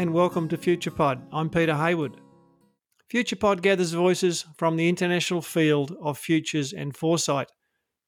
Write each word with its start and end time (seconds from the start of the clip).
And 0.00 0.14
welcome 0.14 0.48
to 0.48 0.56
FuturePod. 0.56 1.26
I'm 1.30 1.50
Peter 1.50 1.74
Hayward. 1.74 2.16
FuturePod 3.12 3.60
gathers 3.60 3.92
voices 3.92 4.46
from 4.56 4.78
the 4.78 4.88
international 4.88 5.42
field 5.42 5.94
of 6.00 6.16
futures 6.16 6.72
and 6.72 6.96
foresight. 6.96 7.52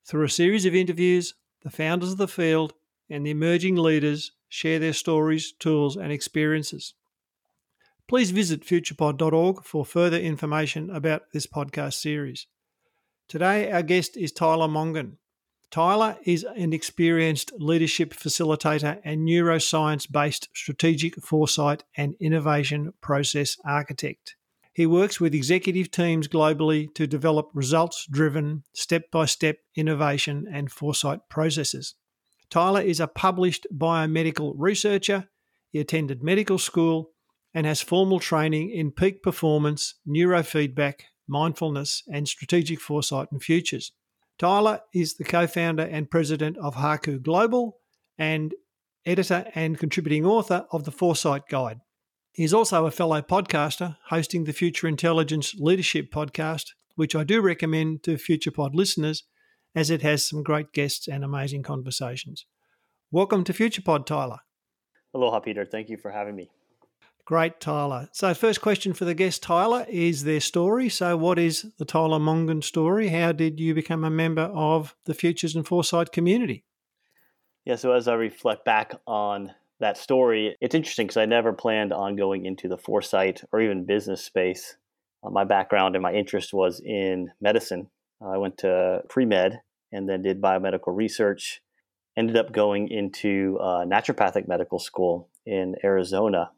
Through 0.09 0.24
a 0.24 0.30
series 0.30 0.64
of 0.64 0.74
interviews, 0.74 1.34
the 1.60 1.69
founders 1.69 2.12
of 2.12 2.16
the 2.16 2.27
field 2.27 2.73
and 3.10 3.27
the 3.27 3.30
emerging 3.33 3.77
leaders 3.77 4.33
share 4.48 4.78
their 4.78 4.95
stories, 4.95 5.52
tools, 5.52 5.98
and 5.98 6.10
experiences. 6.10 6.95
Please 8.09 8.30
visit 8.30 8.64
futurepod.org 8.64 9.62
for 9.62 9.84
further 9.84 10.19
information 10.19 10.88
about 10.88 11.24
this 11.34 11.47
podcast 11.47 12.00
series. 12.00 12.47
Today, 13.28 13.70
our 13.70 13.83
guest 13.83 14.16
is 14.16 14.33
Tyler 14.33 14.66
Mongan. 14.66 15.19
Tyler 15.73 16.19
is 16.25 16.45
an 16.45 16.75
experienced 16.75 17.51
leadership 17.57 18.12
facilitator 18.12 19.01
and 19.05 19.27
neuroscience 19.27 20.11
based 20.11 20.51
strategic 20.55 21.17
foresight 21.17 21.83
and 21.97 22.15
innovation 22.21 22.93
process 23.01 23.57
architect. 23.65 24.37
He 24.75 24.85
works 24.85 25.19
with 25.19 25.35
executive 25.35 25.91
teams 25.91 26.29
globally 26.29 26.95
to 26.95 27.07
develop 27.07 27.48
results 27.55 28.07
driven, 28.11 28.65
step 28.75 29.11
by 29.11 29.25
step 29.25 29.57
innovation 29.75 30.47
and 30.53 30.71
foresight 30.71 31.21
processes. 31.31 31.95
Tyler 32.51 32.83
is 32.83 33.01
a 33.01 33.07
published 33.07 33.67
biomedical 33.75 34.53
researcher. 34.59 35.31
He 35.70 35.81
attended 35.81 36.23
medical 36.23 36.59
school 36.59 37.12
and 37.55 37.64
has 37.64 37.81
formal 37.81 38.20
training 38.20 38.69
in 38.69 38.91
peak 38.91 39.23
performance, 39.23 39.95
neurofeedback, 40.07 41.01
mindfulness, 41.27 42.03
and 42.12 42.29
strategic 42.29 42.79
foresight 42.79 43.29
and 43.33 43.42
futures. 43.42 43.92
Tyler 44.43 44.81
is 44.93 45.15
the 45.15 45.23
co 45.23 45.47
founder 45.47 45.85
and 45.85 46.11
president 46.11 46.59
of 46.59 46.75
Haku 46.75 47.23
Global 47.23 47.77
and 48.19 48.53
editor 49.07 49.47
and 49.55 49.79
contributing 49.79 50.27
author 50.27 50.67
of 50.73 50.83
the 50.83 50.91
Foresight 50.91 51.47
Guide. 51.48 51.79
He's 52.33 52.53
also 52.53 52.85
a 52.85 52.91
fellow 52.91 53.23
podcaster 53.23 53.98
hosting 54.09 54.43
the 54.43 54.53
Future 54.53 54.89
Intelligence 54.89 55.55
Leadership 55.57 56.11
Podcast, 56.13 56.70
which 56.97 57.15
I 57.15 57.23
do 57.23 57.41
recommend 57.41 58.03
to 58.03 58.17
FuturePod 58.17 58.75
listeners 58.75 59.23
as 59.77 59.91
it 59.91 60.03
has 60.03 60.27
some 60.27 60.43
great 60.43 60.73
guests 60.73 61.07
and 61.07 61.23
amazing 61.23 61.63
conversations. 61.63 62.45
Welcome 63.13 63.45
to 63.45 63.53
FuturePod, 63.53 64.07
Tyler. 64.07 64.41
Aloha, 65.15 65.39
Peter. 65.39 65.65
Thank 65.65 65.89
you 65.89 65.98
for 65.98 66.11
having 66.11 66.35
me. 66.35 66.51
Great, 67.25 67.61
Tyler. 67.61 68.09
So, 68.12 68.34
first 68.34 68.61
question 68.61 68.92
for 68.95 69.05
the 69.05 69.15
guest, 69.15 69.45
Tyler, 69.45 69.87
is 69.89 70.25
their 70.25 70.41
story. 70.41 70.89
So, 70.89 71.17
what 71.17 71.39
is 71.39 71.67
the 71.79 71.84
Tyler 71.84 72.19
Mongan 72.19 72.64
story? 72.64 73.09
How 73.09 73.31
did 73.31 73.61
you 73.61 73.75
become 73.75 74.03
a 74.03 74.11
member 74.11 74.42
of 74.42 74.97
the 75.05 75.14
Futures 75.14 75.55
and 75.55 75.67
Foresight 75.67 76.11
community? 76.11 76.64
Yeah, 77.64 77.77
so 77.77 77.92
as 77.92 78.09
I 78.09 78.14
reflect 78.14 78.64
back 78.64 78.95
on 79.06 79.53
that 79.79 79.97
story, 79.97 80.56
it's 80.61 80.75
interesting 80.75 81.06
because 81.06 81.17
I 81.17 81.27
never 81.27 81.53
planned 81.53 81.92
on 81.92 82.17
going 82.17 82.45
into 82.45 82.67
the 82.67 82.77
foresight 82.77 83.45
or 83.53 83.61
even 83.61 83.84
business 83.86 84.25
space. 84.25 84.77
Uh, 85.23 85.31
my 85.31 85.45
background 85.45 85.95
and 85.95 86.03
my 86.03 86.12
interest 86.12 86.53
was 86.53 86.81
in 86.84 87.31
medicine. 87.41 87.89
I 88.20 88.39
went 88.39 88.59
to 88.59 89.03
pre 89.09 89.27
med 89.27 89.61
and 89.92 90.09
then 90.09 90.23
did 90.23 90.41
biomedical 90.41 90.97
research. 90.97 91.62
Ended 92.17 92.36
up 92.36 92.53
going 92.53 92.89
into 92.89 93.59
uh, 93.61 93.84
naturopathic 93.84 94.48
medical 94.48 94.81
school 94.81 95.29
in 95.47 95.77
Arizona 95.84 96.51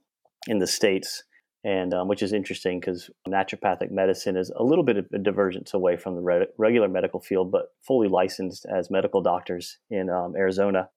in 0.47 0.59
the 0.59 0.67
states, 0.67 1.23
and 1.65 1.95
um, 1.95 2.09
which 2.09 2.23
is 2.23 2.33
interesting 2.33 2.81
because 2.81 3.11
naturopathic 3.27 3.91
medicine 3.91 4.37
is 4.37 4.51
a 4.57 4.63
little 4.63 4.85
bit 4.85 4.97
of 4.97 5.07
a 5.13 5.19
divergence 5.19 5.75
away 5.75 5.97
from 5.97 6.15
the 6.17 6.21
re- 6.21 6.47
regular 6.59 6.89
medical 6.89 7.21
field, 7.21 7.51
but 7.51 7.73
fully 7.87 8.09
licensed 8.09 8.67
as 8.67 8.91
medical 8.91 9.23
doctors 9.23 9.79
in 9.91 10.11
um, 10.11 10.35
Arizona. 10.37 10.89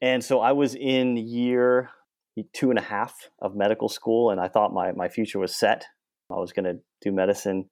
And 0.00 0.22
so 0.22 0.40
I 0.40 0.52
was 0.52 0.74
in 0.74 1.16
year 1.16 1.90
two 2.52 2.70
and 2.70 2.78
a 2.78 2.82
half 2.82 3.30
of 3.40 3.54
medical 3.54 3.88
school, 3.88 4.30
and 4.30 4.40
I 4.40 4.48
thought 4.48 4.72
my 4.72 4.92
my 4.92 5.08
future 5.08 5.38
was 5.38 5.54
set. 5.54 5.86
I 6.30 6.36
was 6.36 6.52
going 6.52 6.64
to 6.64 6.80
do 7.02 7.12
medicine, 7.12 7.68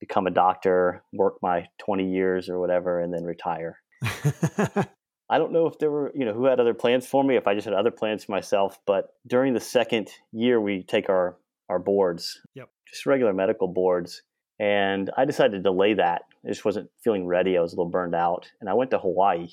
become 0.00 0.26
a 0.26 0.30
doctor, 0.30 1.02
work 1.12 1.34
my 1.42 1.66
20 1.78 2.10
years 2.10 2.48
or 2.48 2.58
whatever, 2.58 3.00
and 3.00 3.12
then 3.12 3.24
retire. 3.24 3.78
I 5.30 5.38
don't 5.38 5.52
know 5.52 5.66
if 5.66 5.78
there 5.78 5.90
were, 5.90 6.12
you 6.14 6.24
know, 6.24 6.34
who 6.34 6.44
had 6.44 6.60
other 6.60 6.74
plans 6.74 7.06
for 7.06 7.24
me, 7.24 7.36
if 7.36 7.46
I 7.46 7.54
just 7.54 7.64
had 7.64 7.74
other 7.74 7.90
plans 7.90 8.24
for 8.24 8.32
myself. 8.32 8.78
But 8.86 9.08
during 9.26 9.54
the 9.54 9.60
second 9.60 10.10
year, 10.32 10.60
we 10.60 10.82
take 10.82 11.08
our 11.08 11.36
our 11.70 11.78
boards, 11.78 12.40
yep. 12.54 12.68
just 12.86 13.06
regular 13.06 13.32
medical 13.32 13.68
boards, 13.68 14.22
and 14.58 15.10
I 15.16 15.24
decided 15.24 15.52
to 15.52 15.62
delay 15.62 15.94
that. 15.94 16.22
I 16.44 16.48
just 16.48 16.64
wasn't 16.64 16.90
feeling 17.02 17.26
ready. 17.26 17.56
I 17.56 17.60
was 17.62 17.72
a 17.72 17.76
little 17.76 17.90
burned 17.90 18.14
out, 18.14 18.50
and 18.60 18.68
I 18.68 18.74
went 18.74 18.90
to 18.90 18.98
Hawaii, 18.98 19.48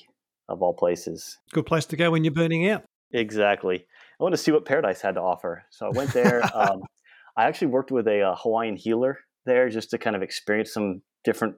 of 0.48 0.62
all 0.62 0.74
places. 0.74 1.38
Good 1.52 1.66
place 1.66 1.86
to 1.86 1.96
go 1.96 2.10
when 2.10 2.22
you're 2.24 2.34
burning 2.34 2.68
out. 2.68 2.84
Exactly. 3.12 3.86
I 4.20 4.22
wanted 4.22 4.36
to 4.36 4.42
see 4.42 4.52
what 4.52 4.64
paradise 4.64 5.00
had 5.00 5.14
to 5.14 5.20
offer, 5.20 5.64
so 5.70 5.86
I 5.86 5.90
went 5.90 6.12
there. 6.12 6.42
um, 6.54 6.82
I 7.36 7.44
actually 7.44 7.68
worked 7.68 7.90
with 7.90 8.06
a, 8.06 8.20
a 8.20 8.36
Hawaiian 8.36 8.76
healer 8.76 9.18
there 9.46 9.68
just 9.70 9.90
to 9.90 9.98
kind 9.98 10.14
of 10.14 10.22
experience 10.22 10.72
some 10.72 11.02
different 11.24 11.56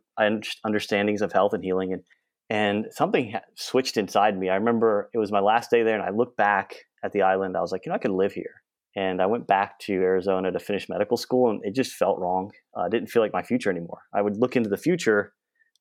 understandings 0.65 1.21
of 1.21 1.33
health 1.33 1.53
and 1.53 1.65
healing 1.65 1.93
and 1.93 2.03
and 2.51 2.87
something 2.91 3.35
switched 3.57 3.97
inside 3.97 4.39
me. 4.39 4.51
I 4.51 4.57
remember 4.57 5.11
it 5.15 5.19
was 5.19 5.33
my 5.33 5.41
last 5.41 5.71
day 5.71 5.83
there, 5.83 5.95
and 5.95 6.05
I 6.05 6.11
looked 6.11 6.37
back 6.37 6.77
at 7.03 7.13
the 7.13 7.23
island. 7.23 7.57
I 7.57 7.61
was 7.61 7.73
like, 7.73 7.87
you 7.87 7.91
know, 7.91 7.97
I 7.97 7.99
could 7.99 8.11
live 8.11 8.33
here. 8.33 8.63
And 8.97 9.21
I 9.21 9.27
went 9.27 9.47
back 9.47 9.79
to 9.81 9.93
Arizona 9.95 10.53
to 10.53 10.59
finish 10.61 10.89
medical 10.89 11.17
school, 11.17 11.51
and 11.51 11.61
it 11.65 11.75
just 11.75 11.93
felt 11.93 12.19
wrong. 12.19 12.53
Uh, 12.77 12.83
I 12.83 12.89
didn't 12.89 13.09
feel 13.09 13.23
like 13.23 13.33
my 13.33 13.43
future 13.43 13.71
anymore. 13.71 14.03
I 14.13 14.23
would 14.23 14.37
look 14.37 14.57
into 14.57 14.69
the 14.69 14.77
future 14.77 15.33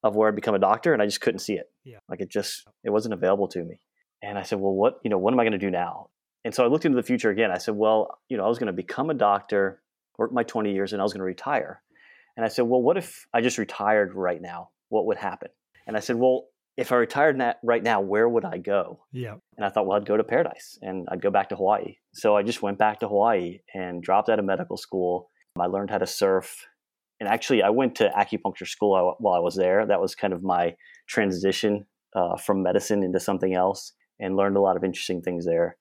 of 0.04 0.16
where 0.16 0.28
I'd 0.28 0.36
become 0.36 0.56
a 0.56 0.60
doctor, 0.60 0.94
and 0.94 1.02
I 1.02 1.06
just 1.06 1.22
couldn't 1.22 1.40
see 1.40 1.54
it. 1.54 1.72
Yeah. 1.84 2.00
Like 2.10 2.22
it 2.22 2.30
just 2.30 2.68
it 2.84 2.90
wasn't 2.90 3.14
available 3.14 3.48
to 3.50 3.64
me. 3.64 3.80
And 4.22 4.38
I 4.38 4.44
said, 4.44 4.60
well, 4.60 4.74
what 4.74 4.96
you 5.04 5.10
know, 5.10 5.18
what 5.18 5.34
am 5.34 5.40
I 5.40 5.44
going 5.44 5.54
to 5.54 5.58
do 5.58 5.70
now? 5.70 6.08
And 6.46 6.54
so 6.54 6.64
I 6.64 6.68
looked 6.68 6.86
into 6.86 6.96
the 6.96 7.04
future 7.04 7.30
again. 7.30 7.52
I 7.52 7.58
said, 7.58 7.76
well, 7.76 8.18
you 8.30 8.38
know, 8.38 8.46
I 8.46 8.48
was 8.48 8.58
going 8.58 8.68
to 8.68 8.74
become 8.74 9.10
a 9.10 9.14
doctor, 9.14 9.82
work 10.18 10.34
my 10.34 10.44
20 10.44 10.74
years, 10.74 10.92
and 10.92 11.02
I 11.02 11.04
was 11.04 11.14
going 11.14 11.20
to 11.20 11.26
retire. 11.26 11.82
And 12.36 12.46
I 12.46 12.50
said, 12.50 12.64
well, 12.64 12.82
what 12.82 12.98
if 12.98 13.28
I 13.34 13.42
just 13.42 13.58
retired 13.58 14.14
right 14.14 14.42
now? 14.42 14.70
What 14.90 15.06
would 15.06 15.18
happen? 15.18 15.50
And 15.88 15.96
I 15.96 16.00
said, 16.00 16.16
well, 16.18 16.48
if 16.76 16.92
I 16.92 16.96
retired 16.96 17.40
right 17.64 17.84
now, 17.84 18.02
where 18.02 18.28
would 18.28 18.46
I 18.46 18.58
go? 18.58 19.06
Yeah. 19.12 19.36
And 19.58 19.66
I 19.66 19.70
thought, 19.70 19.86
well, 19.86 19.98
I'd 19.98 20.08
go 20.08 20.18
to 20.18 20.24
paradise 20.24 20.80
and 20.82 21.08
I'd 21.12 21.22
go 21.22 21.30
back 21.30 21.50
to 21.50 21.56
Hawaii. 21.56 21.98
So 22.14 22.36
I 22.36 22.42
just 22.42 22.62
went 22.62 22.80
back 22.80 23.00
to 23.02 23.08
Hawaii 23.08 23.60
and 23.74 24.02
dropped 24.02 24.30
out 24.30 24.40
of 24.40 24.46
medical 24.46 24.78
school. 24.78 25.30
I 25.60 25.68
learned 25.68 25.92
how 25.92 26.00
to 26.00 26.08
surf. 26.08 26.66
And 27.20 27.30
actually, 27.30 27.62
I 27.62 27.70
went 27.70 27.96
to 27.96 28.10
acupuncture 28.10 28.68
school 28.68 29.16
while 29.20 29.36
I 29.36 29.40
was 29.40 29.56
there. 29.56 29.86
That 29.86 30.02
was 30.02 30.16
kind 30.16 30.34
of 30.34 30.42
my 30.42 30.76
transition 31.08 31.86
uh, 32.16 32.38
from 32.38 32.64
medicine 32.64 33.04
into 33.04 33.20
something 33.20 33.54
else 33.54 33.94
and 34.20 34.36
learned 34.36 34.58
a 34.58 34.62
lot 34.62 34.76
of 34.76 34.84
interesting 34.84 35.22
things 35.22 35.46
there. 35.46 35.78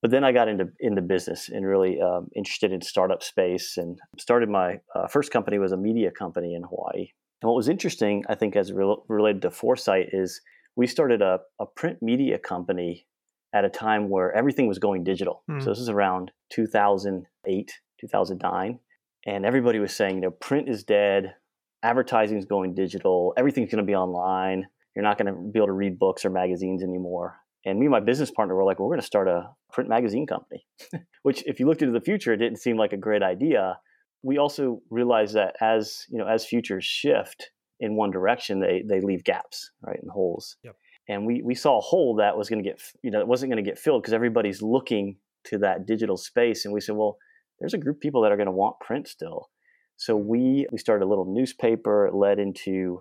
But 0.00 0.12
then 0.12 0.22
I 0.22 0.30
got 0.30 0.46
into 0.46 0.66
into 0.78 1.02
business 1.02 1.48
and 1.48 1.66
really 1.66 2.00
um, 2.00 2.28
interested 2.36 2.70
in 2.70 2.80
startup 2.82 3.22
space 3.22 3.76
and 3.76 3.98
started 4.18 4.48
my 4.48 4.78
uh, 4.94 5.08
first 5.08 5.32
company 5.32 5.58
was 5.58 5.72
a 5.72 5.76
media 5.76 6.12
company 6.12 6.54
in 6.54 6.62
Hawaii 6.62 7.08
and 7.46 7.52
what 7.52 7.58
was 7.58 7.68
interesting, 7.68 8.24
I 8.28 8.34
think, 8.34 8.56
as 8.56 8.72
re- 8.72 8.96
related 9.06 9.42
to 9.42 9.52
foresight, 9.52 10.08
is 10.12 10.40
we 10.74 10.88
started 10.88 11.22
a, 11.22 11.38
a 11.60 11.66
print 11.66 12.02
media 12.02 12.40
company 12.40 13.06
at 13.54 13.64
a 13.64 13.68
time 13.68 14.08
where 14.08 14.32
everything 14.32 14.66
was 14.66 14.80
going 14.80 15.04
digital. 15.04 15.44
Mm. 15.48 15.62
So 15.62 15.70
this 15.70 15.78
is 15.78 15.88
around 15.88 16.32
2008, 16.50 17.72
2009. 18.00 18.80
And 19.26 19.46
everybody 19.46 19.78
was 19.78 19.94
saying, 19.94 20.16
you 20.16 20.22
know, 20.22 20.32
print 20.32 20.68
is 20.68 20.82
dead, 20.82 21.34
advertising 21.84 22.36
is 22.36 22.46
going 22.46 22.74
digital, 22.74 23.32
everything's 23.36 23.70
going 23.70 23.78
to 23.78 23.86
be 23.86 23.94
online. 23.94 24.66
You're 24.96 25.04
not 25.04 25.16
going 25.16 25.32
to 25.32 25.40
be 25.40 25.60
able 25.60 25.68
to 25.68 25.72
read 25.72 26.00
books 26.00 26.24
or 26.24 26.30
magazines 26.30 26.82
anymore. 26.82 27.36
And 27.64 27.78
me 27.78 27.86
and 27.86 27.92
my 27.92 28.00
business 28.00 28.32
partner 28.32 28.56
were 28.56 28.64
like, 28.64 28.80
well, 28.80 28.88
we're 28.88 28.96
going 28.96 29.02
to 29.02 29.06
start 29.06 29.28
a 29.28 29.50
print 29.72 29.88
magazine 29.88 30.26
company, 30.26 30.66
which, 31.22 31.44
if 31.46 31.60
you 31.60 31.68
looked 31.68 31.82
into 31.82 31.96
the 31.96 32.04
future, 32.04 32.32
it 32.32 32.38
didn't 32.38 32.58
seem 32.58 32.76
like 32.76 32.92
a 32.92 32.96
great 32.96 33.22
idea 33.22 33.78
we 34.26 34.38
also 34.38 34.82
realize 34.90 35.32
that 35.34 35.54
as 35.60 36.04
you 36.10 36.18
know 36.18 36.26
as 36.26 36.44
futures 36.44 36.84
shift 36.84 37.50
in 37.78 37.96
one 37.96 38.10
direction 38.10 38.58
they 38.58 38.82
they 38.86 39.00
leave 39.00 39.22
gaps 39.22 39.70
right 39.82 40.00
and 40.02 40.10
holes. 40.10 40.56
Yep. 40.64 40.76
and 41.08 41.26
we 41.26 41.42
we 41.42 41.54
saw 41.54 41.78
a 41.78 41.80
hole 41.80 42.16
that 42.16 42.36
was 42.36 42.48
going 42.48 42.62
to 42.62 42.68
get 42.68 42.80
you 43.02 43.10
know 43.12 43.20
it 43.20 43.28
wasn't 43.28 43.50
going 43.50 43.64
to 43.64 43.70
get 43.70 43.78
filled 43.78 44.02
because 44.02 44.12
everybody's 44.12 44.60
looking 44.60 45.16
to 45.44 45.58
that 45.58 45.86
digital 45.86 46.16
space 46.16 46.64
and 46.64 46.74
we 46.74 46.80
said 46.80 46.96
well 46.96 47.16
there's 47.60 47.74
a 47.74 47.78
group 47.78 47.96
of 47.98 48.00
people 48.00 48.20
that 48.22 48.32
are 48.32 48.36
going 48.36 48.46
to 48.46 48.52
want 48.52 48.78
print 48.80 49.06
still. 49.08 49.48
So 49.96 50.16
we 50.16 50.66
we 50.72 50.78
started 50.78 51.04
a 51.04 51.08
little 51.08 51.32
newspaper 51.32 52.08
it 52.08 52.14
led 52.14 52.38
into 52.40 53.00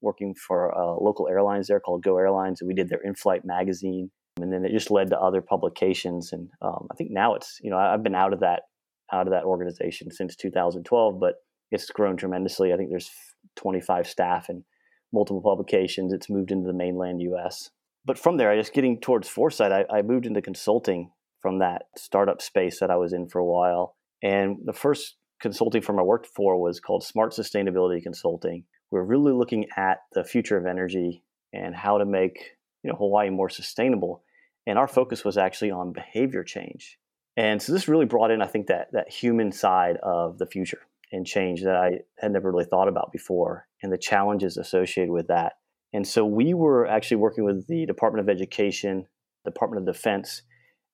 working 0.00 0.34
for 0.34 0.76
uh, 0.76 0.96
local 1.00 1.28
airlines 1.28 1.68
there 1.68 1.80
called 1.80 2.02
go 2.02 2.18
airlines 2.18 2.60
and 2.60 2.68
we 2.68 2.74
did 2.74 2.88
their 2.88 3.00
in-flight 3.00 3.44
magazine 3.44 4.10
and 4.40 4.52
then 4.52 4.64
it 4.64 4.72
just 4.72 4.90
led 4.90 5.08
to 5.10 5.18
other 5.18 5.40
publications 5.40 6.32
and 6.32 6.50
um, 6.60 6.86
i 6.90 6.94
think 6.94 7.10
now 7.10 7.34
it's 7.34 7.58
you 7.62 7.70
know 7.70 7.78
i've 7.78 8.02
been 8.02 8.14
out 8.14 8.34
of 8.34 8.40
that 8.40 8.64
out 9.12 9.26
of 9.26 9.32
that 9.32 9.44
organization 9.44 10.10
since 10.10 10.36
2012, 10.36 11.20
but 11.20 11.36
it's 11.70 11.90
grown 11.90 12.16
tremendously. 12.16 12.72
I 12.72 12.76
think 12.76 12.90
there's 12.90 13.10
25 13.56 14.06
staff 14.06 14.48
and 14.48 14.64
multiple 15.12 15.42
publications. 15.42 16.12
It's 16.12 16.30
moved 16.30 16.50
into 16.50 16.66
the 16.66 16.72
mainland 16.72 17.20
US. 17.22 17.70
But 18.04 18.18
from 18.18 18.36
there, 18.36 18.50
I 18.50 18.56
just 18.56 18.74
getting 18.74 19.00
towards 19.00 19.28
foresight, 19.28 19.72
I, 19.72 19.84
I 19.90 20.02
moved 20.02 20.26
into 20.26 20.42
consulting 20.42 21.10
from 21.40 21.58
that 21.58 21.82
startup 21.96 22.42
space 22.42 22.80
that 22.80 22.90
I 22.90 22.96
was 22.96 23.12
in 23.12 23.28
for 23.28 23.38
a 23.38 23.44
while. 23.44 23.96
And 24.22 24.58
the 24.64 24.72
first 24.72 25.16
consulting 25.40 25.82
firm 25.82 25.98
I 25.98 26.02
worked 26.02 26.26
for 26.26 26.60
was 26.60 26.80
called 26.80 27.04
Smart 27.04 27.32
Sustainability 27.32 28.02
Consulting. 28.02 28.64
We're 28.90 29.04
really 29.04 29.32
looking 29.32 29.66
at 29.76 29.98
the 30.12 30.24
future 30.24 30.56
of 30.56 30.66
energy 30.66 31.22
and 31.52 31.74
how 31.74 31.98
to 31.98 32.04
make 32.04 32.56
you 32.82 32.90
know 32.90 32.96
Hawaii 32.96 33.30
more 33.30 33.48
sustainable. 33.48 34.22
And 34.66 34.78
our 34.78 34.88
focus 34.88 35.24
was 35.24 35.36
actually 35.36 35.70
on 35.70 35.92
behavior 35.92 36.44
change 36.44 36.98
And 37.36 37.60
so 37.60 37.72
this 37.72 37.88
really 37.88 38.06
brought 38.06 38.30
in, 38.30 38.42
I 38.42 38.46
think, 38.46 38.68
that 38.68 38.88
that 38.92 39.10
human 39.10 39.50
side 39.52 39.96
of 40.02 40.38
the 40.38 40.46
future 40.46 40.82
and 41.12 41.26
change 41.26 41.62
that 41.62 41.76
I 41.76 42.00
had 42.18 42.32
never 42.32 42.50
really 42.50 42.64
thought 42.64 42.88
about 42.88 43.12
before, 43.12 43.66
and 43.82 43.92
the 43.92 43.98
challenges 43.98 44.56
associated 44.56 45.12
with 45.12 45.28
that. 45.28 45.54
And 45.92 46.06
so 46.06 46.24
we 46.24 46.54
were 46.54 46.86
actually 46.86 47.18
working 47.18 47.44
with 47.44 47.66
the 47.68 47.86
Department 47.86 48.28
of 48.28 48.34
Education, 48.34 49.06
Department 49.44 49.86
of 49.86 49.94
Defense, 49.94 50.42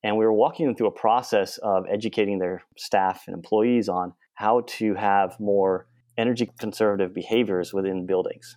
and 0.02 0.16
we 0.16 0.24
were 0.24 0.32
walking 0.32 0.66
them 0.66 0.74
through 0.74 0.88
a 0.88 0.92
process 0.92 1.58
of 1.58 1.84
educating 1.90 2.38
their 2.38 2.62
staff 2.76 3.24
and 3.26 3.34
employees 3.34 3.88
on 3.88 4.14
how 4.34 4.62
to 4.66 4.94
have 4.94 5.38
more 5.38 5.86
energy 6.18 6.50
conservative 6.58 7.14
behaviors 7.14 7.72
within 7.72 8.06
buildings. 8.06 8.56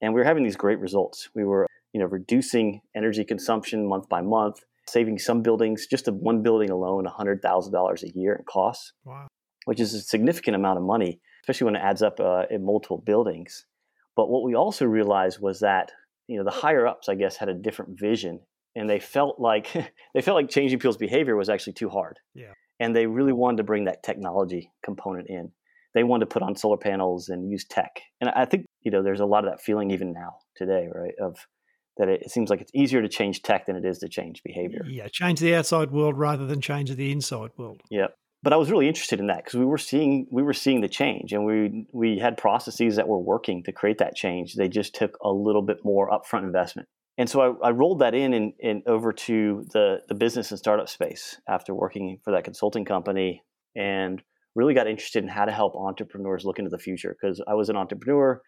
And 0.00 0.14
we 0.14 0.20
were 0.20 0.26
having 0.26 0.44
these 0.44 0.56
great 0.56 0.78
results. 0.78 1.28
We 1.34 1.44
were, 1.44 1.66
you 1.92 2.00
know, 2.00 2.06
reducing 2.06 2.80
energy 2.94 3.24
consumption 3.24 3.86
month 3.86 4.08
by 4.08 4.20
month, 4.20 4.60
saving 4.88 5.18
some 5.18 5.42
buildings, 5.42 5.86
just 5.86 6.08
a 6.08 6.12
one 6.12 6.42
building 6.42 6.70
alone, 6.70 7.06
$100,000 7.06 8.02
a 8.02 8.18
year 8.18 8.34
in 8.34 8.44
costs, 8.44 8.92
wow. 9.04 9.26
which 9.64 9.80
is 9.80 9.94
a 9.94 10.00
significant 10.00 10.56
amount 10.56 10.78
of 10.78 10.84
money, 10.84 11.20
especially 11.42 11.66
when 11.66 11.76
it 11.76 11.82
adds 11.82 12.02
up 12.02 12.20
uh, 12.20 12.44
in 12.50 12.64
multiple 12.64 12.98
buildings. 12.98 13.66
But 14.16 14.28
what 14.28 14.42
we 14.42 14.54
also 14.54 14.84
realized 14.84 15.40
was 15.40 15.60
that, 15.60 15.92
you 16.26 16.36
know, 16.36 16.44
the 16.44 16.50
higher 16.50 16.86
ups, 16.86 17.08
I 17.08 17.14
guess, 17.14 17.36
had 17.36 17.48
a 17.48 17.54
different 17.54 17.98
vision 17.98 18.40
and 18.74 18.88
they 18.88 18.98
felt 18.98 19.38
like 19.38 19.72
they 20.14 20.20
felt 20.20 20.36
like 20.36 20.50
changing 20.50 20.78
people's 20.78 20.96
behavior 20.96 21.36
was 21.36 21.48
actually 21.48 21.74
too 21.74 21.88
hard. 21.88 22.18
Yeah. 22.34 22.52
And 22.80 22.96
they 22.96 23.06
really 23.06 23.32
wanted 23.32 23.58
to 23.58 23.64
bring 23.64 23.84
that 23.84 24.02
technology 24.02 24.72
component 24.84 25.28
in. 25.28 25.52
They 25.94 26.04
wanted 26.04 26.26
to 26.28 26.32
put 26.32 26.42
on 26.42 26.56
solar 26.56 26.78
panels 26.78 27.28
and 27.28 27.50
use 27.50 27.64
tech. 27.64 28.00
And 28.20 28.30
I 28.30 28.44
think, 28.46 28.64
you 28.80 28.90
know, 28.90 29.02
there's 29.02 29.20
a 29.20 29.26
lot 29.26 29.44
of 29.44 29.50
that 29.50 29.60
feeling 29.60 29.90
even 29.90 30.12
now 30.12 30.38
today, 30.56 30.88
right? 30.92 31.12
Of 31.20 31.36
that 31.98 32.08
it, 32.08 32.30
seems 32.30 32.50
like 32.50 32.60
it's 32.60 32.72
easier 32.74 33.02
to 33.02 33.08
change 33.08 33.42
tech 33.42 33.66
than 33.66 33.76
it 33.76 33.84
is 33.84 33.98
to 33.98 34.08
change 34.08 34.42
behavior. 34.42 34.84
Yeah, 34.86 35.08
change 35.08 35.40
the 35.40 35.54
outside 35.54 35.90
world 35.90 36.18
rather 36.18 36.46
than 36.46 36.60
change 36.60 36.94
the 36.94 37.12
inside 37.12 37.50
world. 37.56 37.82
Yeah. 37.90 38.08
But 38.42 38.52
I 38.52 38.56
was 38.56 38.70
really 38.70 38.88
interested 38.88 39.20
in 39.20 39.28
that 39.28 39.44
because 39.44 39.58
we 39.58 39.64
were 39.64 39.78
seeing 39.78 40.26
we 40.32 40.42
were 40.42 40.52
seeing 40.52 40.80
the 40.80 40.88
change 40.88 41.32
and 41.32 41.44
we 41.44 41.86
we 41.92 42.18
had 42.18 42.36
processes 42.36 42.96
that 42.96 43.06
were 43.06 43.20
working 43.20 43.62
to 43.64 43.72
create 43.72 43.98
that 43.98 44.16
change. 44.16 44.54
They 44.54 44.68
just 44.68 44.94
took 44.94 45.16
a 45.22 45.30
little 45.30 45.62
bit 45.62 45.78
more 45.84 46.10
upfront 46.10 46.42
investment. 46.42 46.88
And 47.18 47.28
so 47.28 47.58
I, 47.62 47.68
I 47.68 47.70
rolled 47.70 48.00
that 48.00 48.14
in 48.14 48.32
and, 48.32 48.52
and 48.62 48.82
over 48.86 49.12
to 49.12 49.66
the, 49.72 50.00
the 50.08 50.14
business 50.14 50.50
and 50.50 50.58
startup 50.58 50.88
space 50.88 51.36
after 51.46 51.74
working 51.74 52.18
for 52.24 52.32
that 52.32 52.44
consulting 52.44 52.84
company 52.84 53.42
and 53.76 54.22
really 54.54 54.74
got 54.74 54.86
interested 54.86 55.22
in 55.22 55.28
how 55.28 55.44
to 55.44 55.52
help 55.52 55.74
entrepreneurs 55.76 56.44
look 56.44 56.58
into 56.58 56.70
the 56.70 56.78
future 56.78 57.14
because 57.20 57.42
I 57.46 57.54
was 57.54 57.68
an 57.68 57.76
entrepreneur 57.76 58.40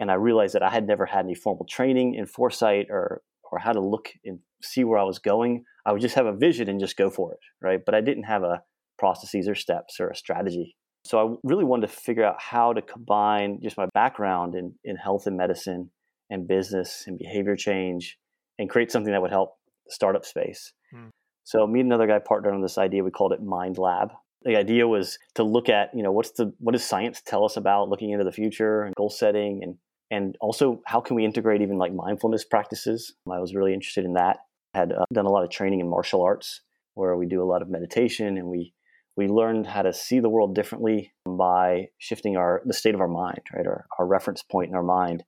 and 0.00 0.10
I 0.10 0.14
realized 0.14 0.54
that 0.54 0.62
I 0.62 0.70
had 0.70 0.86
never 0.86 1.06
had 1.06 1.24
any 1.24 1.34
formal 1.34 1.66
training 1.66 2.14
in 2.14 2.26
foresight 2.26 2.86
or 2.90 3.22
or 3.50 3.58
how 3.58 3.72
to 3.72 3.80
look 3.80 4.08
and 4.24 4.38
see 4.62 4.82
where 4.82 4.98
I 4.98 5.04
was 5.04 5.18
going. 5.18 5.64
I 5.84 5.92
would 5.92 6.00
just 6.00 6.14
have 6.14 6.26
a 6.26 6.32
vision 6.32 6.70
and 6.70 6.80
just 6.80 6.96
go 6.96 7.10
for 7.10 7.32
it, 7.32 7.40
right? 7.60 7.80
But 7.84 7.94
I 7.94 8.00
didn't 8.00 8.24
have 8.24 8.42
a 8.42 8.62
processes 8.98 9.46
or 9.46 9.54
steps 9.54 10.00
or 10.00 10.08
a 10.08 10.16
strategy. 10.16 10.74
So 11.04 11.18
I 11.18 11.36
really 11.42 11.64
wanted 11.64 11.88
to 11.88 11.92
figure 11.92 12.24
out 12.24 12.40
how 12.40 12.72
to 12.72 12.80
combine 12.80 13.58
just 13.62 13.76
my 13.76 13.86
background 13.92 14.54
in, 14.54 14.74
in 14.84 14.96
health 14.96 15.26
and 15.26 15.36
medicine 15.36 15.90
and 16.30 16.48
business 16.48 17.04
and 17.06 17.18
behavior 17.18 17.56
change 17.56 18.16
and 18.58 18.70
create 18.70 18.90
something 18.90 19.12
that 19.12 19.20
would 19.20 19.32
help 19.32 19.56
the 19.86 19.92
startup 19.92 20.24
space. 20.24 20.72
Hmm. 20.92 21.08
So 21.44 21.66
me 21.66 21.80
and 21.80 21.88
another 21.88 22.06
guy 22.06 22.20
partnered 22.20 22.54
on 22.54 22.62
this 22.62 22.78
idea. 22.78 23.02
We 23.02 23.10
called 23.10 23.32
it 23.32 23.42
Mind 23.42 23.76
Lab 23.76 24.12
the 24.44 24.56
idea 24.56 24.86
was 24.86 25.18
to 25.34 25.42
look 25.42 25.68
at 25.68 25.90
you 25.94 26.02
know 26.02 26.12
what's 26.12 26.32
the 26.32 26.52
what 26.58 26.72
does 26.72 26.84
science 26.84 27.22
tell 27.24 27.44
us 27.44 27.56
about 27.56 27.88
looking 27.88 28.10
into 28.10 28.24
the 28.24 28.32
future 28.32 28.82
and 28.82 28.94
goal 28.94 29.10
setting 29.10 29.60
and 29.62 29.76
and 30.10 30.36
also 30.40 30.82
how 30.86 31.00
can 31.00 31.16
we 31.16 31.24
integrate 31.24 31.62
even 31.62 31.78
like 31.78 31.94
mindfulness 31.94 32.44
practices? 32.44 33.14
I 33.30 33.40
was 33.40 33.54
really 33.54 33.72
interested 33.72 34.04
in 34.04 34.12
that. 34.14 34.38
Had 34.74 34.92
uh, 34.92 35.04
done 35.12 35.26
a 35.26 35.30
lot 35.30 35.42
of 35.42 35.50
training 35.50 35.80
in 35.80 35.88
martial 35.88 36.22
arts 36.22 36.60
where 36.94 37.16
we 37.16 37.26
do 37.26 37.42
a 37.42 37.48
lot 37.48 37.62
of 37.62 37.70
meditation 37.70 38.36
and 38.36 38.48
we 38.48 38.74
we 39.16 39.26
learned 39.26 39.66
how 39.66 39.82
to 39.82 39.92
see 39.92 40.20
the 40.20 40.28
world 40.28 40.54
differently 40.54 41.12
by 41.26 41.86
shifting 41.98 42.36
our 42.36 42.62
the 42.66 42.74
state 42.74 42.94
of 42.94 43.00
our 43.00 43.08
mind 43.08 43.40
right? 43.54 43.66
Our, 43.66 43.86
our 43.98 44.06
reference 44.06 44.42
point 44.42 44.68
in 44.68 44.74
our 44.74 44.82
mind 44.82 45.24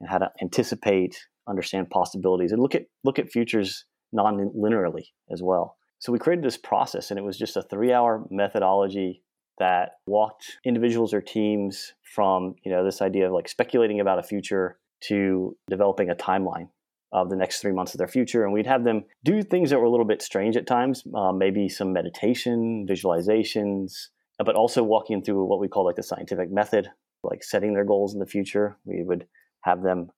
and 0.00 0.10
how 0.10 0.18
to 0.18 0.30
anticipate 0.42 1.16
understand 1.48 1.88
possibilities 1.90 2.52
and 2.52 2.60
look 2.60 2.74
at 2.74 2.86
look 3.04 3.18
at 3.18 3.30
futures 3.30 3.84
non-linearly 4.12 5.04
as 5.30 5.42
well 5.42 5.77
so 5.98 6.12
we 6.12 6.18
created 6.18 6.44
this 6.44 6.56
process, 6.56 7.10
and 7.10 7.18
it 7.18 7.22
was 7.22 7.38
just 7.38 7.56
a 7.56 7.62
three 7.62 7.92
hour 7.92 8.24
methodology 8.30 9.22
that 9.58 9.92
walked 10.06 10.58
individuals 10.64 11.12
or 11.12 11.20
teams 11.20 11.94
from 12.02 12.54
you 12.64 12.70
know 12.70 12.84
this 12.84 13.02
idea 13.02 13.26
of 13.26 13.32
like 13.32 13.48
speculating 13.48 14.00
about 14.00 14.18
a 14.18 14.22
future 14.22 14.78
to 15.00 15.56
developing 15.68 16.10
a 16.10 16.14
timeline 16.14 16.68
of 17.12 17.30
the 17.30 17.36
next 17.36 17.60
three 17.60 17.72
months 17.72 17.94
of 17.94 17.98
their 17.98 18.06
future 18.06 18.44
and 18.44 18.52
we'd 18.52 18.66
have 18.66 18.84
them 18.84 19.02
do 19.24 19.42
things 19.42 19.70
that 19.70 19.78
were 19.78 19.86
a 19.86 19.90
little 19.90 20.06
bit 20.06 20.20
strange 20.20 20.56
at 20.56 20.66
times 20.66 21.02
uh, 21.16 21.32
maybe 21.32 21.68
some 21.68 21.92
meditation 21.92 22.86
visualizations 22.88 24.08
but 24.44 24.54
also 24.54 24.82
walking 24.82 25.22
through 25.22 25.44
what 25.44 25.58
we 25.58 25.66
call 25.68 25.84
like 25.84 25.96
the 25.96 26.02
scientific 26.02 26.50
method 26.50 26.88
like 27.22 27.42
setting 27.42 27.74
their 27.74 27.84
goals 27.84 28.14
in 28.14 28.20
the 28.20 28.26
future. 28.26 28.76
We 28.84 29.02
would 29.02 29.26
have 29.62 29.82
them 29.82 30.10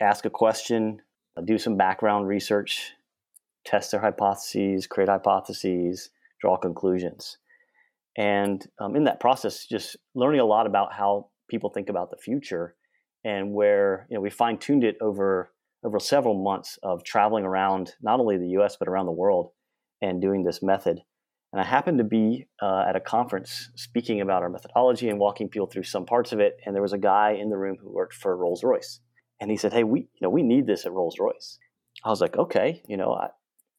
ask 0.00 0.24
a 0.24 0.30
question 0.30 1.00
do 1.44 1.58
some 1.58 1.76
background 1.76 2.26
research 2.26 2.92
test 3.66 3.90
their 3.90 4.00
hypotheses, 4.00 4.86
create 4.86 5.08
hypotheses, 5.08 6.10
draw 6.40 6.56
conclusions. 6.56 7.38
And 8.16 8.66
um, 8.80 8.96
in 8.96 9.04
that 9.04 9.20
process, 9.20 9.66
just 9.66 9.96
learning 10.14 10.40
a 10.40 10.44
lot 10.44 10.66
about 10.66 10.92
how 10.92 11.28
people 11.50 11.70
think 11.70 11.88
about 11.88 12.10
the 12.10 12.16
future 12.16 12.74
and 13.24 13.52
where 13.52 14.06
you 14.08 14.14
know 14.14 14.20
we 14.20 14.30
fine 14.30 14.58
tuned 14.58 14.84
it 14.84 14.96
over 15.00 15.52
over 15.84 16.00
several 16.00 16.42
months 16.42 16.78
of 16.82 17.04
traveling 17.04 17.44
around 17.44 17.94
not 18.00 18.18
only 18.18 18.38
the 18.38 18.48
U.S. 18.50 18.76
but 18.78 18.88
around 18.88 19.06
the 19.06 19.12
world 19.12 19.50
and 20.00 20.20
doing 20.20 20.42
this 20.42 20.62
method. 20.62 21.00
And 21.52 21.60
I 21.60 21.64
happened 21.64 21.98
to 21.98 22.04
be 22.04 22.48
uh, 22.60 22.84
at 22.88 22.96
a 22.96 23.00
conference 23.00 23.70
speaking 23.76 24.20
about 24.20 24.42
our 24.42 24.48
methodology 24.48 25.08
and 25.08 25.18
walking 25.18 25.48
people 25.48 25.68
through 25.68 25.84
some 25.84 26.04
parts 26.04 26.32
of 26.32 26.40
it. 26.40 26.56
And 26.64 26.74
there 26.74 26.82
was 26.82 26.92
a 26.92 26.98
guy 26.98 27.32
in 27.40 27.50
the 27.50 27.56
room 27.56 27.76
who 27.80 27.92
worked 27.92 28.14
for 28.14 28.36
Rolls 28.36 28.64
Royce, 28.64 29.00
and 29.40 29.50
he 29.50 29.56
said, 29.56 29.72
"Hey, 29.72 29.84
we 29.84 30.00
you 30.00 30.22
know 30.22 30.30
we 30.30 30.42
need 30.42 30.66
this 30.66 30.86
at 30.86 30.92
Rolls 30.92 31.18
Royce." 31.20 31.58
I 32.04 32.10
was 32.10 32.20
like, 32.20 32.36
"Okay, 32.36 32.82
you 32.88 32.96
know, 32.96 33.12
I, 33.12 33.28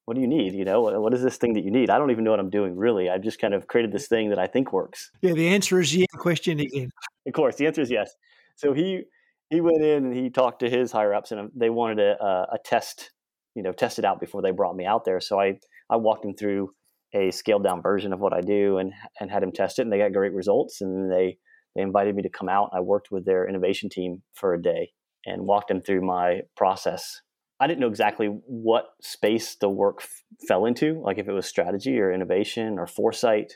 what 0.08 0.16
do 0.16 0.22
you 0.22 0.28
need? 0.28 0.54
You 0.54 0.64
know, 0.64 0.80
what 1.02 1.14
is 1.14 1.22
this 1.22 1.36
thing 1.36 1.52
that 1.56 1.66
you 1.66 1.70
need? 1.70 1.90
I 1.90 1.98
don't 1.98 2.12
even 2.12 2.24
know 2.24 2.32
what 2.32 2.40
I'm 2.40 2.50
doing 2.50 2.78
really. 2.78 3.10
I've 3.10 3.22
just 3.22 3.42
kind 3.42 3.54
of 3.54 3.68
created 3.68 3.92
this 3.92 4.08
thing 4.08 4.30
that 4.30 4.40
I 4.40 4.48
think 4.48 4.72
works. 4.72 5.12
Yeah, 5.22 5.34
the 5.34 5.50
answer 5.50 5.82
is 5.82 5.94
yes. 5.94 6.08
Question 6.14 6.62
again. 6.62 6.90
Of 7.28 7.34
course, 7.34 7.58
the 7.58 7.68
answer 7.68 7.82
is 7.82 7.92
yes. 7.92 8.14
So 8.56 8.72
he 8.72 9.04
he 9.50 9.60
went 9.60 9.82
in 9.82 10.06
and 10.06 10.16
he 10.16 10.30
talked 10.30 10.62
to 10.62 10.70
his 10.70 10.94
higher 10.94 11.14
ups, 11.14 11.34
and 11.34 11.42
uh, 11.42 11.48
they 11.54 11.70
wanted 11.70 12.00
a, 12.00 12.24
uh, 12.24 12.46
a 12.54 12.58
test, 12.64 13.12
you 13.54 13.62
know, 13.62 13.74
test 13.74 14.00
it 14.00 14.06
out 14.06 14.22
before 14.22 14.42
they 14.42 14.52
brought 14.52 14.78
me 14.78 14.86
out 14.86 15.04
there. 15.04 15.20
So 15.20 15.42
I 15.42 15.60
I 15.90 15.98
walked 15.98 16.24
him 16.24 16.36
through 16.36 16.70
a 17.14 17.30
scaled 17.32 17.66
down 17.66 17.82
version 17.82 18.14
of 18.14 18.22
what 18.22 18.32
I 18.32 18.40
do 18.40 18.78
and 18.78 18.94
and 19.20 19.30
had 19.30 19.44
him 19.44 19.52
test 19.52 19.78
it, 19.78 19.82
and 19.82 19.92
they 19.92 19.98
got 19.98 20.14
great 20.14 20.34
results. 20.34 20.80
And 20.80 21.12
they 21.12 21.38
they 21.76 21.82
invited 21.82 22.16
me 22.16 22.24
to 22.24 22.30
come 22.30 22.48
out. 22.48 22.70
I 22.72 22.80
worked 22.80 23.12
with 23.12 23.26
their 23.26 23.46
innovation 23.46 23.90
team 23.90 24.24
for 24.34 24.54
a 24.54 24.62
day 24.62 24.92
and 25.26 25.46
walked 25.46 25.68
them 25.68 25.82
through 25.82 26.06
my 26.06 26.44
process 26.56 27.20
I 27.60 27.68
didn't 27.68 27.80
know 27.80 27.88
exactly 27.88 28.28
what 28.28 28.90
space 29.02 29.56
the 29.56 29.70
work 29.70 30.00
f- 30.02 30.24
fell 30.48 30.66
into, 30.66 31.02
like 31.04 31.18
if 31.18 31.28
it 31.28 31.34
was 31.34 31.48
strategy 31.48 32.00
or 32.00 32.12
innovation 32.12 32.78
or 32.78 32.86
foresight. 32.86 33.54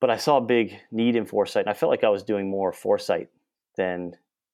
But 0.00 0.10
I 0.10 0.16
saw 0.16 0.36
a 0.36 0.42
big 0.42 0.78
need 0.92 1.16
in 1.16 1.26
foresight, 1.26 1.64
and 1.64 1.70
I 1.70 1.74
felt 1.74 1.90
like 1.90 2.04
I 2.04 2.10
was 2.10 2.22
doing 2.22 2.50
more 2.50 2.72
foresight 2.72 3.28
than 3.76 4.12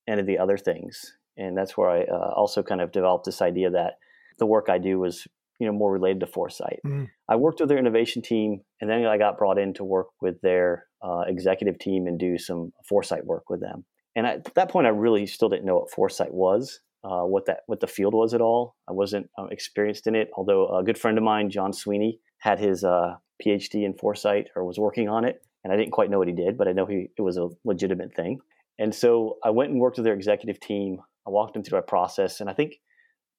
any 0.09 0.21
of 0.21 0.27
the 0.27 0.39
other 0.39 0.57
things. 0.57 1.17
And 1.37 1.57
that's 1.57 1.77
where 1.77 1.91
I 1.91 2.03
uh, 2.05 2.33
also 2.37 2.63
kind 2.63 2.81
of 2.81 2.93
developed 2.93 3.27
this 3.27 3.43
idea 3.43 3.71
that 3.71 3.95
the 4.39 4.47
work 4.47 4.69
I 4.69 4.79
do 4.79 5.01
was, 5.01 5.27
you 5.59 5.67
know, 5.67 5.73
more 5.73 5.93
related 5.93 6.21
to 6.21 6.27
foresight. 6.27 6.81
Mm. 6.87 7.11
I 7.29 7.37
worked 7.37 7.61
with 7.61 7.69
their 7.69 7.79
innovation 7.79 8.23
team, 8.23 8.61
and 8.81 8.89
then 8.89 9.05
I 9.07 9.19
got 9.19 9.39
brought 9.39 9.59
in 9.59 9.75
to 9.75 9.85
work 9.85 10.09
with 10.21 10.41
their 10.41 10.87
uh, 11.03 11.23
executive 11.27 11.79
team 11.79 12.07
and 12.07 12.19
do 12.19 12.39
some 12.39 12.73
foresight 12.89 13.27
work 13.27 13.51
with 13.51 13.61
them. 13.61 13.85
And 14.17 14.27
at 14.27 14.55
that 14.55 14.71
point, 14.71 14.87
I 14.87 14.91
really 14.91 15.27
still 15.27 15.49
didn't 15.49 15.67
know 15.67 15.79
what 15.79 15.91
foresight 15.91 16.33
was 16.33 16.81
uh, 17.05 17.23
what 17.23 17.47
that 17.47 17.61
what 17.67 17.81
the 17.81 17.87
field 17.87 18.15
was 18.15 18.35
at 18.35 18.41
all. 18.41 18.77
I 18.89 18.93
wasn't 18.93 19.29
uh, 19.39 19.47
experienced 19.51 20.07
in 20.07 20.15
it. 20.15 20.31
Although 20.37 20.77
a 20.77 20.83
good 20.83 20.99
friend 20.99 21.19
of 21.19 21.25
mine, 21.25 21.51
John 21.51 21.73
Sweeney, 21.73 22.21
had 22.39 22.59
his 22.59 22.83
uh, 22.83 23.17
PhD 23.45 23.85
in 23.85 23.95
foresight 23.95 24.49
or 24.57 24.65
was 24.65 24.79
working 24.79 25.09
on 25.09 25.25
it, 25.25 25.43
and 25.63 25.73
I 25.73 25.77
didn't 25.77 25.93
quite 25.93 26.11
know 26.11 26.19
what 26.19 26.29
he 26.29 26.35
did, 26.35 26.57
but 26.57 26.69
I 26.69 26.73
know 26.73 26.87
he 26.87 27.09
it 27.17 27.23
was 27.23 27.37
a 27.37 27.49
legitimate 27.65 28.15
thing. 28.15 28.39
And 28.79 28.95
so 28.95 29.37
I 29.45 29.51
went 29.51 29.71
and 29.71 29.81
worked 29.81 29.99
with 29.99 30.05
their 30.05 30.15
executive 30.15 30.59
team. 30.61 30.99
I 31.27 31.31
walked 31.31 31.55
them 31.55 31.63
through 31.63 31.79
a 31.79 31.83
process, 31.83 32.41
and 32.41 32.49
I 32.49 32.55
think 32.55 32.77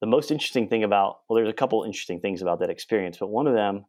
the 0.02 0.08
most 0.08 0.32
interesting 0.32 0.68
thing 0.68 0.84
about 0.84 1.18
well, 1.28 1.38
there's 1.38 1.50
a 1.50 1.54
couple 1.54 1.84
interesting 1.84 2.20
things 2.20 2.42
about 2.42 2.60
that 2.60 2.70
experience, 2.70 3.18
but 3.20 3.30
one 3.30 3.48
of 3.48 3.56
them 3.56 3.86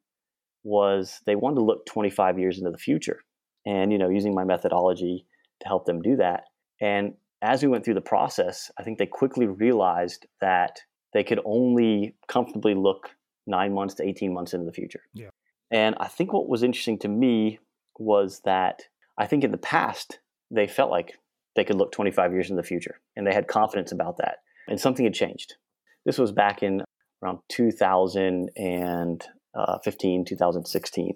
was 0.64 1.20
they 1.26 1.36
wanted 1.36 1.56
to 1.56 1.64
look 1.64 1.86
25 1.86 2.38
years 2.38 2.58
into 2.58 2.70
the 2.70 2.78
future, 2.78 3.20
and 3.66 3.92
you 3.92 3.98
know, 3.98 4.08
using 4.08 4.34
my 4.34 4.44
methodology 4.44 5.26
to 5.60 5.68
help 5.68 5.84
them 5.84 6.00
do 6.00 6.16
that. 6.16 6.44
And 6.80 7.14
as 7.42 7.62
we 7.62 7.68
went 7.68 7.84
through 7.84 7.94
the 7.94 8.00
process, 8.00 8.70
I 8.78 8.82
think 8.82 8.98
they 8.98 9.06
quickly 9.06 9.46
realized 9.46 10.26
that 10.40 10.80
they 11.12 11.22
could 11.24 11.40
only 11.44 12.14
comfortably 12.28 12.74
look 12.74 13.10
nine 13.46 13.72
months 13.72 13.94
to 13.94 14.04
18 14.04 14.34
months 14.34 14.54
into 14.54 14.66
the 14.66 14.72
future. 14.72 15.02
Yeah. 15.14 15.30
And 15.70 15.94
I 15.98 16.08
think 16.08 16.32
what 16.32 16.48
was 16.48 16.62
interesting 16.62 16.98
to 17.00 17.08
me 17.08 17.58
was 17.98 18.40
that 18.44 18.82
I 19.18 19.26
think 19.26 19.44
in 19.44 19.50
the 19.50 19.58
past, 19.58 20.20
they 20.50 20.66
felt 20.66 20.90
like 20.90 21.18
they 21.54 21.64
could 21.64 21.76
look 21.76 21.92
25 21.92 22.32
years 22.32 22.50
in 22.50 22.56
the 22.56 22.62
future 22.62 23.00
and 23.16 23.26
they 23.26 23.32
had 23.32 23.48
confidence 23.48 23.92
about 23.92 24.18
that. 24.18 24.38
And 24.68 24.80
something 24.80 25.04
had 25.04 25.14
changed. 25.14 25.54
This 26.04 26.18
was 26.18 26.32
back 26.32 26.62
in 26.62 26.82
around 27.22 27.38
2015, 27.48 30.24
2016. 30.24 31.14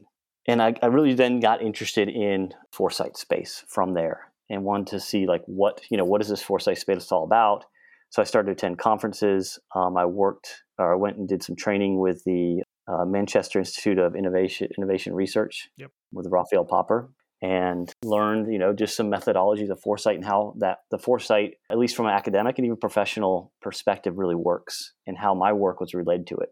and 0.49 0.63
I, 0.63 0.75
I 0.83 0.87
really 0.87 1.15
then 1.15 1.41
got 1.41 1.63
interested 1.63 2.09
in 2.09 2.53
foresight 2.73 3.17
space 3.17 3.65
from 3.69 3.95
there 3.95 4.30
and 4.51 4.65
wanted 4.65 4.89
to 4.89 5.01
see 5.01 5.27
like 5.27 5.43
what 5.47 5.81
you 5.91 5.97
know 5.97 6.05
what 6.05 6.21
is 6.21 6.29
this 6.29 6.43
foresight 6.43 6.79
space 6.79 7.11
all 7.11 7.25
about 7.25 7.65
so 8.11 8.21
i 8.21 8.25
started 8.25 8.47
to 8.47 8.53
attend 8.53 8.79
conferences 8.79 9.59
um, 9.75 9.97
i 9.97 10.05
worked 10.05 10.65
or 10.79 10.93
i 10.93 10.97
went 10.97 11.17
and 11.17 11.29
did 11.29 11.43
some 11.43 11.57
training 11.57 11.99
with 11.99 12.23
the 12.25 12.63
uh, 12.89 13.05
manchester 13.05 13.59
institute 13.59 13.99
of 13.99 14.15
innovation 14.15 14.69
innovation 14.77 15.15
research 15.15 15.69
yep. 15.77 15.91
with 16.13 16.27
rafael 16.31 16.65
popper 16.65 17.11
and 17.43 17.95
learned 18.05 18.53
you 18.53 18.59
know 18.59 18.75
just 18.75 18.97
some 18.97 19.11
methodologies 19.11 19.71
of 19.71 19.81
foresight 19.81 20.17
and 20.17 20.25
how 20.27 20.55
that 20.59 20.79
the 20.91 20.99
foresight 20.99 21.55
at 21.71 21.79
least 21.79 21.97
from 21.97 22.07
an 22.07 22.13
academic 22.13 22.59
and 22.59 22.67
even 22.67 22.77
professional 22.77 23.53
perspective 23.63 24.19
really 24.19 24.35
works 24.35 24.93
and 25.07 25.17
how 25.17 25.33
my 25.33 25.53
work 25.53 25.81
was 25.81 25.95
related 25.95 26.27
to 26.27 26.37
it 26.37 26.51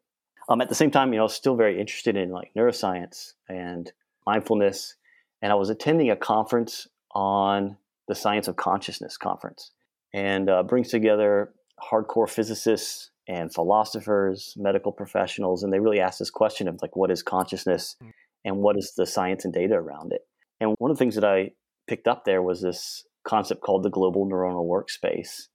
um, 0.48 0.60
at 0.60 0.68
the 0.68 0.74
same 0.74 0.90
time, 0.90 1.12
you 1.12 1.18
know, 1.18 1.26
still 1.26 1.56
very 1.56 1.78
interested 1.78 2.16
in 2.16 2.30
like 2.30 2.52
neuroscience 2.56 3.34
and 3.48 3.92
mindfulness. 4.26 4.94
And 5.42 5.52
I 5.52 5.54
was 5.54 5.70
attending 5.70 6.10
a 6.10 6.16
conference 6.16 6.88
on 7.14 7.76
the 8.08 8.14
Science 8.14 8.48
of 8.48 8.56
Consciousness 8.56 9.16
conference 9.16 9.70
and 10.12 10.48
uh, 10.48 10.62
brings 10.62 10.88
together 10.88 11.52
hardcore 11.80 12.28
physicists 12.28 13.10
and 13.28 13.52
philosophers, 13.52 14.54
medical 14.56 14.90
professionals, 14.90 15.62
and 15.62 15.72
they 15.72 15.80
really 15.80 16.00
ask 16.00 16.18
this 16.18 16.30
question 16.30 16.66
of 16.66 16.80
like, 16.80 16.96
what 16.96 17.10
is 17.10 17.22
consciousness 17.22 17.96
mm. 18.02 18.10
and 18.44 18.56
what 18.56 18.76
is 18.78 18.94
the 18.96 19.06
science 19.06 19.44
and 19.44 19.52
data 19.52 19.74
around 19.74 20.12
it? 20.12 20.22
And 20.60 20.74
one 20.78 20.90
of 20.90 20.96
the 20.96 20.98
things 20.98 21.14
that 21.14 21.24
I 21.24 21.50
picked 21.86 22.08
up 22.08 22.24
there 22.24 22.42
was 22.42 22.62
this 22.62 23.04
concept 23.24 23.60
called 23.60 23.82
the 23.82 23.90
global 23.90 24.26
neuronal 24.26 24.66
workspace. 24.66 25.48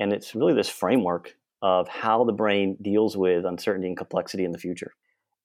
And 0.00 0.12
it's 0.12 0.34
really 0.34 0.54
this 0.54 0.68
framework 0.68 1.34
of 1.62 1.86
how 1.86 2.24
the 2.24 2.32
brain 2.32 2.76
deals 2.82 3.16
with 3.16 3.44
uncertainty 3.44 3.86
and 3.86 3.96
complexity 3.96 4.44
in 4.44 4.50
the 4.50 4.58
future. 4.58 4.92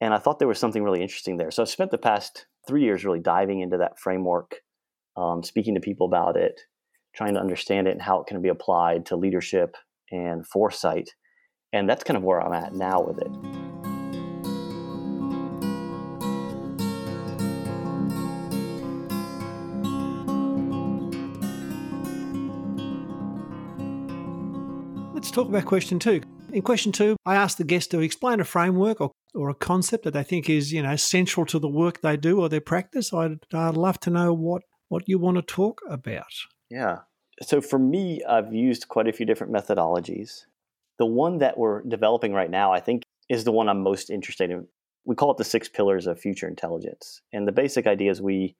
And 0.01 0.13
I 0.13 0.17
thought 0.17 0.39
there 0.39 0.47
was 0.47 0.59
something 0.59 0.83
really 0.83 1.01
interesting 1.01 1.37
there. 1.37 1.51
So 1.51 1.61
I've 1.61 1.69
spent 1.69 1.91
the 1.91 1.97
past 1.97 2.47
three 2.67 2.83
years 2.83 3.05
really 3.05 3.19
diving 3.19 3.61
into 3.61 3.77
that 3.77 3.99
framework, 3.99 4.61
um, 5.17 5.43
speaking 5.43 5.73
to 5.73 5.81
people 5.81 6.05
about 6.05 6.37
it, 6.37 6.61
trying 7.15 7.33
to 7.33 7.39
understand 7.39 7.87
it 7.87 7.91
and 7.91 8.01
how 8.01 8.21
it 8.21 8.27
can 8.27 8.41
be 8.41 8.49
applied 8.49 9.07
to 9.07 9.15
leadership 9.15 9.75
and 10.11 10.45
foresight. 10.47 11.09
And 11.73 11.89
that's 11.89 12.03
kind 12.03 12.15
of 12.15 12.23
where 12.23 12.41
I'm 12.41 12.53
at 12.53 12.73
now 12.73 13.01
with 13.01 13.19
it. 13.19 13.31
Let's 25.13 25.31
talk 25.31 25.49
about 25.49 25.65
question 25.65 25.99
two. 25.99 26.21
In 26.53 26.61
question 26.61 26.93
two, 26.93 27.17
I 27.25 27.35
asked 27.35 27.57
the 27.57 27.65
guest 27.65 27.91
to 27.91 27.99
explain 27.99 28.39
a 28.39 28.45
framework 28.45 29.01
or, 29.01 29.11
or 29.35 29.49
a 29.49 29.53
concept 29.55 30.05
that 30.05 30.13
they 30.13 30.23
think 30.23 30.49
is, 30.49 30.71
you 30.71 30.81
know, 30.81 30.95
central 30.95 31.45
to 31.47 31.59
the 31.59 31.67
work 31.67 32.01
they 32.01 32.15
do 32.15 32.39
or 32.39 32.47
their 32.47 32.61
practice. 32.61 33.11
I'd, 33.13 33.39
I'd 33.53 33.75
love 33.75 33.99
to 34.01 34.09
know 34.09 34.33
what, 34.33 34.61
what 34.89 35.03
you 35.07 35.19
want 35.19 35.37
to 35.37 35.41
talk 35.41 35.81
about. 35.89 36.33
Yeah. 36.69 36.99
So 37.41 37.61
for 37.61 37.77
me, 37.77 38.23
I've 38.27 38.53
used 38.53 38.87
quite 38.87 39.07
a 39.07 39.13
few 39.13 39.25
different 39.25 39.53
methodologies. 39.53 40.45
The 40.97 41.05
one 41.05 41.37
that 41.39 41.57
we're 41.57 41.83
developing 41.83 42.33
right 42.33 42.49
now, 42.49 42.73
I 42.73 42.79
think, 42.79 43.03
is 43.29 43.43
the 43.43 43.51
one 43.51 43.69
I'm 43.69 43.83
most 43.83 44.09
interested 44.09 44.49
in. 44.49 44.67
We 45.05 45.15
call 45.15 45.31
it 45.31 45.37
the 45.37 45.43
six 45.43 45.69
pillars 45.69 46.07
of 46.07 46.19
future 46.19 46.47
intelligence. 46.47 47.21
And 47.31 47.47
the 47.47 47.51
basic 47.51 47.87
idea 47.87 48.11
is 48.11 48.21
we 48.21 48.55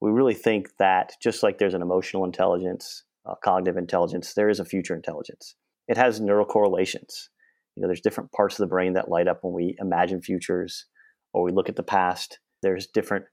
we 0.00 0.10
really 0.10 0.34
think 0.34 0.68
that 0.78 1.14
just 1.20 1.42
like 1.42 1.58
there's 1.58 1.74
an 1.74 1.82
emotional 1.82 2.24
intelligence, 2.24 3.02
cognitive 3.42 3.76
intelligence, 3.76 4.34
there 4.34 4.48
is 4.48 4.60
a 4.60 4.64
future 4.64 4.94
intelligence 4.94 5.56
it 5.88 5.96
has 5.96 6.20
neural 6.20 6.44
correlations. 6.44 7.30
You 7.74 7.82
know, 7.82 7.88
there's 7.88 8.02
different 8.02 8.30
parts 8.32 8.56
of 8.56 8.64
the 8.64 8.70
brain 8.70 8.92
that 8.92 9.10
light 9.10 9.26
up 9.26 9.38
when 9.42 9.54
we 9.54 9.74
imagine 9.80 10.20
futures 10.20 10.84
or 11.32 11.42
we 11.42 11.52
look 11.52 11.68
at 11.68 11.76
the 11.76 11.82
past. 11.82 12.38
There's 12.62 12.86
different 12.86 13.24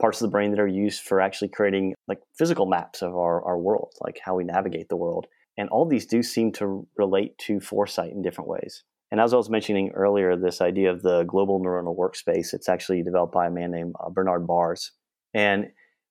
parts 0.00 0.20
of 0.20 0.28
the 0.28 0.32
brain 0.32 0.50
that 0.50 0.60
are 0.60 0.66
used 0.66 1.02
for 1.02 1.20
actually 1.20 1.48
creating 1.48 1.94
like 2.08 2.18
physical 2.36 2.66
maps 2.66 3.02
of 3.02 3.14
our, 3.16 3.44
our 3.44 3.58
world, 3.58 3.92
like 4.00 4.18
how 4.24 4.34
we 4.34 4.44
navigate 4.44 4.88
the 4.88 4.96
world. 4.96 5.26
And 5.56 5.68
all 5.68 5.86
these 5.86 6.06
do 6.06 6.22
seem 6.22 6.52
to 6.52 6.86
relate 6.96 7.38
to 7.46 7.60
foresight 7.60 8.12
in 8.12 8.22
different 8.22 8.48
ways. 8.50 8.82
And 9.10 9.20
as 9.20 9.32
I 9.32 9.36
was 9.36 9.48
mentioning 9.48 9.92
earlier, 9.94 10.36
this 10.36 10.60
idea 10.60 10.90
of 10.90 11.02
the 11.02 11.22
global 11.24 11.60
neuronal 11.60 11.96
workspace, 11.96 12.52
it's 12.52 12.68
actually 12.68 13.02
developed 13.02 13.32
by 13.32 13.46
a 13.46 13.50
man 13.50 13.70
named 13.70 13.94
uh, 14.00 14.10
Bernard 14.10 14.46
Baars. 14.46 14.90
And 15.32 15.66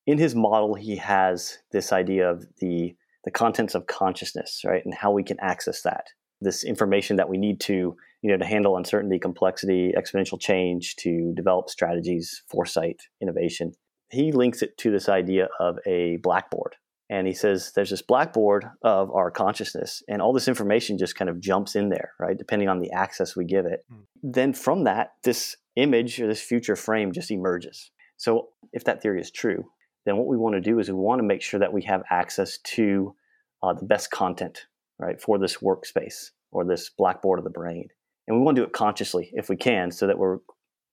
in 0.06 0.16
his 0.16 0.34
model, 0.34 0.74
he 0.74 0.96
has 0.96 1.58
this 1.72 1.92
idea 1.92 2.30
of 2.30 2.46
the 2.60 2.96
the 3.24 3.30
contents 3.30 3.74
of 3.74 3.86
consciousness, 3.86 4.60
right, 4.66 4.84
and 4.84 4.92
how 4.94 5.10
we 5.10 5.22
can 5.22 5.38
access 5.40 5.80
that. 5.82 6.08
This 6.40 6.64
information 6.64 7.16
that 7.16 7.28
we 7.28 7.38
need 7.38 7.60
to, 7.60 7.96
you 8.22 8.30
know, 8.30 8.36
to 8.36 8.44
handle 8.44 8.76
uncertainty, 8.76 9.18
complexity, 9.18 9.92
exponential 9.96 10.40
change, 10.40 10.96
to 10.96 11.32
develop 11.34 11.70
strategies, 11.70 12.42
foresight, 12.48 13.00
innovation. 13.20 13.72
He 14.10 14.32
links 14.32 14.62
it 14.62 14.76
to 14.78 14.90
this 14.90 15.08
idea 15.08 15.48
of 15.60 15.78
a 15.86 16.18
blackboard. 16.22 16.76
And 17.10 17.26
he 17.26 17.34
says 17.34 17.72
there's 17.74 17.90
this 17.90 18.02
blackboard 18.02 18.64
of 18.82 19.10
our 19.10 19.30
consciousness, 19.30 20.02
and 20.08 20.22
all 20.22 20.32
this 20.32 20.48
information 20.48 20.96
just 20.96 21.16
kind 21.16 21.28
of 21.28 21.38
jumps 21.38 21.76
in 21.76 21.90
there, 21.90 22.12
right? 22.18 22.36
Depending 22.36 22.68
on 22.68 22.80
the 22.80 22.90
access 22.92 23.36
we 23.36 23.44
give 23.44 23.66
it. 23.66 23.84
Mm. 23.92 24.04
Then 24.22 24.52
from 24.54 24.84
that, 24.84 25.12
this 25.22 25.56
image 25.76 26.20
or 26.20 26.26
this 26.26 26.40
future 26.40 26.76
frame 26.76 27.12
just 27.12 27.30
emerges. 27.30 27.90
So 28.16 28.48
if 28.72 28.84
that 28.84 29.02
theory 29.02 29.20
is 29.20 29.30
true, 29.30 29.66
then 30.06 30.16
what 30.16 30.26
we 30.26 30.36
want 30.36 30.54
to 30.54 30.60
do 30.60 30.78
is 30.78 30.88
we 30.88 30.94
want 30.94 31.18
to 31.18 31.26
make 31.26 31.42
sure 31.42 31.60
that 31.60 31.72
we 31.72 31.82
have 31.82 32.02
access 32.10 32.58
to 32.58 33.14
uh, 33.62 33.74
the 33.74 33.84
best 33.84 34.10
content, 34.10 34.66
right, 34.98 35.20
for 35.20 35.38
this 35.38 35.58
workspace 35.58 36.30
or 36.52 36.64
this 36.64 36.90
blackboard 36.96 37.38
of 37.38 37.44
the 37.44 37.50
brain. 37.50 37.88
And 38.26 38.36
we 38.36 38.42
want 38.42 38.56
to 38.56 38.62
do 38.62 38.66
it 38.66 38.72
consciously 38.72 39.30
if 39.34 39.48
we 39.48 39.56
can, 39.56 39.90
so 39.90 40.06
that 40.06 40.18
we're 40.18 40.38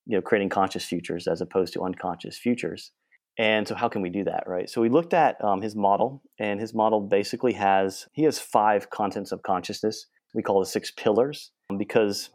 you 0.05 0.17
know 0.17 0.22
creating 0.22 0.50
conscious 0.50 0.86
futures 0.86 1.27
as 1.27 1.41
opposed 1.41 1.74
to 1.74 1.84
unconscious 1.84 2.38
futures. 2.38 2.91
And 3.38 3.67
so, 3.67 3.75
how 3.75 3.88
can 3.88 4.01
we 4.01 4.10
do 4.10 4.24
that, 4.25 4.43
right? 4.46 4.70
So 4.70 4.81
we 4.81 4.89
looked 4.89 5.13
at 5.13 5.41
um, 5.43 5.62
his 5.62 5.75
model, 5.75 6.22
and 6.39 6.60
his 6.60 6.74
model 6.74 7.00
basically 7.00 7.53
has 7.53 8.08
he 8.13 8.24
has 8.24 8.39
five 8.39 8.89
contents 8.89 9.31
of 9.31 9.43
consciousness. 9.43 10.08
We 10.34 10.43
call 10.43 10.60
the 10.60 10.65
six 10.65 10.91
pillars 10.91 11.51
because 11.77 12.29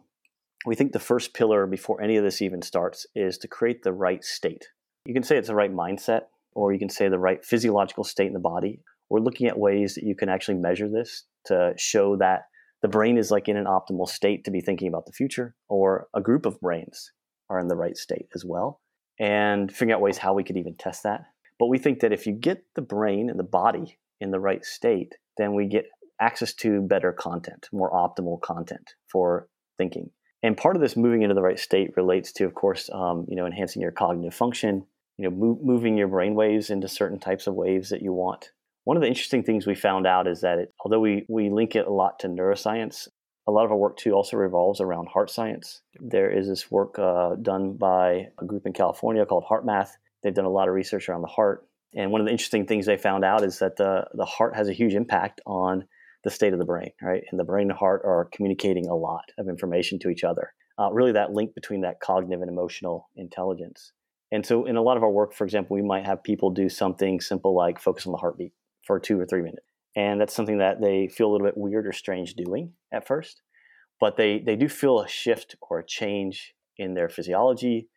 we 0.67 0.75
think 0.75 0.93
the 0.93 0.99
first 0.99 1.35
pillar 1.35 1.67
before 1.67 2.03
any 2.03 2.17
of 2.17 2.25
this 2.25 2.43
even 2.43 2.63
starts 2.63 3.07
is 3.15 3.39
to 3.39 3.49
create 3.49 3.83
the 3.83 3.93
right 3.93 4.25
state. 4.25 4.67
You 5.07 5.15
can 5.15 5.23
say 5.23 5.37
it's 5.37 5.49
the 5.49 5.55
right 5.55 5.73
mindset, 5.73 6.23
or 6.55 6.73
you 6.73 6.79
can 6.79 6.89
say 6.89 7.09
the 7.09 7.19
right 7.19 7.45
physiological 7.45 8.05
state 8.05 8.27
in 8.27 8.33
the 8.33 8.41
body. 8.41 8.81
We're 9.09 9.21
looking 9.21 9.47
at 9.47 9.59
ways 9.59 9.95
that 9.95 10.05
you 10.05 10.17
can 10.17 10.29
actually 10.29 10.57
measure 10.57 10.89
this 10.89 11.25
to 11.47 11.75
show 11.77 12.17
that 12.17 12.43
the 12.83 12.89
brain 12.89 13.17
is 13.17 13.31
like 13.31 13.49
in 13.49 13.57
an 13.57 13.65
optimal 13.65 14.09
state 14.09 14.45
to 14.45 14.51
be 14.51 14.61
thinking 14.61 14.89
about 14.89 15.07
the 15.07 15.13
future, 15.13 15.55
or 15.69 16.09
a 16.15 16.21
group 16.21 16.47
of 16.47 16.61
brains 16.61 17.13
are 17.49 17.59
in 17.59 17.69
the 17.69 17.77
right 17.77 17.97
state 17.97 18.29
as 18.35 18.45
well, 18.45 18.81
and 19.19 19.71
figuring 19.71 19.93
out 19.93 20.01
ways 20.01 20.19
how 20.19 20.35
we 20.35 20.45
could 20.45 20.57
even 20.57 20.77
test 20.77 21.03
that. 21.03 21.23
But 21.59 21.69
we 21.69 21.79
think 21.79 22.01
that 22.01 22.13
if 22.13 22.27
you 22.27 22.33
get 22.33 22.65
the 22.75 22.83
brain 22.83 23.31
and 23.31 23.39
the 23.39 23.45
body 23.45 23.99
in 24.21 24.31
the 24.31 24.41
right 24.41 24.65
state, 24.65 25.15
then 25.39 25.55
we 25.55 25.67
get 25.67 25.87
access 26.21 26.55
to 26.55 26.81
better 26.83 27.13
content, 27.13 27.69
more 27.73 27.91
optimal 27.91 28.41
content 28.41 28.95
for 29.11 29.49
thinking. 29.79 30.11
And 30.43 30.57
part 30.57 30.77
of 30.77 30.83
this 30.83 30.97
moving 30.97 31.23
into 31.23 31.35
the 31.35 31.43
right 31.43 31.59
state 31.59 31.91
relates 31.97 32.33
to, 32.35 32.45
of 32.45 32.55
course, 32.55 32.91
um, 32.93 33.27
you 33.29 33.37
know, 33.37 33.47
enhancing 33.47 33.83
your 33.83 33.91
cognitive 33.91 34.35
function, 34.35 34.87
you 35.19 35.29
know, 35.29 35.57
moving 35.63 35.97
your 35.97 36.09
brain 36.09 36.35
waves 36.35 36.71
into 36.71 36.89
certain 36.89 37.19
types 37.19 37.47
of 37.47 37.55
waves 37.55 37.89
that 37.91 38.03
you 38.03 38.13
want. 38.13 38.51
One 38.87 38.97
of 38.97 39.01
the 39.01 39.09
interesting 39.09 39.43
things 39.43 39.67
we 39.67 39.75
found 39.75 40.07
out 40.07 40.29
is 40.29 40.43
that 40.43 40.61
it, 40.61 40.73
although 40.79 41.01
we, 41.01 41.27
we 41.29 41.51
link 41.51 41.75
it 41.75 41.89
a 41.89 41.93
lot 41.93 42.21
to 42.21 42.29
neuroscience, 42.29 43.09
a 43.49 43.51
lot 43.51 43.65
of 43.65 43.73
our 43.73 43.77
work 43.77 43.97
too 43.97 44.13
also 44.13 44.37
revolves 44.37 44.81
around 44.81 45.09
heart 45.09 45.29
science. 45.29 45.83
There 45.99 46.31
is 46.31 46.47
this 46.47 46.71
work 46.71 46.97
uh, 46.97 47.35
done 47.35 47.73
by 47.73 48.29
a 48.41 48.45
group 48.45 48.65
in 48.65 48.73
California 48.73 49.27
called 49.27 49.43
HeartMath. 49.51 49.89
They've 50.23 50.33
done 50.33 50.45
a 50.45 50.51
lot 50.51 50.69
of 50.69 50.75
research 50.75 51.09
around 51.09 51.23
the 51.23 51.27
heart. 51.27 51.67
And 51.97 52.13
one 52.13 52.21
of 52.21 52.29
the 52.29 52.31
interesting 52.31 52.65
things 52.65 52.87
they 52.87 52.97
found 52.97 53.25
out 53.25 53.43
is 53.43 53.59
that 53.59 53.75
the, 53.75 54.07
the 54.15 54.25
heart 54.25 54.55
has 54.55 54.69
a 54.69 54.73
huge 54.73 54.95
impact 54.95 55.41
on 55.47 55.89
the 56.23 56.31
state 56.31 56.53
of 56.53 56.61
the 56.61 56.65
brain, 56.65 56.93
right? 57.03 57.25
And 57.33 57.41
the 57.41 57.45
brain 57.45 57.71
and 57.71 57.77
heart 57.77 58.03
are 58.05 58.29
communicating 58.33 58.87
a 58.87 58.95
lot 58.95 59.33
of 59.37 59.49
information 59.49 59.99
to 59.99 60.11
each 60.11 60.23
other. 60.23 60.53
Uh, 60.79 60.93
really, 60.93 61.11
that 61.11 61.33
link 61.33 61.57
between 61.57 61.81
that 61.81 61.99
cognitive 61.99 62.41
and 62.41 62.51
emotional 62.53 63.11
intelligence. 63.17 63.91
And 64.31 64.47
so, 64.47 64.65
in 64.65 64.77
a 64.77 64.83
lot 64.83 64.97
of 64.97 65.03
our 65.03 65.11
work, 65.11 65.35
for 65.35 65.43
example, 65.43 65.75
we 65.75 65.83
might 65.83 66.07
have 66.07 66.23
people 66.23 66.51
do 66.51 66.69
something 66.69 67.21
simple 67.21 67.53
like 67.53 67.81
focus 67.81 68.07
on 68.07 68.13
the 68.13 68.19
heartbeat 68.19 68.53
for 68.87 68.99
two 69.01 69.19
or 69.19 69.27
three 69.27 69.43
minutes. 69.43 69.67
And 69.97 70.21
that's 70.21 70.35
something 70.35 70.59
that 70.59 70.81
they 70.81 71.09
feel 71.09 71.29
a 71.29 71.33
little 71.33 71.47
bit 71.47 71.57
weird 71.57 71.87
or 71.87 71.93
strange 71.93 72.35
doing 72.35 72.73
at 72.93 73.07
first. 73.07 73.43
But 73.99 74.17
they, 74.17 74.39
they 74.39 74.57
do 74.57 74.69
feel 74.69 75.01
a 75.01 75.09
shift 75.09 75.57
or 75.63 75.79
a 75.79 75.87
change 75.87 76.55
in 76.77 76.95
their 76.95 77.09
physiology 77.09 77.89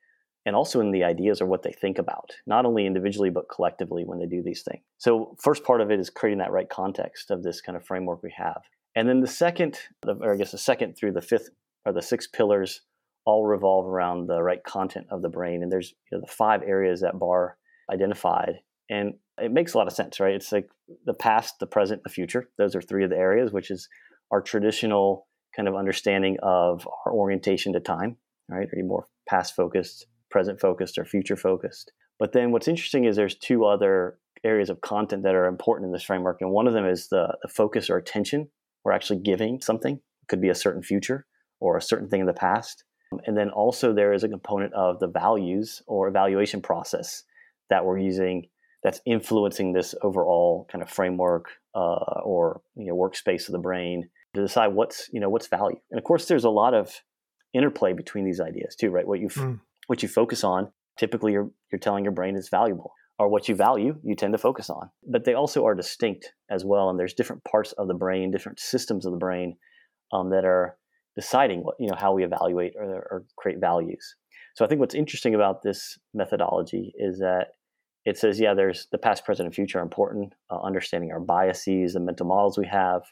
and 0.46 0.56
also 0.56 0.80
in 0.80 0.92
the 0.92 1.04
ideas 1.04 1.42
or 1.42 1.46
what 1.46 1.64
they 1.64 1.74
think 1.74 1.98
about, 1.98 2.32
not 2.48 2.66
only 2.66 2.86
individually, 2.86 3.30
but 3.30 3.50
collectively 3.54 4.04
when 4.06 4.20
they 4.20 4.26
do 4.26 4.42
these 4.42 4.64
things. 4.64 4.82
So, 4.98 5.36
first 5.40 5.66
part 5.66 5.82
of 5.82 5.92
it 5.92 6.00
is 6.00 6.10
creating 6.10 6.40
that 6.40 6.52
right 6.52 6.70
context 6.70 7.30
of 7.30 7.44
this 7.44 7.60
kind 7.60 7.76
of 7.76 7.86
framework 7.86 8.24
we 8.24 8.34
have. 8.38 8.62
And 8.96 9.08
then 9.08 9.20
the 9.20 9.28
second, 9.28 9.78
or 10.08 10.34
I 10.34 10.38
guess 10.38 10.52
the 10.52 10.58
second 10.58 10.96
through 10.96 11.12
the 11.12 11.22
fifth, 11.22 11.50
or 11.86 11.94
the 11.94 12.02
six 12.02 12.28
pillars 12.28 12.82
all 13.26 13.46
revolve 13.46 13.86
around 13.86 14.28
the 14.28 14.42
right 14.42 14.64
content 14.64 15.08
of 15.12 15.22
the 15.22 15.30
brain. 15.30 15.62
And 15.62 15.72
there's 15.72 15.94
you 16.12 16.18
know, 16.18 16.22
the 16.22 16.32
five 16.32 16.64
areas 16.64 17.02
that 17.02 17.20
Baar 17.20 17.58
identified. 17.92 18.60
And 18.90 19.16
it 19.38 19.52
makes 19.52 19.74
a 19.74 19.78
lot 19.78 19.88
of 19.88 19.94
sense, 19.94 20.20
right? 20.20 20.34
It's 20.34 20.52
like 20.52 20.70
the 21.06 21.14
past, 21.14 21.60
the 21.60 21.68
present, 21.68 22.04
the 22.04 22.10
future. 22.10 22.50
Those 22.58 22.76
are 22.76 22.82
three 22.82 23.04
of 23.04 23.10
the 23.10 23.18
areas, 23.18 23.52
which 23.52 23.72
is 23.72 23.88
our 24.32 24.42
traditional 24.42 25.28
kind 25.56 25.68
of 25.68 25.76
understanding 25.76 26.38
of 26.42 26.88
our 27.06 27.14
orientation 27.14 27.74
to 27.74 27.80
time, 27.80 28.18
right? 28.50 28.68
Are 28.68 28.78
you 28.78 28.86
more 28.86 29.06
past 29.28 29.56
focused, 29.56 30.08
present 30.30 30.60
focused, 30.60 30.98
or 30.98 31.06
future 31.06 31.36
focused? 31.36 31.92
But 32.18 32.34
then 32.34 32.52
what's 32.52 32.68
interesting 32.68 33.06
is 33.06 33.16
there's 33.16 33.36
two 33.36 33.66
other 33.66 34.18
areas 34.44 34.70
of 34.70 34.82
content 34.82 35.24
that 35.24 35.36
are 35.36 35.46
important 35.46 35.88
in 35.88 35.92
this 35.92 36.04
framework. 36.04 36.38
And 36.42 36.52
one 36.52 36.68
of 36.68 36.74
them 36.74 36.86
is 36.86 37.10
the, 37.10 37.38
the 37.42 37.50
focus 37.50 37.90
or 37.90 37.98
attention 37.98 38.50
we're 38.84 38.92
actually 38.94 39.20
giving 39.20 39.62
something. 39.62 39.96
It 39.96 40.28
could 40.28 40.42
be 40.42 40.50
a 40.50 40.56
certain 40.56 40.82
future 40.82 41.26
or 41.60 41.78
a 41.78 41.82
certain 41.82 42.08
thing 42.08 42.22
in 42.22 42.26
the 42.26 42.34
past. 42.34 42.84
And 43.26 43.38
then 43.38 43.50
also 43.50 43.94
there 43.94 44.14
is 44.14 44.24
a 44.24 44.30
component 44.30 44.74
of 44.74 45.00
the 45.00 45.08
values 45.08 45.82
or 45.88 46.08
evaluation 46.08 46.62
process 46.62 47.24
that 47.70 47.86
we're 47.86 47.98
using 47.98 48.48
that's 48.84 49.02
influencing 49.06 49.74
this 49.74 49.94
overall 50.02 50.68
kind 50.72 50.82
of 50.82 50.90
framework 50.90 51.50
uh, 51.76 52.22
or 52.24 52.62
you 52.76 52.88
know, 52.88 52.96
workspace 52.96 53.48
of 53.48 53.52
the 53.52 53.60
brain 53.60 54.10
to 54.36 54.42
decide 54.42 54.68
what's 54.68 55.10
you 55.12 55.20
know 55.20 55.30
what's 55.30 55.48
value. 55.48 55.80
And 55.92 55.98
of 55.98 56.04
course, 56.04 56.28
there's 56.28 56.44
a 56.44 56.50
lot 56.50 56.74
of 56.74 57.02
interplay 57.54 57.94
between 57.94 58.26
these 58.26 58.40
ideas 58.40 58.76
too, 58.76 58.90
right? 58.90 59.08
What 59.08 59.20
you 59.20 59.30
mm. 59.30 59.60
what 59.88 60.04
you 60.04 60.10
focus 60.10 60.44
on, 60.44 60.72
typically 60.98 61.34
you're 61.34 61.50
you're 61.72 61.80
telling 61.80 62.04
your 62.04 62.14
brain 62.14 62.36
is 62.36 62.50
valuable, 62.50 62.94
or 63.18 63.28
what 63.28 63.50
you 63.50 63.56
value, 63.56 64.00
you 64.04 64.16
tend 64.16 64.34
to 64.34 64.38
focus 64.38 64.70
on. 64.70 64.90
But 65.08 65.26
they 65.26 65.34
also 65.34 65.66
are 65.66 65.76
distinct 65.76 66.34
as 66.50 66.64
well, 66.64 66.90
and 66.90 67.00
there's 67.00 67.14
different 67.14 67.44
parts 67.44 67.74
of 67.74 67.88
the 67.88 67.94
brain, 67.94 68.32
different 68.32 68.60
systems 68.60 69.06
of 69.06 69.12
the 69.12 69.18
brain 69.18 69.58
um, 70.14 70.30
that 70.30 70.46
are 70.46 70.78
deciding 71.16 71.64
what 71.64 71.76
you 71.80 71.88
know 71.88 71.98
how 71.98 72.14
we 72.14 72.24
evaluate 72.24 72.74
or, 72.78 72.86
or 73.12 73.26
create 73.38 73.60
values. 73.60 74.16
So 74.56 74.66
I 74.66 74.68
think 74.68 74.80
what's 74.80 74.96
interesting 74.96 75.36
about 75.36 75.64
this 75.64 75.98
methodology 76.14 76.94
is 76.98 77.20
that 77.20 77.48
it 78.10 78.18
says, 78.18 78.40
yeah, 78.40 78.54
there's 78.54 78.88
the 78.92 78.98
past, 78.98 79.24
present, 79.24 79.48
and 79.48 79.56
future 79.56 79.80
are 79.80 79.84
important. 79.84 80.34
Uh, 80.50 80.60
understanding 80.62 81.12
our 81.12 81.20
biases, 81.20 81.94
the 81.94 82.00
mental 82.00 82.26
models 82.26 82.58
we 82.58 82.68
have, 82.68 83.04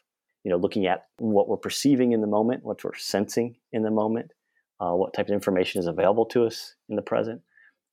you 0.44 0.52
know, 0.52 0.58
looking 0.58 0.88
at 0.88 1.08
what 1.18 1.48
we're 1.48 1.58
perceiving 1.58 2.12
in 2.12 2.22
the 2.22 2.28
moment, 2.28 2.64
what 2.64 2.84
we're 2.84 2.96
sensing 2.96 3.56
in 3.72 3.84
the 3.84 3.92
moment, 3.92 4.32
uh, 4.80 4.92
what 4.92 5.14
type 5.14 5.28
of 5.28 5.34
information 5.34 5.80
is 5.80 5.88
available 5.88 6.26
to 6.26 6.46
us 6.46 6.76
in 6.90 6.96
the 6.96 7.02
present, 7.02 7.42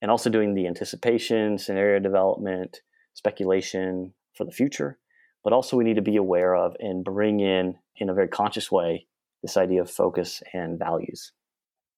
and 0.02 0.10
also 0.10 0.30
doing 0.30 0.54
the 0.54 0.66
anticipation, 0.66 1.58
scenario 1.58 1.98
development, 1.98 2.80
speculation 3.14 4.14
for 4.34 4.44
the 4.44 4.52
future. 4.52 4.98
But 5.42 5.52
also, 5.52 5.76
we 5.76 5.84
need 5.84 5.96
to 5.96 6.02
be 6.02 6.16
aware 6.16 6.54
of 6.54 6.74
and 6.80 7.04
bring 7.04 7.40
in, 7.40 7.76
in 7.96 8.08
a 8.08 8.14
very 8.14 8.28
conscious 8.28 8.72
way, 8.72 9.06
this 9.42 9.56
idea 9.56 9.82
of 9.82 9.90
focus 9.90 10.42
and 10.52 10.78
values. 10.78 11.32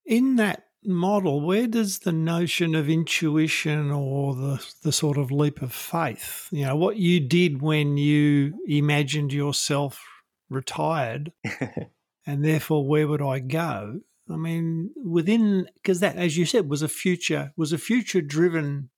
In 0.04 0.36
that 0.36 0.65
model, 0.85 1.40
where 1.40 1.66
does 1.66 2.00
the 2.00 2.12
notion 2.12 2.75
of 2.75 2.88
intuition 2.88 3.90
or 3.90 4.35
the, 4.35 4.66
the 4.83 4.92
sort 4.92 5.18
of 5.18 5.30
leap 5.30 5.62
of 5.62 5.73
faith, 5.73 6.49
you 6.50 6.64
know, 6.64 6.76
what 6.76 6.97
you 6.97 7.21
did 7.21 7.61
when 7.61 7.97
you 7.97 8.54
imagined 8.68 9.33
yourself 9.33 10.02
retired 10.49 11.33
and 12.26 12.45
therefore 12.45 12.87
where 12.87 13.09
would 13.09 13.23
I 13.23 13.40
go? 13.40 14.00
I 14.30 14.37
mean, 14.37 14.90
within, 15.04 15.68
because 15.75 16.00
that, 16.00 16.16
as 16.16 16.37
you 16.37 16.45
said, 16.47 16.68
was 16.68 16.83
a 16.83 16.88
future, 16.88 17.52
was 17.56 17.73
a 17.73 17.78
future 17.78 18.21
driven 18.21 18.90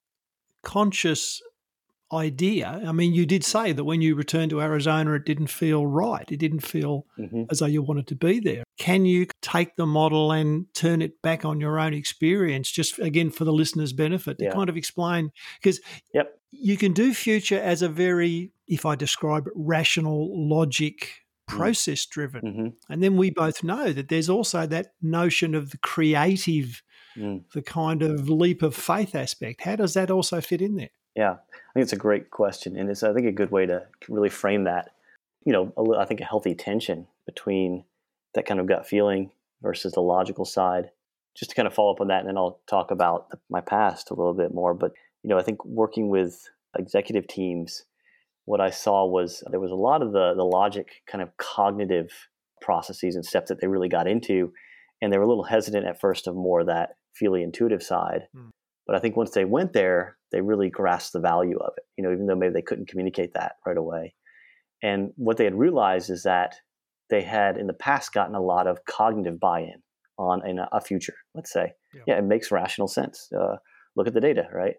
conscious 0.63 1.41
idea. 2.11 2.81
I 2.85 2.91
mean, 2.91 3.13
you 3.13 3.25
did 3.25 3.43
say 3.43 3.71
that 3.71 3.83
when 3.83 4.01
you 4.01 4.15
returned 4.15 4.49
to 4.51 4.61
Arizona, 4.61 5.13
it 5.13 5.25
didn't 5.25 5.47
feel 5.47 5.85
right. 5.85 6.25
It 6.31 6.37
didn't 6.37 6.61
feel 6.61 7.05
mm-hmm. 7.17 7.43
as 7.51 7.59
though 7.59 7.67
you 7.67 7.83
wanted 7.83 8.07
to 8.07 8.15
be 8.15 8.39
there. 8.39 8.63
Can 8.79 9.05
you 9.05 9.27
take 9.41 9.75
the 9.75 9.85
model 9.85 10.31
and 10.31 10.65
turn 10.73 11.01
it 11.01 11.21
back 11.21 11.43
on 11.43 11.59
your 11.59 11.77
own 11.77 11.93
experience, 11.93 12.71
just 12.71 12.97
again 12.97 13.29
for 13.29 13.43
the 13.43 13.51
listener's 13.51 13.91
benefit, 13.91 14.39
to 14.39 14.45
yeah. 14.45 14.51
kind 14.51 14.69
of 14.69 14.77
explain? 14.77 15.31
Because 15.61 15.81
yep. 16.13 16.39
you 16.51 16.77
can 16.77 16.93
do 16.93 17.13
future 17.13 17.59
as 17.59 17.81
a 17.81 17.89
very, 17.89 18.53
if 18.67 18.85
I 18.85 18.95
describe 18.95 19.47
it, 19.47 19.53
rational 19.53 20.29
logic 20.49 21.11
mm. 21.49 21.57
process 21.57 22.05
driven. 22.05 22.41
Mm-hmm. 22.41 22.93
And 22.93 23.03
then 23.03 23.17
we 23.17 23.31
both 23.31 23.65
know 23.65 23.91
that 23.91 24.07
there's 24.07 24.29
also 24.29 24.65
that 24.67 24.93
notion 25.01 25.55
of 25.55 25.71
the 25.71 25.77
creative, 25.79 26.81
mm. 27.17 27.43
the 27.53 27.61
kind 27.61 28.01
of 28.01 28.29
leap 28.29 28.63
of 28.63 28.73
faith 28.73 29.13
aspect. 29.13 29.61
How 29.61 29.75
does 29.75 29.93
that 29.95 30.09
also 30.09 30.39
fit 30.39 30.61
in 30.61 30.77
there? 30.77 30.91
Yeah, 31.17 31.31
I 31.31 31.73
think 31.73 31.83
it's 31.83 31.91
a 31.91 31.97
great 31.97 32.31
question, 32.31 32.77
and 32.77 32.89
it's 32.89 33.03
I 33.03 33.11
think 33.13 33.27
a 33.27 33.33
good 33.33 33.51
way 33.51 33.65
to 33.65 33.85
really 34.07 34.29
frame 34.29 34.63
that. 34.63 34.91
You 35.43 35.51
know, 35.51 35.73
a, 35.75 35.99
I 35.99 36.05
think 36.05 36.21
a 36.21 36.25
healthy 36.25 36.55
tension 36.55 37.07
between 37.25 37.83
that 38.35 38.45
kind 38.45 38.59
of 38.59 38.67
gut 38.67 38.87
feeling 38.87 39.31
versus 39.61 39.93
the 39.93 40.01
logical 40.01 40.45
side. 40.45 40.89
Just 41.35 41.51
to 41.51 41.55
kind 41.55 41.67
of 41.67 41.73
follow 41.73 41.91
up 41.93 42.01
on 42.01 42.07
that, 42.07 42.19
and 42.19 42.27
then 42.27 42.37
I'll 42.37 42.59
talk 42.67 42.91
about 42.91 43.27
my 43.49 43.61
past 43.61 44.11
a 44.11 44.13
little 44.13 44.33
bit 44.33 44.53
more. 44.53 44.73
But 44.73 44.91
you 45.23 45.29
know, 45.29 45.37
I 45.37 45.43
think 45.43 45.63
working 45.63 46.09
with 46.09 46.49
executive 46.77 47.27
teams, 47.27 47.85
what 48.45 48.59
I 48.59 48.71
saw 48.71 49.05
was 49.05 49.43
there 49.49 49.59
was 49.59 49.71
a 49.71 49.75
lot 49.75 50.01
of 50.01 50.11
the 50.11 50.33
the 50.35 50.43
logic 50.43 51.03
kind 51.09 51.21
of 51.21 51.35
cognitive 51.37 52.11
processes 52.61 53.15
and 53.15 53.25
steps 53.25 53.49
that 53.49 53.61
they 53.61 53.67
really 53.67 53.89
got 53.89 54.07
into, 54.07 54.51
and 55.01 55.13
they 55.13 55.17
were 55.17 55.23
a 55.23 55.27
little 55.27 55.43
hesitant 55.43 55.85
at 55.85 55.99
first 55.99 56.27
of 56.27 56.35
more 56.35 56.65
that 56.65 56.95
feely 57.13 57.43
intuitive 57.43 57.83
side. 57.83 58.27
Mm. 58.35 58.49
But 58.85 58.95
I 58.95 58.99
think 58.99 59.15
once 59.15 59.31
they 59.31 59.45
went 59.45 59.73
there, 59.73 60.17
they 60.31 60.41
really 60.41 60.69
grasped 60.69 61.13
the 61.13 61.19
value 61.19 61.57
of 61.59 61.73
it, 61.77 61.83
you 61.95 62.03
know, 62.03 62.11
even 62.11 62.25
though 62.25 62.35
maybe 62.35 62.53
they 62.53 62.61
couldn't 62.63 62.87
communicate 62.87 63.33
that 63.35 63.57
right 63.65 63.77
away. 63.77 64.15
And 64.81 65.11
what 65.15 65.37
they 65.37 65.43
had 65.43 65.57
realized 65.57 66.09
is 66.09 66.23
that 66.23 66.55
they 67.09 67.21
had 67.21 67.57
in 67.57 67.67
the 67.67 67.73
past 67.73 68.13
gotten 68.13 68.35
a 68.35 68.41
lot 68.41 68.67
of 68.67 68.85
cognitive 68.85 69.39
buy-in 69.39 69.81
on 70.17 70.41
a, 70.45 70.67
a 70.71 70.81
future, 70.81 71.15
let's 71.33 71.51
say. 71.51 71.73
Yeah. 71.93 72.01
yeah. 72.07 72.17
it 72.17 72.23
makes 72.23 72.51
rational 72.51 72.87
sense. 72.87 73.29
Uh, 73.37 73.55
look 73.95 74.07
at 74.07 74.13
the 74.13 74.21
data, 74.21 74.47
right? 74.53 74.75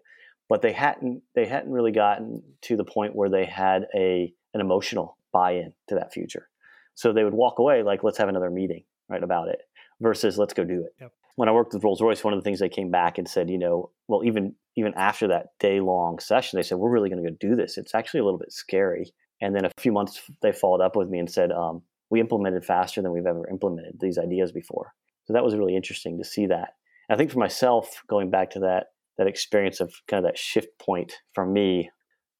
But 0.49 0.61
they 0.61 0.73
hadn't 0.73 1.23
they 1.35 1.45
hadn't 1.45 1.71
really 1.71 1.91
gotten 1.91 2.43
to 2.63 2.75
the 2.75 2.83
point 2.83 3.15
where 3.15 3.29
they 3.29 3.45
had 3.45 3.87
a 3.95 4.33
an 4.53 4.61
emotional 4.61 5.17
buy-in 5.31 5.73
to 5.87 5.95
that 5.95 6.13
future. 6.13 6.49
So 6.95 7.13
they 7.13 7.23
would 7.23 7.33
walk 7.33 7.59
away 7.59 7.83
like, 7.83 8.03
let's 8.03 8.17
have 8.17 8.27
another 8.27 8.49
meeting, 8.49 8.83
right, 9.07 9.23
about 9.23 9.47
it, 9.47 9.61
versus 10.01 10.37
let's 10.37 10.53
go 10.53 10.65
do 10.65 10.83
it. 10.83 10.93
Yep 10.99 11.11
when 11.35 11.49
I 11.49 11.53
worked 11.53 11.73
with 11.73 11.83
Rolls 11.83 12.01
Royce, 12.01 12.23
one 12.23 12.33
of 12.33 12.39
the 12.39 12.43
things 12.43 12.59
they 12.59 12.69
came 12.69 12.91
back 12.91 13.17
and 13.17 13.27
said, 13.27 13.49
you 13.49 13.57
know, 13.57 13.89
well, 14.07 14.23
even 14.23 14.55
even 14.75 14.93
after 14.95 15.27
that 15.27 15.47
day 15.59 15.79
long 15.79 16.19
session, 16.19 16.57
they 16.57 16.63
said 16.63 16.77
we're 16.77 16.89
really 16.89 17.09
going 17.09 17.23
to 17.23 17.29
go 17.29 17.35
do 17.39 17.55
this. 17.55 17.77
It's 17.77 17.95
actually 17.95 18.21
a 18.21 18.23
little 18.23 18.39
bit 18.39 18.53
scary. 18.53 19.11
And 19.41 19.55
then 19.55 19.65
a 19.65 19.71
few 19.79 19.91
months, 19.91 20.21
they 20.41 20.51
followed 20.51 20.81
up 20.81 20.95
with 20.95 21.09
me 21.09 21.19
and 21.19 21.29
said, 21.29 21.51
um, 21.51 21.81
we 22.11 22.19
implemented 22.19 22.63
faster 22.63 23.01
than 23.01 23.11
we've 23.11 23.25
ever 23.25 23.47
implemented 23.49 23.99
these 23.99 24.17
ideas 24.17 24.51
before. 24.51 24.93
So 25.25 25.33
that 25.33 25.43
was 25.43 25.55
really 25.55 25.75
interesting 25.75 26.17
to 26.17 26.23
see 26.23 26.45
that. 26.47 26.75
And 27.09 27.15
I 27.15 27.17
think 27.17 27.31
for 27.31 27.39
myself, 27.39 28.03
going 28.07 28.29
back 28.29 28.51
to 28.51 28.59
that 28.59 28.87
that 29.17 29.27
experience 29.27 29.79
of 29.79 29.93
kind 30.07 30.23
of 30.23 30.29
that 30.29 30.37
shift 30.37 30.77
point 30.79 31.13
for 31.33 31.45
me, 31.45 31.91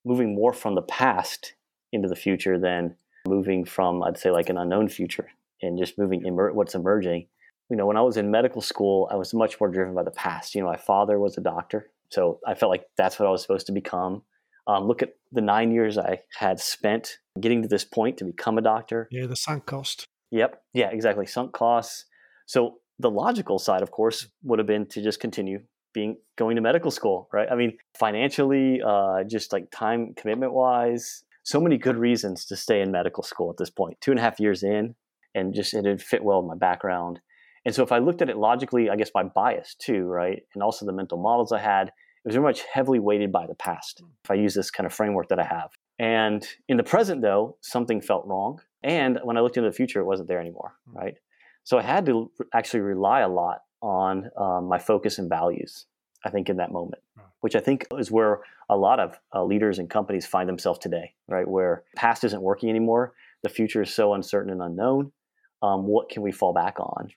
moving 0.06 0.34
more 0.36 0.54
from 0.54 0.76
the 0.76 0.82
past 0.84 1.54
into 1.92 2.08
the 2.08 2.16
future 2.16 2.58
than 2.58 2.96
moving 3.28 3.66
from, 3.66 4.02
I'd 4.04 4.18
say, 4.18 4.32
like 4.32 4.50
an 4.50 4.58
unknown 4.58 4.88
future 4.88 5.30
and 5.62 5.78
just 5.78 5.98
moving 5.98 6.26
emer- 6.26 6.54
what's 6.54 6.76
emerging 6.76 7.28
you 7.72 7.78
know, 7.78 7.86
when 7.86 7.96
I 7.96 8.02
was 8.02 8.18
in 8.18 8.30
medical 8.30 8.62
school, 8.62 9.08
I 9.10 9.16
was 9.16 9.34
much 9.34 9.58
more 9.58 9.70
driven 9.70 9.96
by 9.96 10.04
the 10.04 10.12
past. 10.12 10.54
You 10.54 10.62
know, 10.62 10.68
my 10.68 10.76
father 10.76 11.18
was 11.18 11.38
a 11.38 11.42
doctor, 11.42 11.90
so 12.10 12.42
I 12.46 12.54
felt 12.54 12.70
like 12.70 12.84
that's 12.98 13.18
what 13.18 13.30
I 13.30 13.32
was 13.32 13.42
supposed 13.42 13.66
to 13.68 13.72
become. 13.72 14.24
Um, 14.68 14.86
look 14.86 15.02
at 15.02 15.14
the 15.32 15.42
nine 15.42 15.72
years 15.72 15.98
I 15.98 16.20
had 16.38 16.60
spent 16.60 17.18
getting 17.40 17.62
to 17.62 17.68
this 17.68 17.84
point 17.86 18.18
to 18.18 18.26
become 18.26 18.58
a 18.58 18.62
doctor. 18.62 19.08
Yeah, 19.12 19.26
the 19.26 19.36
sunk 19.36 19.66
cost. 19.66 20.06
Yep. 20.32 20.62
Yeah, 20.74 20.90
exactly. 20.92 21.26
Sunk 21.26 21.54
costs. 21.54 22.06
So 22.46 22.76
the 23.00 23.10
logical 23.10 23.60
side, 23.60 23.82
of 23.82 23.92
course, 23.92 24.28
would 24.44 24.60
have 24.60 24.68
been 24.68 24.86
to 24.88 25.02
just 25.02 25.20
continue 25.20 25.60
being 25.94 26.18
going 26.38 26.56
to 26.56 26.62
medical 26.62 26.92
school, 26.92 27.28
right? 27.34 27.48
I 27.52 27.56
mean, 27.56 27.78
financially, 28.00 28.82
uh, 28.86 29.24
just 29.30 29.52
like 29.52 29.70
time 29.72 30.14
commitment 30.16 30.54
wise, 30.54 31.24
so 31.44 31.60
many 31.60 31.78
good 31.78 31.98
reasons 31.98 32.46
to 32.46 32.56
stay 32.56 32.82
in 32.82 32.92
medical 32.92 33.24
school 33.24 33.50
at 33.50 33.58
this 33.58 33.70
point. 33.70 33.98
Two 34.00 34.12
and 34.12 34.20
a 34.20 34.24
half 34.24 34.40
years 34.40 34.64
in, 34.64 34.96
and 35.36 35.54
just 35.54 35.74
it 35.74 35.86
had 35.86 36.02
fit 36.02 36.24
well 36.24 36.42
with 36.42 36.50
my 36.50 36.58
background. 36.58 37.20
And 37.66 37.76
so 37.76 37.84
if 37.84 37.92
I 37.92 38.00
looked 38.00 38.22
at 38.22 38.30
it 38.30 38.38
logically, 38.38 38.90
I 38.90 38.96
guess 38.96 39.12
my 39.14 39.24
bias 39.24 39.76
too, 39.76 40.06
right? 40.06 40.42
And 40.54 40.64
also 40.64 40.86
the 40.86 40.94
mental 40.94 41.22
models 41.22 41.52
I 41.52 41.60
had, 41.60 41.92
it 42.24 42.28
was 42.28 42.36
very 42.36 42.46
much 42.46 42.64
heavily 42.72 43.00
weighted 43.00 43.32
by 43.32 43.48
the 43.48 43.56
past. 43.56 44.00
Hmm. 44.00 44.08
If 44.24 44.32
I 44.32 44.36
use 44.36 44.54
this 44.54 44.72
kind 44.72 44.86
of 44.86 44.94
framework 44.94 45.30
that 45.30 45.40
I 45.40 45.44
have. 45.44 45.72
And 46.00 46.48
in 46.68 46.78
the 46.78 46.84
present 46.84 47.22
though, 47.22 47.58
something 47.62 48.02
felt 48.02 48.26
wrong. 48.26 48.62
And 48.84 49.20
when 49.24 49.38
I 49.38 49.42
looked 49.42 49.58
into 49.58 49.70
the 49.70 49.76
future, 49.76 50.00
it 50.00 50.06
wasn't 50.06 50.28
there 50.28 50.40
anymore, 50.40 50.74
hmm. 50.90 50.98
right? 50.98 51.16
So 51.64 51.78
I 51.78 51.84
had 51.84 52.06
to 52.08 52.32
actually 52.54 52.82
rely 52.82 53.22
a 53.22 53.30
lot 53.30 53.62
on 53.82 54.30
um, 54.38 54.68
my 54.68 54.80
focus 54.80 55.20
and 55.20 55.30
values, 55.30 55.86
I 56.26 56.30
think, 56.30 56.50
in 56.50 56.58
that 56.58 56.72
moment, 56.72 57.02
which 57.42 57.56
I 57.56 57.60
think 57.60 57.86
is 57.98 58.12
where 58.12 58.42
a 58.70 58.78
lot 58.78 59.00
of 59.00 59.20
uh, 59.34 59.44
leaders 59.44 59.80
and 59.80 59.90
companies 59.90 60.26
find 60.26 60.50
themselves 60.50 60.80
today, 60.80 61.14
right? 61.28 61.48
Where 61.48 61.84
past 61.96 62.24
isn't 62.24 62.42
working 62.42 62.70
anymore, 62.70 63.14
the 63.44 63.50
future 63.50 63.82
is 63.82 63.94
so 63.94 64.14
uncertain 64.14 64.52
and 64.52 64.62
unknown. 64.62 65.12
Um, 65.62 65.86
what 65.86 66.10
can 66.10 66.24
we 66.24 66.32
fall 66.32 66.54
back 66.54 66.80
on? 66.80 67.10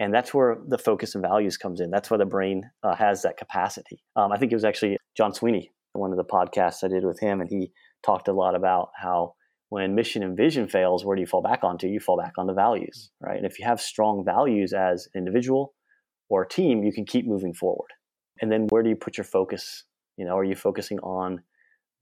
And 0.00 0.14
that's 0.14 0.32
where 0.32 0.58
the 0.66 0.78
focus 0.78 1.14
and 1.14 1.22
values 1.22 1.56
comes 1.56 1.80
in. 1.80 1.90
That's 1.90 2.10
where 2.10 2.18
the 2.18 2.26
brain 2.26 2.62
uh, 2.82 2.94
has 2.94 3.22
that 3.22 3.36
capacity. 3.36 4.02
Um, 4.16 4.32
i 4.32 4.36
think 4.36 4.52
it 4.52 4.56
was 4.56 4.64
actually 4.64 4.96
john 5.16 5.32
sweeney 5.34 5.70
one 5.92 6.12
of 6.12 6.16
the 6.16 6.24
podcasts 6.24 6.84
i 6.84 6.88
did 6.88 7.04
with 7.04 7.20
him 7.20 7.40
and 7.40 7.50
he 7.50 7.72
talked 8.04 8.28
a 8.28 8.32
lot 8.32 8.54
about 8.54 8.90
how 8.94 9.34
when 9.70 9.94
mission 9.94 10.22
and 10.22 10.36
vision 10.36 10.68
fails 10.68 11.04
where 11.04 11.16
do 11.16 11.20
you 11.20 11.26
fall 11.26 11.42
back 11.42 11.62
onto? 11.62 11.86
You 11.86 12.00
fall 12.00 12.16
back 12.16 12.34
on 12.38 12.46
the 12.46 12.54
values 12.54 13.10
right? 13.20 13.36
And 13.36 13.46
if 13.46 13.58
you 13.58 13.66
have 13.66 13.80
strong 13.80 14.24
values 14.24 14.72
as 14.72 15.08
an 15.14 15.18
individual 15.18 15.74
or 16.28 16.42
a 16.42 16.48
team 16.48 16.82
you 16.82 16.92
can 16.92 17.04
keep 17.04 17.26
moving 17.26 17.54
forward. 17.54 17.90
And 18.40 18.52
then 18.52 18.66
where 18.68 18.82
do 18.82 18.88
you 18.88 18.96
put 18.96 19.16
your 19.16 19.24
focus? 19.24 19.84
You 20.16 20.24
know 20.24 20.36
are 20.36 20.44
you 20.44 20.54
focusing 20.54 20.98
on 21.00 21.42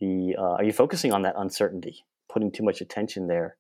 the 0.00 0.37
uh, 0.38 0.56
are 0.59 0.64
you 0.64 0.72
focusing 0.72 1.12
on 1.12 1.22
that 1.22 1.35
uncertainty 1.37 2.04
putting 2.30 2.52
too 2.52 2.62
much 2.62 2.80
attention 2.80 3.28
there 3.28 3.56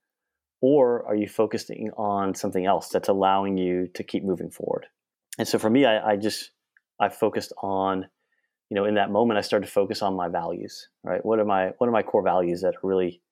or 0.60 1.04
are 1.06 1.14
you 1.14 1.28
focusing 1.28 1.90
on 1.96 2.34
something 2.34 2.66
else 2.66 2.88
that's 2.88 3.08
allowing 3.08 3.56
you 3.56 3.88
to 3.94 4.02
keep 4.02 4.24
moving 4.24 4.50
forward 4.50 4.86
and 5.38 5.46
so 5.46 5.58
for 5.58 5.70
me 5.70 5.84
i, 5.84 6.12
I 6.12 6.16
just 6.16 6.50
i 7.00 7.08
focused 7.08 7.52
on 7.62 8.06
you 8.70 8.74
know, 8.74 8.84
in 8.84 8.94
that 8.94 9.10
moment, 9.10 9.38
I 9.38 9.42
started 9.42 9.66
to 9.66 9.72
focus 9.72 10.02
on 10.02 10.14
my 10.14 10.28
values. 10.28 10.88
Right, 11.04 11.24
what 11.24 11.38
are 11.38 11.44
my 11.44 11.68
what 11.78 11.88
are 11.88 11.92
my 11.92 12.02
core 12.02 12.22
values 12.22 12.62
that 12.62 12.74
are 12.74 12.88
really 12.88 13.22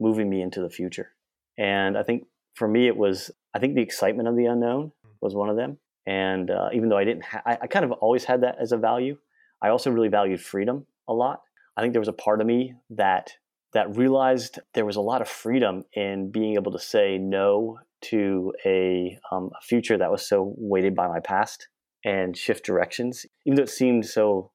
moving 0.00 0.28
me 0.28 0.42
into 0.42 0.60
the 0.60 0.70
future? 0.70 1.12
And 1.58 1.96
I 1.96 2.02
think 2.02 2.24
for 2.54 2.66
me, 2.66 2.88
it 2.88 2.96
was 2.96 3.30
I 3.54 3.58
think 3.58 3.74
the 3.74 3.82
excitement 3.82 4.28
of 4.28 4.36
the 4.36 4.46
unknown 4.46 4.92
was 5.20 5.34
one 5.34 5.48
of 5.48 5.56
them. 5.56 5.78
And 6.06 6.50
uh, 6.50 6.68
even 6.72 6.88
though 6.88 6.98
I 6.98 7.04
didn't, 7.04 7.24
ha- 7.24 7.42
I, 7.44 7.58
I 7.62 7.66
kind 7.66 7.84
of 7.84 7.92
always 7.92 8.24
had 8.24 8.42
that 8.42 8.56
as 8.60 8.72
a 8.72 8.76
value. 8.76 9.18
I 9.60 9.70
also 9.70 9.90
really 9.90 10.08
valued 10.08 10.40
freedom 10.40 10.86
a 11.08 11.12
lot. 11.12 11.40
I 11.76 11.80
think 11.80 11.94
there 11.94 12.00
was 12.00 12.08
a 12.08 12.12
part 12.12 12.40
of 12.40 12.46
me 12.46 12.74
that 12.90 13.32
that 13.72 13.96
realized 13.96 14.58
there 14.74 14.86
was 14.86 14.96
a 14.96 15.00
lot 15.00 15.20
of 15.20 15.28
freedom 15.28 15.84
in 15.92 16.30
being 16.30 16.54
able 16.54 16.72
to 16.72 16.78
say 16.78 17.18
no 17.18 17.78
to 18.02 18.52
a, 18.64 19.18
um, 19.32 19.50
a 19.58 19.62
future 19.62 19.98
that 19.98 20.10
was 20.10 20.26
so 20.26 20.54
weighted 20.56 20.94
by 20.94 21.08
my 21.08 21.20
past 21.20 21.68
and 22.04 22.36
shift 22.36 22.64
directions, 22.64 23.26
even 23.44 23.56
though 23.56 23.62
it 23.62 23.70
seemed 23.70 24.06
so 24.06 24.52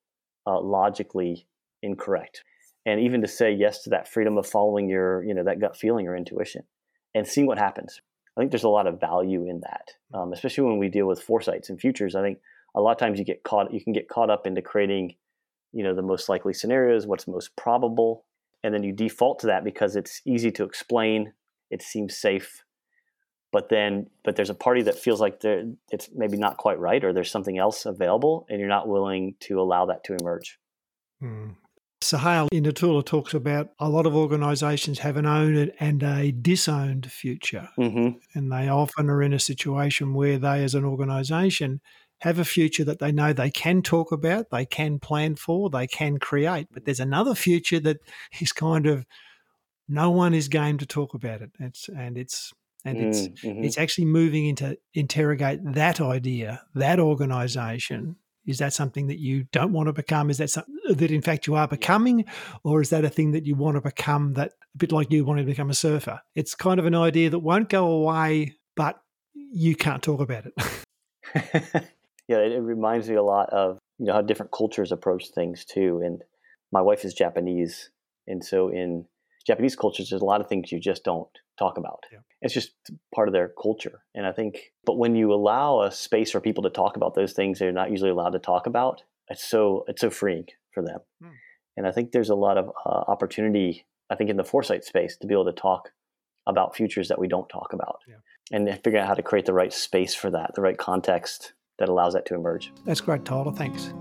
uh, 0.48 0.60
logically 0.60 1.48
incorrect. 1.84 2.44
And 2.86 3.00
even 3.00 3.22
to 3.22 3.28
say 3.28 3.52
yes 3.52 3.84
to 3.84 3.92
that 3.92 4.08
freedom 4.08 4.38
of 4.38 4.48
following 4.48 4.90
your, 4.90 5.24
you 5.24 5.34
know, 5.34 5.44
that 5.44 5.60
gut 5.60 5.78
feeling 5.78 6.08
or 6.08 6.16
intuition 6.16 6.64
and 7.14 7.28
seeing 7.28 7.48
what 7.48 7.60
happens. 7.60 8.02
I 8.36 8.42
think 8.42 8.52
there's 8.52 8.64
a 8.64 8.70
lot 8.70 8.88
of 8.88 9.00
value 9.00 9.48
in 9.48 9.62
that, 9.62 9.92
um, 10.18 10.32
especially 10.34 10.64
when 10.64 10.78
we 10.78 10.88
deal 10.88 11.06
with 11.06 11.22
foresights 11.22 11.70
and 11.70 11.80
futures. 11.80 12.16
I 12.16 12.22
think 12.22 12.40
a 12.74 12.82
lot 12.82 12.94
of 12.94 12.98
times 12.98 13.20
you 13.20 13.26
get 13.26 13.44
caught, 13.44 13.74
you 13.74 13.84
can 13.84 13.94
get 13.94 14.08
caught 14.08 14.30
up 14.30 14.48
into 14.48 14.62
creating, 14.62 15.16
you 15.74 15.84
know, 15.84 15.94
the 15.94 16.02
most 16.02 16.30
likely 16.30 16.54
scenarios, 16.54 17.06
what's 17.06 17.28
most 17.28 17.56
probable, 17.58 18.26
and 18.64 18.74
then 18.74 18.84
you 18.84 18.94
default 18.94 19.40
to 19.40 19.48
that 19.48 19.64
because 19.64 19.96
it's 19.96 20.22
easy 20.26 20.52
to 20.52 20.64
explain, 20.64 21.34
it 21.70 21.82
seems 21.82 22.18
safe, 22.18 22.64
but 23.52 23.70
then, 23.70 24.08
but 24.24 24.36
there's 24.36 24.50
a 24.50 24.56
party 24.56 24.82
that 24.84 24.98
feels 24.98 25.20
like 25.20 25.42
it's 25.44 26.10
maybe 26.14 26.38
not 26.38 26.58
quite 26.58 26.80
right, 26.80 27.04
or 27.04 27.12
there's 27.12 27.32
something 27.32 27.58
else 27.58 27.86
available, 27.86 28.46
and 28.50 28.60
you're 28.60 28.70
not 28.70 28.88
willing 28.88 29.36
to 29.42 29.60
allow 29.60 29.86
that 29.88 30.04
to 30.06 30.16
emerge. 30.20 30.58
Hmm. 31.20 31.50
Sohail 32.04 32.50
Inayatullah 32.52 33.06
talks 33.06 33.36
about 33.36 33.70
a 33.78 33.88
lot 33.88 34.08
of 34.08 34.16
organisations 34.16 35.00
have 35.00 35.18
an 35.18 35.28
owned 35.28 35.72
and 35.80 36.02
a 36.02 36.32
disowned 36.32 37.12
future. 37.12 37.70
Mm-hmm. 37.78 38.18
And 38.34 38.52
they 38.52 38.70
often 38.70 39.08
are 39.08 39.22
in 39.22 39.34
a 39.34 39.40
situation 39.40 40.16
where 40.16 40.40
they, 40.40 40.64
as 40.64 40.74
an 40.74 40.84
organisation, 40.84 41.80
have 42.22 42.38
a 42.38 42.46
future 42.46 42.84
that 42.84 43.00
they 43.00 43.12
know 43.12 43.34
they 43.34 43.50
can 43.50 43.82
talk 43.82 44.12
about, 44.12 44.52
they 44.52 44.66
can 44.66 45.00
plan 45.00 45.36
for, 45.36 45.70
they 45.70 45.88
can 45.88 46.20
create. 46.20 46.68
But 46.72 46.86
there's 46.86 47.00
another 47.00 47.34
future 47.34 47.80
that 47.80 47.98
is 48.40 48.52
kind 48.52 48.86
of 48.86 49.06
no 49.90 50.12
one 50.12 50.34
is 50.34 50.48
game 50.48 50.78
to 50.78 50.86
talk 50.86 51.14
about 51.14 51.42
it. 51.42 51.52
It's 51.60 51.90
and 51.90 52.18
it's 52.18 52.54
and 52.86 52.98
mm, 52.98 53.10
it's 53.10 53.28
mm-hmm. 53.44 53.64
it's 53.64 53.78
actually 53.78 54.06
moving 54.06 54.46
into 54.48 54.78
interrogate 54.94 55.60
that 55.74 56.00
idea, 56.00 56.62
that 56.76 57.00
organisation, 57.00 58.18
is 58.46 58.60
that 58.60 58.74
something 58.74 59.08
that 59.08 59.20
you 59.20 59.46
don't 59.52 59.74
want 59.74 59.88
to 59.88 59.94
become? 59.94 60.30
Is 60.30 60.38
that 60.38 60.52
something 60.52 60.76
that 60.90 61.12
in 61.12 61.22
fact 61.24 61.48
you 61.48 61.56
are 61.56 61.68
becoming, 61.68 62.26
or 62.64 62.82
is 62.82 62.92
that 62.92 63.04
a 63.04 63.10
thing 63.10 63.32
that 63.32 63.46
you 63.48 63.56
want 63.56 63.78
to 63.78 63.82
become? 63.82 64.34
That 64.34 64.54
a 64.76 64.78
bit 64.78 64.92
like 64.92 65.12
you 65.12 65.26
wanted 65.26 65.42
to 65.42 65.48
become 65.48 65.72
a 65.72 65.76
surfer. 65.76 66.22
It's 66.36 66.54
kind 66.54 66.80
of 66.80 66.86
an 66.86 66.96
idea 66.96 67.32
that 67.32 67.40
won't 67.40 67.70
go 67.70 67.88
away, 67.88 68.58
but 68.76 69.02
you 69.34 69.76
can't 69.76 70.04
talk 70.04 70.22
about 70.22 70.46
it. 70.46 71.86
yeah, 72.28 72.38
it 72.38 72.62
reminds 72.62 73.10
me 73.10 73.16
a 73.16 73.24
lot 73.24 73.50
of 73.50 73.78
you 73.98 74.06
know 74.06 74.14
how 74.14 74.22
different 74.22 74.52
cultures 74.52 74.92
approach 74.92 75.30
things 75.30 75.66
too. 75.66 76.02
And 76.04 76.22
my 76.72 76.82
wife 76.82 77.06
is 77.06 77.14
Japanese, 77.14 77.90
and 78.28 78.44
so 78.44 78.70
in 78.70 79.06
Japanese 79.46 79.76
cultures, 79.76 80.10
there's 80.10 80.22
a 80.22 80.26
lot 80.26 80.42
of 80.42 80.48
things 80.48 80.72
you 80.72 80.80
just 80.80 81.04
don't 81.04 81.30
talk 81.58 81.78
about. 81.78 82.06
Yeah. 82.12 82.20
It's 82.42 82.54
just 82.54 82.72
part 83.14 83.28
of 83.28 83.34
their 83.34 83.52
culture. 83.62 84.00
And 84.16 84.26
I 84.26 84.32
think, 84.32 84.72
but 84.86 84.98
when 84.98 85.16
you 85.16 85.34
allow 85.34 85.82
a 85.82 85.92
space 85.92 86.32
for 86.32 86.42
people 86.42 86.64
to 86.64 86.70
talk 86.70 86.96
about 86.96 87.16
those 87.16 87.34
things 87.34 87.60
they're 87.60 87.72
not 87.72 87.92
usually 87.92 88.10
allowed 88.10 88.32
to 88.32 88.40
talk 88.40 88.68
about, 88.68 89.04
it's 89.30 89.44
so 89.44 89.86
it's 89.88 90.02
so 90.02 90.10
freeing 90.10 90.46
for 90.74 90.84
them. 90.84 91.00
Mm. 91.24 91.32
And 91.78 91.88
I 91.88 91.92
think 91.92 92.12
there's 92.12 92.30
a 92.30 92.36
lot 92.36 92.58
of 92.58 92.70
uh, 92.86 93.04
opportunity. 93.08 93.86
I 94.10 94.16
think 94.16 94.30
in 94.30 94.38
the 94.38 94.44
foresight 94.44 94.84
space 94.84 95.18
to 95.18 95.28
be 95.28 95.34
able 95.34 95.46
to 95.46 95.54
talk 95.54 95.90
about 96.48 96.76
futures 96.76 97.08
that 97.08 97.20
we 97.20 97.28
don't 97.28 97.48
talk 97.48 97.72
about, 97.72 98.00
yeah. 98.08 98.16
and 98.52 98.68
figure 98.84 99.00
out 99.00 99.08
how 99.08 99.14
to 99.14 99.22
create 99.22 99.46
the 99.46 99.54
right 99.54 99.72
space 99.72 100.16
for 100.16 100.32
that, 100.32 100.52
the 100.56 100.62
right 100.62 100.78
context 100.78 101.54
that 101.82 101.90
allows 101.90 102.14
that 102.14 102.28
to 102.28 102.36
emerge. 102.36 102.72
That's 102.86 103.02
great, 103.02 103.26
Tyler. 103.26 103.52
Thanks. 103.52 103.92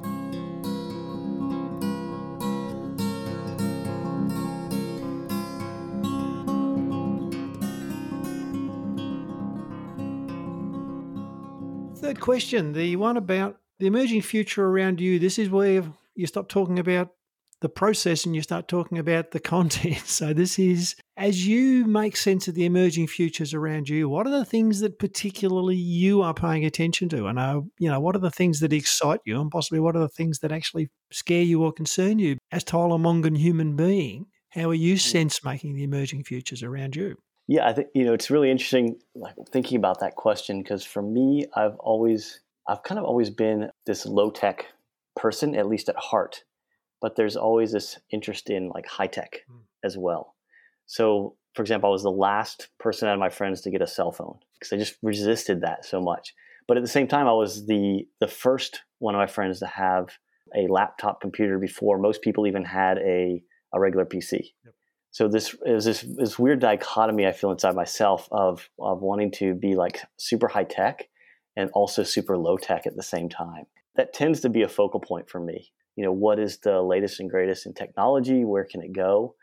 Third 11.96 12.20
question, 12.20 12.74
the 12.74 12.96
one 12.96 13.16
about 13.16 13.58
the 13.78 13.86
emerging 13.86 14.20
future 14.20 14.66
around 14.66 15.00
you. 15.00 15.18
This 15.18 15.38
is 15.38 15.48
where 15.48 15.82
you 16.14 16.26
stop 16.26 16.50
talking 16.50 16.78
about 16.78 17.14
the 17.62 17.70
process 17.70 18.26
and 18.26 18.36
you 18.36 18.42
start 18.42 18.68
talking 18.68 18.98
about 18.98 19.30
the 19.30 19.40
content. 19.54 20.06
So, 20.06 20.34
this 20.34 20.58
is 20.58 20.96
as 21.20 21.46
you 21.46 21.84
make 21.84 22.16
sense 22.16 22.48
of 22.48 22.54
the 22.54 22.64
emerging 22.64 23.06
futures 23.06 23.52
around 23.52 23.90
you, 23.90 24.08
what 24.08 24.26
are 24.26 24.30
the 24.30 24.44
things 24.44 24.80
that 24.80 24.98
particularly 24.98 25.76
you 25.76 26.22
are 26.22 26.32
paying 26.32 26.64
attention 26.64 27.10
to? 27.10 27.26
And, 27.26 27.38
uh, 27.38 27.60
you 27.78 27.90
know, 27.90 28.00
what 28.00 28.16
are 28.16 28.20
the 28.20 28.30
things 28.30 28.60
that 28.60 28.72
excite 28.72 29.20
you? 29.26 29.38
And 29.38 29.50
possibly 29.50 29.80
what 29.80 29.94
are 29.94 30.00
the 30.00 30.08
things 30.08 30.38
that 30.38 30.50
actually 30.50 30.88
scare 31.12 31.42
you 31.42 31.62
or 31.62 31.74
concern 31.74 32.18
you? 32.18 32.38
As 32.50 32.64
Tyler 32.64 32.96
Mongan 32.96 33.36
human 33.36 33.76
being, 33.76 34.28
how 34.48 34.70
are 34.70 34.74
you 34.74 34.94
mm. 34.94 34.98
sense 34.98 35.44
making 35.44 35.74
the 35.74 35.84
emerging 35.84 36.24
futures 36.24 36.62
around 36.62 36.96
you? 36.96 37.16
Yeah, 37.46 37.68
I 37.68 37.74
think 37.74 37.88
you 37.94 38.04
know 38.04 38.14
it's 38.14 38.30
really 38.30 38.50
interesting, 38.50 38.96
like 39.14 39.34
thinking 39.50 39.76
about 39.76 40.00
that 40.00 40.16
question 40.16 40.62
because 40.62 40.84
for 40.86 41.02
me, 41.02 41.44
I've 41.54 41.76
always, 41.80 42.40
I've 42.66 42.82
kind 42.82 42.98
of 42.98 43.04
always 43.04 43.28
been 43.28 43.70
this 43.84 44.06
low 44.06 44.30
tech 44.30 44.66
person, 45.16 45.54
at 45.54 45.66
least 45.66 45.90
at 45.90 45.96
heart, 45.96 46.44
but 47.02 47.16
there's 47.16 47.36
always 47.36 47.72
this 47.72 47.98
interest 48.10 48.48
in 48.48 48.70
like 48.70 48.86
high 48.86 49.08
tech 49.08 49.40
mm. 49.50 49.60
as 49.84 49.98
well. 49.98 50.34
So, 50.90 51.36
for 51.54 51.62
example, 51.62 51.88
I 51.88 51.92
was 51.92 52.02
the 52.02 52.10
last 52.10 52.68
person 52.78 53.08
out 53.08 53.14
of 53.14 53.20
my 53.20 53.28
friends 53.28 53.60
to 53.62 53.70
get 53.70 53.82
a 53.82 53.86
cell 53.86 54.12
phone 54.12 54.38
because 54.54 54.72
I 54.72 54.76
just 54.76 54.96
resisted 55.02 55.60
that 55.62 55.84
so 55.84 56.00
much. 56.00 56.34
But 56.66 56.76
at 56.76 56.82
the 56.82 56.88
same 56.88 57.08
time, 57.08 57.26
I 57.26 57.32
was 57.32 57.66
the 57.66 58.06
the 58.20 58.28
first 58.28 58.82
one 58.98 59.14
of 59.14 59.18
my 59.18 59.26
friends 59.26 59.58
to 59.60 59.66
have 59.66 60.10
a 60.56 60.66
laptop 60.70 61.20
computer 61.20 61.58
before 61.58 61.98
most 61.98 62.22
people 62.22 62.46
even 62.46 62.64
had 62.64 62.98
a 62.98 63.42
a 63.72 63.80
regular 63.80 64.04
PC. 64.04 64.52
Yep 64.64 64.74
so 65.10 65.28
this 65.28 65.56
is 65.66 65.84
this 65.84 66.02
this 66.16 66.38
weird 66.38 66.60
dichotomy 66.60 67.26
I 67.26 67.32
feel 67.32 67.50
inside 67.50 67.74
myself 67.74 68.28
of 68.30 68.68
of 68.78 69.02
wanting 69.02 69.32
to 69.32 69.54
be 69.54 69.74
like 69.74 70.02
super 70.16 70.48
high 70.48 70.64
tech 70.64 71.08
and 71.56 71.70
also 71.74 72.02
super 72.04 72.38
low 72.38 72.56
tech 72.56 72.86
at 72.86 72.96
the 72.96 73.02
same 73.02 73.28
time. 73.28 73.64
That 73.96 74.12
tends 74.12 74.40
to 74.40 74.48
be 74.48 74.62
a 74.62 74.68
focal 74.68 75.00
point 75.00 75.28
for 75.28 75.40
me. 75.40 75.72
You 75.96 76.04
know, 76.04 76.12
what 76.12 76.38
is 76.38 76.58
the 76.58 76.80
latest 76.80 77.18
and 77.18 77.28
greatest 77.28 77.66
in 77.66 77.74
technology? 77.74 78.44
Where 78.44 78.64
can 78.64 78.82
it 78.82 78.92
go? 78.92 79.34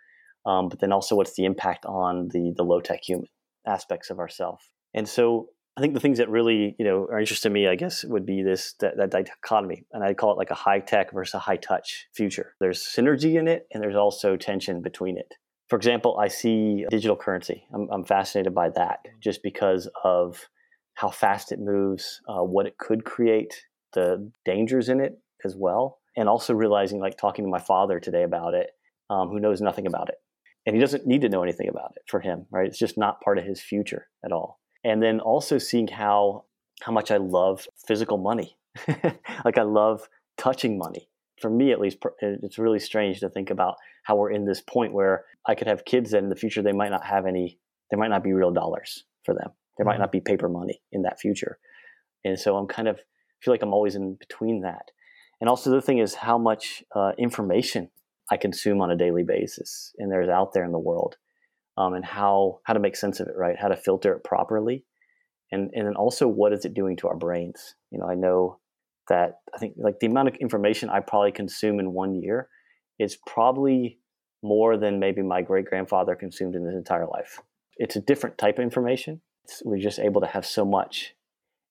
Um, 0.48 0.70
but 0.70 0.80
then 0.80 0.92
also, 0.92 1.16
what's 1.16 1.36
the 1.36 1.46
impact 1.46 1.86
on 1.86 2.30
the 2.32 2.54
the 2.56 2.64
low 2.64 2.80
tech 2.80 3.02
human 3.04 3.28
aspects 3.68 4.10
of 4.10 4.20
ourself? 4.20 4.70
And 4.94 5.08
so, 5.08 5.50
I 5.78 5.82
think 5.82 5.94
the 5.94 6.00
things 6.00 6.18
that 6.18 6.30
really 6.30 6.76
you 6.80 6.86
know 6.86 7.08
are 7.12 7.20
interesting 7.20 7.50
to 7.50 7.54
me, 7.54 7.68
I 7.68 7.76
guess, 7.76 8.04
would 8.06 8.26
be 8.26 8.42
this 8.42 8.74
that, 8.80 8.98
that 8.98 9.12
dichotomy, 9.12 9.86
and 9.92 10.04
I 10.04 10.14
call 10.14 10.32
it 10.32 10.38
like 10.38 10.52
a 10.52 10.56
high 10.56 10.80
tech 10.80 11.14
versus 11.14 11.36
a 11.36 11.40
high 11.40 11.58
touch 11.58 12.08
future. 12.16 12.54
There's 12.60 12.82
synergy 12.82 13.40
in 13.40 13.48
it, 13.48 13.68
and 13.72 13.84
there's 13.84 13.96
also 13.96 14.38
tension 14.38 14.82
between 14.82 15.18
it 15.18 15.34
for 15.70 15.76
example, 15.76 16.18
I 16.18 16.30
see 16.30 16.86
digital 16.90 17.16
currency. 17.16 17.66
I'm, 17.74 17.90
I'm 17.92 18.06
fascinated 18.06 18.56
by 18.56 18.70
that 18.70 19.00
just 19.22 19.44
because 19.44 19.90
of 20.04 20.48
how 20.94 21.10
fast 21.10 21.52
it 21.52 21.60
moves, 21.60 22.22
uh, 22.28 22.44
what 22.44 22.66
it 22.66 22.78
could 22.78 23.04
create, 23.04 23.54
the 23.94 24.32
dangers 24.46 24.90
in 24.90 25.02
it 25.02 25.20
as 25.46 25.56
well. 25.56 26.00
And 26.16 26.30
also 26.30 26.54
realizing, 26.54 27.00
like 27.00 27.18
talking 27.18 27.46
to 27.46 27.52
my 27.52 27.60
father 27.60 28.00
today 28.00 28.24
about 28.24 28.54
it, 28.54 28.72
um, 29.10 29.30
who 29.30 29.40
knows 29.40 29.62
nothing 29.62 29.86
about 29.86 30.10
it. 30.10 30.16
And 30.68 30.76
he 30.76 30.80
doesn't 30.80 31.08
need 31.08 31.22
to 31.22 31.30
know 31.30 31.42
anything 31.42 31.70
about 31.70 31.94
it 31.96 32.04
for 32.08 32.20
him, 32.20 32.46
right? 32.52 32.68
It's 32.68 32.78
just 32.78 32.98
not 32.98 33.22
part 33.22 33.40
of 33.40 33.46
his 33.46 33.60
future 33.60 34.08
at 34.24 34.32
all. 34.32 34.60
And 34.84 35.02
then 35.02 35.20
also 35.20 35.58
seeing 35.58 35.88
how 35.88 36.44
how 36.84 36.92
much 36.92 37.10
I 37.10 37.18
love 37.18 37.68
physical 37.88 38.20
money. 38.20 38.56
like 39.44 39.58
I 39.58 39.64
love 39.64 40.08
touching 40.38 40.78
money 40.78 41.10
for 41.40 41.50
me 41.50 41.72
at 41.72 41.80
least, 41.80 42.00
it's 42.22 42.58
really 42.58 42.80
strange 42.80 43.20
to 43.20 43.30
think 43.30 43.50
about 43.50 43.76
how 44.04 44.16
we're 44.16 44.32
in 44.32 44.46
this 44.46 44.62
point 44.62 44.94
where 44.94 45.26
I 45.48 45.56
could 45.56 45.68
have 45.68 45.86
kids 45.86 46.12
that 46.12 46.24
in 46.24 46.30
the 46.30 46.36
future 46.36 46.62
they 46.62 46.72
might 46.72 46.92
not 46.92 47.06
have 47.06 47.26
any, 47.26 47.60
there 47.90 48.00
might 48.00 48.10
not 48.10 48.24
be 48.24 48.34
real 48.34 48.52
dollars 48.52 49.04
for 49.24 49.34
them. 49.34 49.52
There 49.78 49.86
might 49.86 49.94
mm-hmm. 49.94 50.02
not 50.02 50.12
be 50.12 50.22
paper 50.22 50.50
money 50.50 50.82
in 50.92 51.04
that 51.04 51.20
future. 51.20 51.60
And 52.26 52.40
so 52.40 52.58
I'm 52.58 52.68
kind 52.68 52.88
of 52.88 53.00
feel 53.42 53.54
like 53.54 53.62
I'm 53.62 53.74
always 53.74 53.96
in 53.96 54.16
between 54.16 54.62
that. 54.62 54.92
And 55.40 55.50
also 55.50 55.70
the 55.70 55.82
thing 55.82 56.00
is 56.00 56.16
how 56.16 56.38
much 56.38 56.84
uh, 56.96 57.12
information 57.20 57.90
I 58.32 58.38
consume 58.38 58.82
on 58.82 58.92
a 58.92 58.98
daily 58.98 59.24
basis 59.24 59.94
and 59.98 60.12
there's 60.12 60.30
out 60.30 60.54
there 60.54 60.66
in 60.66 60.72
the 60.72 60.80
world, 60.80 61.16
um, 61.78 61.94
and 61.94 62.06
how 62.06 62.60
how 62.64 62.74
to 62.74 62.80
make 62.80 62.96
sense 62.96 63.20
of 63.20 63.28
it, 63.28 63.36
right? 63.38 63.58
How 63.60 63.68
to 63.68 63.76
filter 63.76 64.14
it 64.14 64.24
properly, 64.24 64.86
and 65.52 65.70
and 65.74 65.88
then 65.88 65.96
also 65.96 66.28
what 66.28 66.54
is 66.54 66.66
it 66.66 66.74
doing 66.74 66.98
to 66.98 67.08
our 67.08 67.18
brains? 67.18 67.76
You 67.92 68.00
know, 68.00 68.08
I 68.10 68.16
know 68.16 68.60
that 69.10 69.40
I 69.56 69.58
think 69.58 69.76
like 69.78 70.00
the 70.00 70.08
amount 70.08 70.28
of 70.28 70.36
information 70.36 70.90
I 70.90 71.00
probably 71.00 71.32
consume 71.32 71.80
in 71.80 71.94
one 71.94 72.16
year 72.16 72.50
is 73.00 73.18
probably 73.26 74.00
more 74.44 74.78
than 74.78 75.00
maybe 75.00 75.22
my 75.22 75.42
great 75.42 75.66
grandfather 75.66 76.16
consumed 76.16 76.56
in 76.56 76.66
his 76.66 76.76
entire 76.76 77.08
life. 77.08 77.40
It's 77.78 77.96
a 77.96 78.02
different 78.02 78.38
type 78.38 78.58
of 78.58 78.64
information. 78.64 79.22
It's, 79.46 79.62
we're 79.64 79.80
just 79.80 80.00
able 80.00 80.22
to 80.22 80.28
have 80.28 80.46
so 80.46 80.66
much. 80.66 81.14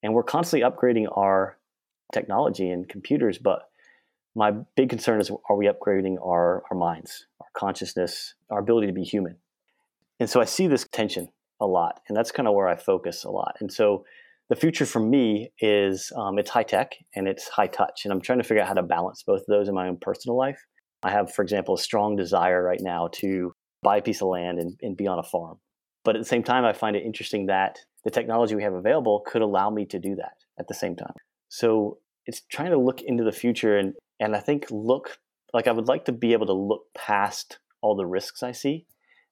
And 0.03 0.15
we're 0.15 0.23
constantly 0.23 0.69
upgrading 0.69 1.07
our 1.17 1.59
technology 2.13 2.71
and 2.71 2.89
computers, 2.89 3.39
but 3.39 3.63
my 4.37 4.53
big 4.77 4.91
concern 4.91 5.21
is 5.21 5.31
are 5.49 5.57
we 5.57 5.67
upgrading 5.67 6.17
our, 6.25 6.63
our 6.71 6.77
minds, 6.77 7.27
our 7.41 7.49
consciousness, 7.57 8.35
our 8.51 8.61
ability 8.61 8.87
to 8.87 8.93
be 8.93 9.03
human? 9.03 9.37
And 10.21 10.29
so 10.29 10.41
I 10.41 10.45
see 10.45 10.67
this 10.67 10.87
tension 10.93 11.29
a 11.61 11.67
lot, 11.67 12.01
and 12.07 12.17
that's 12.17 12.31
kind 12.31 12.47
of 12.47 12.55
where 12.55 12.69
I 12.69 12.77
focus 12.77 13.25
a 13.25 13.31
lot. 13.31 13.57
And 13.61 13.73
so 13.73 14.05
the 14.51 14.57
future 14.57 14.85
for 14.85 15.01
me 15.01 15.53
is 15.59 16.13
um, 16.15 16.39
it's 16.39 16.51
high 16.51 16.63
tech 16.63 16.93
and 17.15 17.27
it's 17.27 17.49
high 17.49 17.67
touch, 17.67 18.03
and 18.05 18.13
I'm 18.13 18.21
trying 18.21 18.39
to 18.39 18.45
figure 18.45 18.63
out 18.63 18.69
how 18.69 18.75
to 18.75 18.83
balance 18.83 19.23
both 19.23 19.41
of 19.41 19.47
those 19.49 19.69
in 19.69 19.75
my 19.75 19.89
own 19.89 19.97
personal 19.97 20.37
life. 20.37 20.63
I 21.03 21.11
have, 21.11 21.33
for 21.33 21.43
example, 21.43 21.75
a 21.75 21.79
strong 21.79 22.15
desire 22.15 22.63
right 22.63 22.81
now 22.81 23.09
to 23.15 23.55
buy 23.83 23.99
a 23.99 24.03
piece 24.03 24.21
of 24.21 24.29
land 24.29 24.59
and, 24.59 24.79
and 24.83 24.97
be 24.97 25.07
on 25.07 25.19
a 25.19 25.23
farm. 25.23 25.59
But 26.05 26.15
at 26.15 26.21
the 26.21 26.29
same 26.29 26.43
time, 26.43 26.65
I 26.65 26.73
find 26.73 26.95
it 26.95 27.05
interesting 27.05 27.47
that 27.47 27.79
the 28.05 28.11
technology 28.11 28.55
we 28.55 28.63
have 28.63 28.75
available 28.75 29.23
could 29.27 29.43
allow 29.43 29.71
me 29.71 29.87
to 29.87 29.99
do 29.99 30.15
that 30.17 30.35
at 30.59 30.69
the 30.69 30.75
same 30.75 30.95
time. 30.95 31.15
So 31.49 31.99
it's 32.27 32.43
trying 32.51 32.71
to 32.71 32.79
look 32.79 33.03
into 33.03 33.25
the 33.25 33.33
future 33.33 33.79
and, 33.79 33.95
and 34.21 34.35
I 34.35 34.41
think 34.41 34.67
look 34.71 35.19
like 35.53 35.67
I 35.67 35.73
would 35.73 35.89
like 35.89 36.05
to 36.07 36.13
be 36.13 36.33
able 36.33 36.47
to 36.47 36.53
look 36.53 36.83
past 36.95 37.59
all 37.81 37.97
the 37.97 38.07
risks 38.07 38.43
I 38.43 38.53
see. 38.53 38.87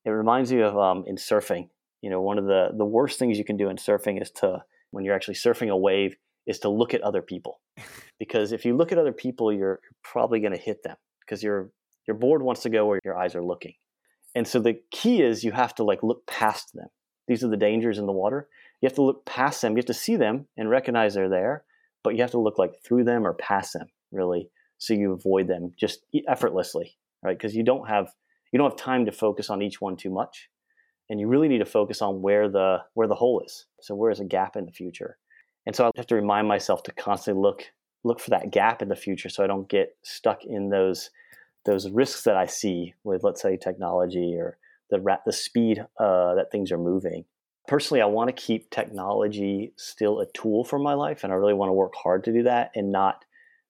It 0.04 0.10
reminds 0.10 0.52
me 0.52 0.60
of 0.60 0.76
um, 0.76 1.04
in 1.06 1.16
surfing. 1.16 1.68
You 2.02 2.10
know, 2.10 2.20
one 2.20 2.38
of 2.38 2.44
the 2.44 2.68
the 2.76 2.84
worst 2.84 3.18
things 3.18 3.38
you 3.38 3.44
can 3.44 3.56
do 3.56 3.68
in 3.68 3.76
surfing 3.76 4.20
is 4.20 4.30
to 4.32 4.62
when 4.90 5.04
you're 5.04 5.14
actually 5.14 5.34
surfing 5.34 5.70
a 5.70 5.76
wave 5.76 6.16
is 6.46 6.58
to 6.60 6.68
look 6.68 6.92
at 6.92 7.00
other 7.00 7.22
people, 7.22 7.60
because 8.18 8.52
if 8.52 8.64
you 8.64 8.76
look 8.76 8.92
at 8.92 8.98
other 8.98 9.12
people, 9.12 9.52
you're 9.52 9.80
probably 10.02 10.40
going 10.40 10.52
to 10.52 10.58
hit 10.58 10.82
them 10.82 10.96
because 11.20 11.42
your 11.42 11.70
your 12.06 12.16
board 12.16 12.42
wants 12.42 12.62
to 12.62 12.70
go 12.70 12.86
where 12.86 13.00
your 13.04 13.16
eyes 13.16 13.34
are 13.34 13.44
looking. 13.44 13.74
And 14.34 14.46
so 14.46 14.60
the 14.60 14.80
key 14.90 15.22
is 15.22 15.44
you 15.44 15.52
have 15.52 15.74
to 15.76 15.84
like 15.84 16.02
look 16.02 16.26
past 16.26 16.74
them. 16.74 16.88
These 17.28 17.42
are 17.44 17.48
the 17.48 17.56
dangers 17.56 17.98
in 17.98 18.06
the 18.06 18.12
water. 18.12 18.48
You 18.80 18.86
have 18.86 18.96
to 18.96 19.02
look 19.02 19.24
past 19.24 19.62
them. 19.62 19.72
You 19.72 19.78
have 19.78 19.86
to 19.86 19.94
see 19.94 20.16
them 20.16 20.46
and 20.56 20.68
recognize 20.68 21.14
they're 21.14 21.28
there, 21.28 21.64
but 22.02 22.14
you 22.14 22.22
have 22.22 22.32
to 22.32 22.40
look 22.40 22.58
like 22.58 22.82
through 22.84 23.04
them 23.04 23.26
or 23.26 23.32
past 23.32 23.72
them, 23.72 23.86
really, 24.12 24.50
so 24.78 24.94
you 24.94 25.12
avoid 25.12 25.48
them 25.48 25.72
just 25.76 26.00
effortlessly, 26.28 26.96
right? 27.22 27.36
Because 27.36 27.54
you 27.54 27.62
don't 27.62 27.88
have 27.88 28.12
you 28.52 28.58
don't 28.58 28.70
have 28.70 28.78
time 28.78 29.04
to 29.06 29.12
focus 29.12 29.50
on 29.50 29.62
each 29.62 29.80
one 29.80 29.96
too 29.96 30.10
much, 30.10 30.48
and 31.10 31.18
you 31.18 31.26
really 31.26 31.48
need 31.48 31.58
to 31.58 31.64
focus 31.64 32.02
on 32.02 32.22
where 32.22 32.48
the 32.48 32.78
where 32.94 33.08
the 33.08 33.14
hole 33.14 33.42
is. 33.44 33.66
So 33.80 33.94
where 33.94 34.10
is 34.10 34.20
a 34.20 34.24
gap 34.24 34.56
in 34.56 34.66
the 34.66 34.72
future? 34.72 35.18
And 35.66 35.74
so 35.74 35.86
I 35.86 35.90
have 35.96 36.06
to 36.08 36.14
remind 36.14 36.48
myself 36.48 36.82
to 36.84 36.92
constantly 36.92 37.42
look 37.42 37.64
look 38.04 38.20
for 38.20 38.30
that 38.30 38.50
gap 38.50 38.82
in 38.82 38.88
the 38.88 38.96
future, 38.96 39.28
so 39.28 39.42
I 39.42 39.46
don't 39.46 39.68
get 39.68 39.96
stuck 40.02 40.44
in 40.44 40.70
those 40.70 41.10
those 41.64 41.90
risks 41.90 42.24
that 42.24 42.36
I 42.36 42.46
see 42.46 42.92
with, 43.04 43.24
let's 43.24 43.40
say, 43.40 43.56
technology 43.56 44.34
or 44.36 44.58
the 44.90 45.00
rat, 45.00 45.22
the 45.24 45.32
speed 45.32 45.78
uh, 45.98 46.34
that 46.34 46.52
things 46.52 46.70
are 46.70 46.78
moving 46.78 47.24
personally, 47.66 48.02
I 48.02 48.06
want 48.06 48.28
to 48.28 48.42
keep 48.42 48.70
technology 48.70 49.72
still 49.76 50.20
a 50.20 50.26
tool 50.32 50.64
for 50.64 50.78
my 50.78 50.94
life, 50.94 51.24
and 51.24 51.32
I 51.32 51.36
really 51.36 51.54
want 51.54 51.70
to 51.70 51.74
work 51.74 51.94
hard 51.94 52.24
to 52.24 52.32
do 52.32 52.42
that 52.44 52.70
and 52.74 52.92
not 52.92 53.24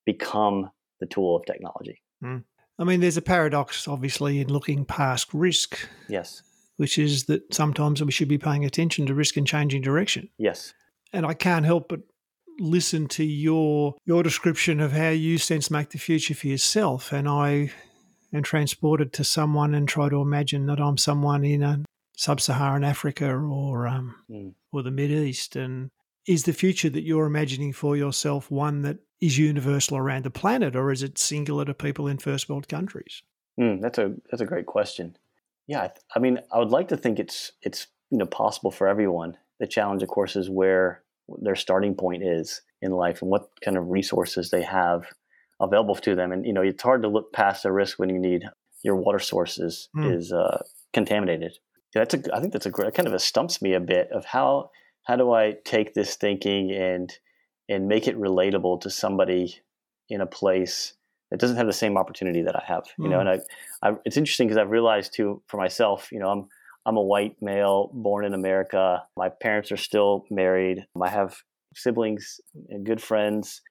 become 0.05 0.71
the 1.05 1.15
tool 1.15 1.37
of 1.37 1.45
technology. 1.47 2.01
Mm. 2.23 2.45
I 2.79 2.85
mean, 2.85 3.01
there's 3.01 3.17
a 3.17 3.23
paradox, 3.23 3.87
obviously, 3.87 4.41
in 4.41 4.49
looking 4.49 4.85
past 4.85 5.33
risk. 5.35 5.89
Yes. 6.09 6.43
Which 6.77 6.99
is 6.99 7.25
that 7.25 7.55
sometimes 7.55 8.03
we 8.03 8.11
should 8.11 8.29
be 8.29 8.39
paying 8.39 8.65
attention 8.65 9.07
to 9.07 9.15
risk 9.15 9.37
and 9.37 9.47
changing 9.47 9.83
direction. 9.83 10.29
Yes. 10.39 10.75
And 11.13 11.25
I 11.25 11.35
can't 11.35 11.65
help 11.65 11.89
but 11.89 12.01
listen 12.59 13.07
to 13.09 13.25
your 13.25 13.95
your 14.05 14.23
description 14.23 14.81
of 14.81 14.93
how 14.93 15.11
you 15.11 15.39
sense 15.39 15.71
make 15.71 15.91
the 15.91 15.99
future 15.99 16.35
for 16.35 16.49
yourself, 16.49 17.13
and 17.13 17.29
I 17.29 17.71
am 18.33 18.43
transported 18.43 19.13
to 19.13 19.25
someone 19.25 19.75
and 19.75 19.89
try 19.89 20.09
to 20.09 20.21
imagine 20.21 20.67
that 20.67 20.81
I'm 20.81 20.97
someone 20.97 21.45
in 21.45 21.63
a 21.63 21.85
sub-Saharan 22.17 22.85
Africa 22.85 23.29
or 23.33 23.87
um, 23.87 24.17
mm. 24.29 24.55
or 24.73 24.83
the 24.83 24.91
Mid 24.91 25.11
East, 25.11 25.57
and 25.57 25.91
is 26.27 26.45
the 26.45 26.53
future 26.53 26.91
that 26.91 27.05
you're 27.05 27.27
imagining 27.27 27.73
for 27.73 27.97
yourself 27.97 28.51
one 28.51 28.83
that 28.83 28.99
is 29.25 29.39
universal 29.39 29.97
around 29.97 30.25
the 30.25 30.31
planet, 30.31 30.77
or 30.77 30.91
is 30.91 31.03
it 31.03 31.19
singular 31.19 31.65
to 31.65 31.75
people 31.75 32.07
in 32.07 32.19
first 32.19 32.49
world 32.49 32.69
countries? 32.69 33.23
Mm, 33.59 33.81
that's 33.81 33.99
a 33.99 34.15
that's 34.31 34.41
a 34.41 34.47
great 34.47 34.67
question. 34.67 35.17
Yeah, 35.67 35.83
I, 35.83 35.91
I 36.15 36.19
mean, 36.19 36.41
I 36.53 36.59
would 36.59 36.71
like 36.71 36.89
to 36.89 36.97
think 36.97 37.19
it's 37.19 37.53
it's 37.63 37.87
you 38.11 38.19
know 38.19 38.27
possible 38.27 38.71
for 38.71 38.89
everyone. 38.89 39.37
The 39.61 39.67
challenge, 39.67 40.03
of 40.03 40.09
course, 40.09 40.37
is 40.37 40.51
where 40.51 41.03
their 41.41 41.57
starting 41.57 41.95
point 41.95 42.23
is 42.23 42.61
in 42.83 42.93
life 42.93 43.23
and 43.23 43.31
what 43.31 43.49
kind 43.65 43.77
of 43.77 43.89
resources 43.89 44.51
they 44.51 44.63
have 44.63 45.07
available 45.61 45.95
to 45.95 46.15
them. 46.15 46.33
And 46.33 46.45
you 46.45 46.53
know, 46.53 46.63
it's 46.63 46.83
hard 46.83 47.03
to 47.03 47.09
look 47.09 47.33
past 47.33 47.63
the 47.63 47.73
risk 47.73 47.99
when 47.99 48.11
you 48.11 48.19
need 48.19 48.45
your 48.83 48.97
water 48.97 49.21
sources 49.21 49.89
mm. 49.97 50.15
is 50.15 50.33
uh, 50.33 50.63
contaminated 50.93 51.59
that's 51.95 52.15
a 52.15 52.23
I 52.35 52.41
think 52.41 52.53
that's 52.53 52.67
a 52.67 52.71
great 52.71 52.95
kind 52.95 53.09
of 53.09 53.15
a 53.15 53.19
stumps 53.19 53.63
me 53.63 53.73
a 53.75 53.81
bit 53.81 54.11
of 54.11 54.25
how 54.25 54.71
how 55.05 55.17
do 55.17 55.33
I 55.33 55.55
take 55.65 55.95
this 55.95 56.17
thinking 56.17 56.73
and 56.73 57.13
and 57.69 57.89
make 57.89 58.07
it 58.07 58.19
relatable 58.19 58.81
to 58.83 58.91
somebody 58.91 59.61
in 60.09 60.21
a 60.21 60.27
place 60.27 60.95
that 61.31 61.41
doesn't 61.41 61.57
have 61.57 61.67
the 61.67 61.73
same 61.73 61.97
opportunity 61.97 62.43
that 62.43 62.55
I 62.57 62.63
have, 62.67 62.85
you 62.99 63.07
mm. 63.07 63.11
know. 63.11 63.21
Hmm. 63.21 63.29
And 63.29 63.43
I, 63.83 63.89
I 63.89 63.97
it's 64.05 64.17
interesting 64.17 64.47
because 64.47 64.59
I've 64.59 64.71
realized 64.71 65.15
too 65.15 65.43
for 65.47 65.57
myself, 65.57 66.11
you 66.13 66.19
know, 66.19 66.29
I'm 66.29 66.49
I'm 66.87 66.97
a 66.97 67.03
white 67.03 67.37
male 67.41 67.91
born 67.93 68.25
in 68.25 68.35
America. 68.35 69.03
My 69.17 69.31
parents 69.31 69.73
are 69.73 69.77
still 69.77 70.27
married. 70.31 70.87
I 71.01 71.09
have 71.09 71.37
siblings 71.75 72.41
and 72.69 72.85
good 72.85 73.03
friends. 73.03 73.63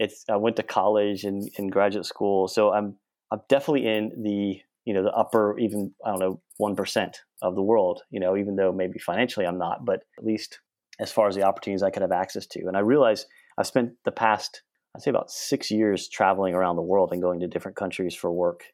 It's 0.00 0.24
I 0.28 0.36
went 0.36 0.56
to 0.56 0.62
college 0.62 1.24
and, 1.24 1.48
and 1.58 1.70
graduate 1.70 2.06
school, 2.06 2.48
so 2.48 2.72
I'm 2.72 2.96
I'm 3.30 3.40
definitely 3.48 3.86
in 3.86 4.22
the 4.22 4.60
you 4.84 4.94
know 4.94 5.02
the 5.02 5.12
upper 5.12 5.58
even 5.58 5.94
I 6.04 6.10
don't 6.10 6.20
know 6.20 6.40
one 6.56 6.74
percent 6.74 7.20
of 7.42 7.54
the 7.54 7.62
world. 7.62 8.02
You 8.10 8.20
know, 8.20 8.36
even 8.36 8.56
though 8.56 8.72
maybe 8.72 8.98
financially 8.98 9.46
I'm 9.46 9.58
not, 9.58 9.84
but 9.84 10.04
at 10.18 10.24
least 10.24 10.60
as 10.98 11.12
far 11.12 11.28
as 11.28 11.34
the 11.34 11.42
opportunities 11.42 11.82
I 11.82 11.90
could 11.90 12.02
have 12.02 12.12
access 12.12 12.46
to. 12.46 12.66
And 12.66 12.76
I 12.76 12.80
realize 12.80 13.26
I've 13.62 13.66
spent 13.68 13.92
the 14.04 14.10
past 14.10 14.62
I'd 14.94 15.02
say 15.02 15.10
about 15.10 15.30
six 15.30 15.70
years 15.70 16.08
traveling 16.08 16.54
around 16.54 16.76
the 16.76 16.82
world 16.82 17.12
and 17.12 17.22
going 17.22 17.40
to 17.40 17.46
different 17.46 17.78
countries 17.78 18.14
for 18.14 18.30
work. 18.30 18.64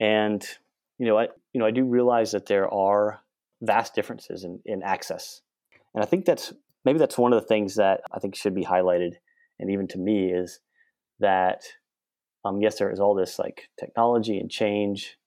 And 0.00 0.42
you 0.98 1.06
know, 1.06 1.18
I 1.18 1.28
you 1.52 1.60
know 1.60 1.66
I 1.66 1.70
do 1.70 1.84
realize 1.84 2.32
that 2.32 2.46
there 2.46 2.72
are 2.72 3.20
vast 3.60 3.94
differences 3.94 4.44
in, 4.44 4.60
in 4.64 4.82
access, 4.82 5.42
and 5.94 6.02
I 6.02 6.06
think 6.06 6.24
that's 6.24 6.52
maybe 6.84 6.98
that's 6.98 7.18
one 7.18 7.34
of 7.34 7.40
the 7.40 7.46
things 7.46 7.74
that 7.74 8.00
I 8.10 8.18
think 8.20 8.34
should 8.34 8.54
be 8.54 8.64
highlighted, 8.64 9.16
and 9.60 9.70
even 9.70 9.86
to 9.88 9.98
me 9.98 10.32
is 10.32 10.60
that 11.20 11.62
um, 12.42 12.62
yes, 12.62 12.78
there 12.78 12.90
is 12.90 13.00
all 13.00 13.14
this 13.14 13.38
like 13.38 13.68
technology 13.78 14.38
and 14.38 14.50
change 14.50 15.18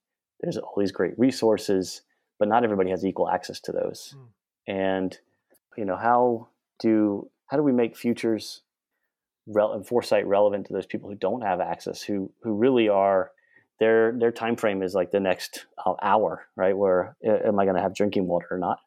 there's 0.42 0.58
all 0.58 0.74
these 0.78 0.92
great 0.92 1.18
resources, 1.18 2.02
but 2.40 2.48
not 2.48 2.64
everybody 2.64 2.90
has 2.90 3.06
equal 3.06 3.30
access 3.30 3.60
to 3.62 3.72
those. 3.72 4.16
Mm. 4.18 4.26
And 4.68 5.20
you 5.78 5.86
know, 5.86 5.96
how 5.96 6.50
do 6.80 7.30
how 7.46 7.58
do 7.58 7.64
we 7.64 7.72
make 7.72 7.96
futures 7.96 8.64
and 9.56 9.86
foresight 9.86 10.28
relevant 10.28 10.68
to 10.68 10.74
those 10.74 10.86
people 10.86 11.10
who 11.10 11.16
don't 11.16 11.42
have 11.42 11.60
access, 11.60 12.02
who 12.02 12.32
who 12.44 12.54
really 12.54 12.90
are 12.90 13.32
their 13.80 14.14
their 14.18 14.32
time 14.32 14.56
frame 14.56 14.84
is 14.84 14.94
like 14.94 15.12
the 15.12 15.20
next 15.20 15.66
uh, 15.86 15.94
hour, 16.02 16.46
right? 16.56 16.78
Where 16.78 17.18
uh, 17.28 17.48
am 17.48 17.60
I 17.60 17.66
going 17.66 17.76
to 17.76 17.82
have 17.82 17.96
drinking 17.96 18.28
water 18.28 18.48
or 18.52 18.60
not? 18.60 18.80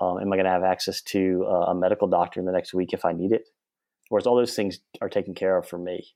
Um, 0.00 0.18
am 0.20 0.32
I 0.32 0.36
going 0.36 0.46
to 0.46 0.50
have 0.50 0.64
access 0.64 1.02
to 1.02 1.44
uh, 1.46 1.70
a 1.70 1.74
medical 1.74 2.08
doctor 2.08 2.40
in 2.40 2.46
the 2.46 2.52
next 2.52 2.72
week 2.72 2.92
if 2.92 3.04
I 3.04 3.12
need 3.12 3.32
it? 3.32 3.42
Whereas 4.08 4.26
all 4.26 4.36
those 4.36 4.54
things 4.54 4.78
are 5.00 5.08
taken 5.08 5.34
care 5.34 5.58
of 5.58 5.68
for 5.68 5.78
me. 5.78 6.14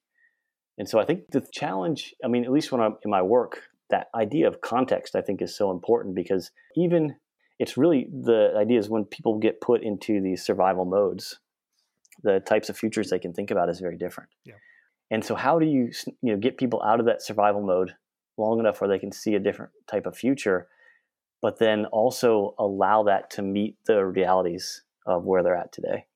And 0.79 0.88
so 0.88 0.99
I 0.99 1.05
think 1.05 1.31
the 1.31 1.47
challenge, 1.53 2.15
I 2.25 2.29
mean, 2.29 2.45
at 2.45 2.53
least 2.53 2.73
when 2.73 2.81
I'm 2.81 2.97
in 3.05 3.11
my 3.11 3.23
work, 3.23 3.61
that 3.91 4.07
idea 4.15 4.49
of 4.49 4.62
context, 4.62 5.15
I 5.15 5.21
think, 5.21 5.43
is 5.43 5.55
so 5.55 5.71
important 5.71 6.15
because 6.15 6.51
even 6.77 7.17
it's 7.59 7.77
really 7.77 8.09
the 8.11 8.55
idea 8.57 8.79
is 8.79 8.88
when 8.88 9.05
people 9.05 9.38
get 9.38 9.61
put 9.61 9.83
into 9.83 10.23
these 10.23 10.43
survival 10.43 10.87
modes, 10.87 11.38
the 12.22 12.40
types 12.40 12.68
of 12.68 12.77
futures 12.77 13.11
they 13.11 13.18
can 13.18 13.33
think 13.33 13.51
about 13.51 13.68
is 13.68 13.81
very 13.81 13.96
different. 13.96 14.31
Yeah. 14.44 14.55
And 15.11 15.25
so, 15.25 15.35
how 15.35 15.59
do 15.59 15.66
you 15.66 15.90
you 16.22 16.33
know 16.33 16.37
get 16.37 16.57
people 16.57 16.83
out 16.83 17.01
of 17.01 17.07
that 17.07 17.22
survival 17.22 17.62
mode 17.62 17.94
long 18.38 18.59
enough 18.59 18.81
where 18.81 18.88
they 18.88 18.98
can 18.98 19.12
see 19.12 19.35
a 19.35 19.40
different 19.40 19.72
type 19.87 20.07
of 20.07 20.16
future, 20.16 20.68
but 21.40 21.59
then 21.59 21.87
also 21.87 22.55
allow 22.59 23.03
that 23.05 23.31
to 23.31 23.42
meet 23.42 23.77
the 23.87 24.05
realities 24.05 24.83
of 25.07 25.25
where 25.25 25.42
they're 25.42 25.57
at 25.57 25.72
today? 25.72 26.07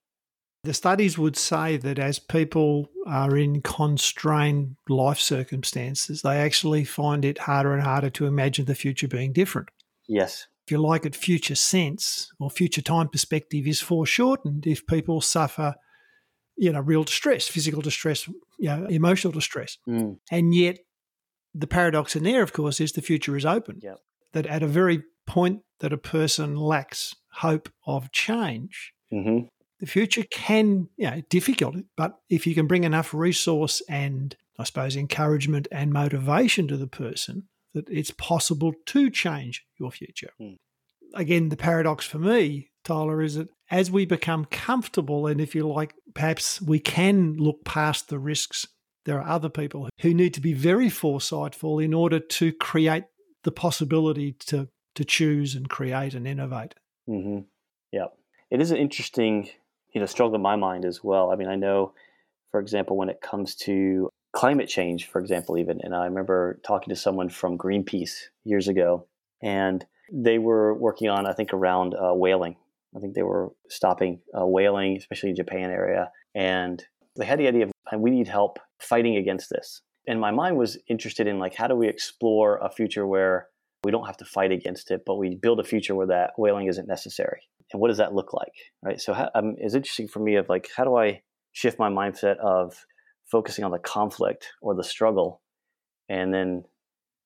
The 0.65 0.75
studies 0.75 1.17
would 1.17 1.37
say 1.37 1.77
that 1.77 1.99
as 1.99 2.19
people 2.19 2.89
are 3.07 3.37
in 3.37 3.63
constrained 3.63 4.77
life 4.89 5.21
circumstances, 5.21 6.23
they 6.23 6.39
actually 6.39 6.85
find 6.85 7.25
it 7.25 7.39
harder 7.39 7.73
and 7.73 7.83
harder 7.83 8.11
to 8.11 8.27
imagine 8.27 8.65
the 8.65 8.75
future 8.75 9.07
being 9.07 9.33
different. 9.33 9.69
Yes. 10.09 10.49
If 10.67 10.73
you 10.73 10.79
like 10.79 11.07
it, 11.07 11.15
future 11.15 11.55
sense 11.55 12.33
or 12.41 12.51
future 12.51 12.83
time 12.83 13.09
perspective 13.09 13.69
is 13.69 13.81
foreshortened 13.81 14.67
if 14.67 14.85
people 14.89 15.21
suffer, 15.21 15.77
you 16.57 16.73
know, 16.73 16.81
real 16.81 17.05
distress, 17.05 17.49
physical 17.49 17.83
distress, 17.83 18.27
you 18.59 18.69
know, 18.69 18.87
emotional 18.87 19.33
distress. 19.33 19.79
Mm. 19.89 20.19
And 20.31 20.55
yet, 20.55 20.79
the 21.55 21.67
paradox 21.67 22.17
in 22.17 22.25
there, 22.25 22.43
of 22.43 22.53
course, 22.53 22.81
is 22.81 22.93
the 22.93 23.03
future 23.03 23.37
is 23.37 23.47
open. 23.47 23.81
Yep. 23.83 23.99
That 24.33 24.47
at 24.47 24.63
a 24.63 24.67
very 24.67 25.03
point 25.27 25.63
that 25.81 25.93
a 25.93 25.99
person 25.99 26.57
lacks 26.57 27.15
hope 27.33 27.69
of 27.87 28.13
change, 28.13 28.93
mm-hmm 29.13 29.47
the 29.79 29.87
future 29.87 30.25
can, 30.31 30.89
you 30.97 31.11
know, 31.11 31.23
difficult, 31.29 31.77
but 31.97 32.19
if 32.31 32.47
you 32.47 32.55
can 32.55 32.67
bring 32.67 32.85
enough 32.85 33.13
resource 33.13 33.83
and 33.89 34.37
I 34.59 34.65
suppose 34.65 34.97
encouragement 34.97 35.69
and 35.71 35.93
motivation 35.93 36.67
to 36.69 36.77
the 36.77 36.87
person, 36.87 37.49
that 37.75 37.89
it's 37.91 38.11
possible 38.11 38.73
to 38.87 39.11
change 39.11 39.65
your 39.79 39.91
future. 39.91 40.31
Mm. 40.41 40.57
Again, 41.15 41.51
the 41.51 41.57
paradox 41.57 42.07
for 42.07 42.19
me, 42.19 42.71
Tyler, 42.85 43.23
is 43.23 43.35
that 43.35 43.49
as 43.71 43.91
we 43.91 44.07
become 44.07 44.47
comfortable, 44.47 45.27
and 45.27 45.41
if 45.41 45.55
you 45.55 45.69
like, 45.69 45.95
perhaps 46.17 46.63
we 46.63 46.79
can 46.79 47.37
look 47.37 47.65
past 47.65 48.09
the 48.09 48.19
risks 48.19 48.67
there 49.07 49.21
are 49.21 49.29
other 49.29 49.49
people 49.49 49.89
who 50.01 50.13
need 50.13 50.35
to 50.35 50.41
be 50.41 50.53
very 50.53 50.89
foresightful 50.89 51.83
in 51.83 51.95
order 51.95 52.19
to 52.19 52.53
create 52.53 53.05
the 53.45 53.53
possibility 53.53 54.33
to 54.33 54.69
to 54.97 55.05
choose 55.05 55.55
and 55.55 55.69
create 55.69 56.15
and 56.15 56.27
innovate. 56.27 56.75
Mm-hmm. 57.09 57.41
Yeah, 57.93 58.07
it 58.51 58.61
is 58.61 58.71
an 58.73 58.79
interesting 58.79 59.49
you 59.93 60.01
know 60.01 60.07
struggle 60.07 60.35
in 60.35 60.43
my 60.43 60.57
mind 60.57 60.85
as 60.85 61.03
well. 61.03 61.31
I 61.31 61.37
mean, 61.37 61.49
I 61.49 61.55
know, 61.55 61.95
for 62.51 62.61
example, 62.61 62.97
when 62.97 63.09
it 63.09 63.21
comes 63.21 63.55
to 63.67 64.11
climate 64.33 64.69
change, 64.69 65.07
for 65.07 65.21
example, 65.21 65.57
even, 65.57 65.81
and 65.83 65.95
I 65.95 66.05
remember 66.07 66.61
talking 66.67 66.89
to 66.93 67.01
someone 67.01 67.29
from 67.29 67.57
Greenpeace 67.57 68.25
years 68.45 68.67
ago, 68.67 69.07
and 69.41 69.87
they 70.13 70.39
were 70.39 70.75
working 70.75 71.09
on, 71.09 71.27
I 71.27 71.33
think, 71.33 71.53
around 71.55 71.95
uh, 71.95 72.13
whaling. 72.13 72.57
I 72.97 73.01
think 73.01 73.15
they 73.15 73.23
were 73.23 73.51
stopping 73.69 74.21
uh, 74.39 74.47
whaling, 74.47 74.97
especially 74.97 75.31
in 75.31 75.37
Japan 75.37 75.71
area, 75.71 76.11
and 76.35 76.83
they 77.17 77.27
had 77.27 77.39
the 77.39 77.49
idea 77.49 77.65
of 77.67 77.73
we 78.01 78.11
need 78.11 78.29
help 78.29 78.59
fighting 78.81 79.17
against 79.17 79.51
this. 79.51 79.83
And 80.09 80.21
my 80.21 80.31
mind 80.31 80.57
was 80.57 80.79
interested 80.89 81.27
in 81.27 81.39
like 81.39 81.55
how 81.55 81.67
do 81.67 81.75
we 81.75 81.89
explore 81.89 82.59
a 82.59 82.71
future 82.71 83.07
where 83.07 83.49
we 83.85 83.91
don't 83.91 84.07
have 84.07 84.17
to 84.19 84.25
fight 84.25 84.53
against 84.53 84.91
it, 84.91 85.03
but 85.05 85.17
we 85.17 85.37
build 85.37 85.61
a 85.61 85.65
future 85.65 85.95
where 85.95 86.07
that 86.07 86.33
whaling 86.37 86.67
isn't 86.67 86.89
necessary. 86.89 87.41
And 87.73 87.81
what 87.81 87.89
does 87.89 87.99
that 87.99 88.15
look 88.15 88.33
like, 88.33 88.53
right? 88.83 89.01
So 89.01 89.13
how, 89.13 89.31
um, 89.35 89.57
it's 89.59 89.75
interesting 89.75 90.09
for 90.09 90.21
me 90.21 90.37
of 90.37 90.49
like 90.49 90.69
how 90.77 90.85
do 90.85 90.97
I 90.97 91.23
shift 91.53 91.79
my 91.79 91.89
mindset 91.89 92.37
of 92.39 92.87
focusing 93.27 93.65
on 93.65 93.73
the 93.73 93.79
conflict 93.79 94.49
or 94.63 94.75
the 94.75 94.85
struggle, 94.85 95.43
and 96.09 96.33
then 96.33 96.65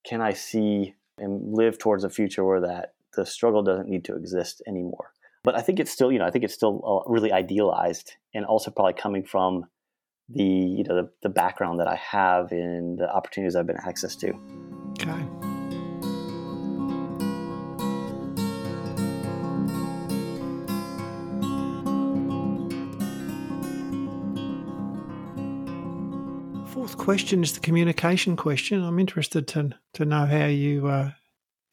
can 0.07 0.21
I 0.21 0.33
see 0.33 0.95
and 1.19 1.55
live 1.55 1.79
towards 1.79 2.05
a 2.05 2.11
future 2.11 2.45
where 2.45 2.61
that 2.61 2.95
the 3.15 3.27
struggle 3.27 3.63
doesn't 3.63 3.89
need 3.89 4.05
to 4.07 4.17
exist 4.17 4.63
anymore? 4.67 5.13
But 5.43 5.55
I 5.55 5.63
think 5.63 5.81
it's 5.81 5.91
still, 5.91 6.13
you 6.13 6.19
know, 6.19 6.27
I 6.27 6.31
think 6.31 6.45
it's 6.45 6.55
still 6.55 6.83
uh, 7.07 7.11
really 7.11 7.33
idealized, 7.33 8.15
and 8.35 8.45
also 8.45 8.71
probably 8.71 8.93
coming 8.93 9.25
from 9.25 9.65
the 10.29 10.45
you 10.45 10.85
know 10.85 10.95
the, 10.95 11.11
the 11.23 11.29
background 11.29 11.81
that 11.81 11.89
I 11.89 11.97
have 11.97 12.53
in 12.53 12.97
the 12.97 13.11
opportunities 13.11 13.57
I've 13.57 13.67
been 13.67 13.79
access 13.79 14.15
to. 14.17 14.29
Okay. 15.01 15.25
Fourth 26.67 26.99
question 26.99 27.43
is 27.43 27.55
the 27.55 27.61
communication 27.61 28.37
question. 28.37 28.85
I'm 28.85 28.99
interested 28.99 29.49
to 29.49 29.71
to 29.95 30.05
know 30.05 30.27
how 30.27 30.47
you 30.47 30.87
uh, 30.87 31.13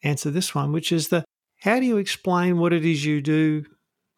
answer 0.02 0.30
this 0.30 0.54
one, 0.54 0.72
which 0.72 0.90
is 0.90 1.08
the 1.08 1.22
how 1.58 1.80
do 1.80 1.86
you 1.86 1.96
explain 1.96 2.58
what 2.58 2.72
it 2.72 2.84
is 2.84 3.04
you 3.04 3.20
do 3.20 3.64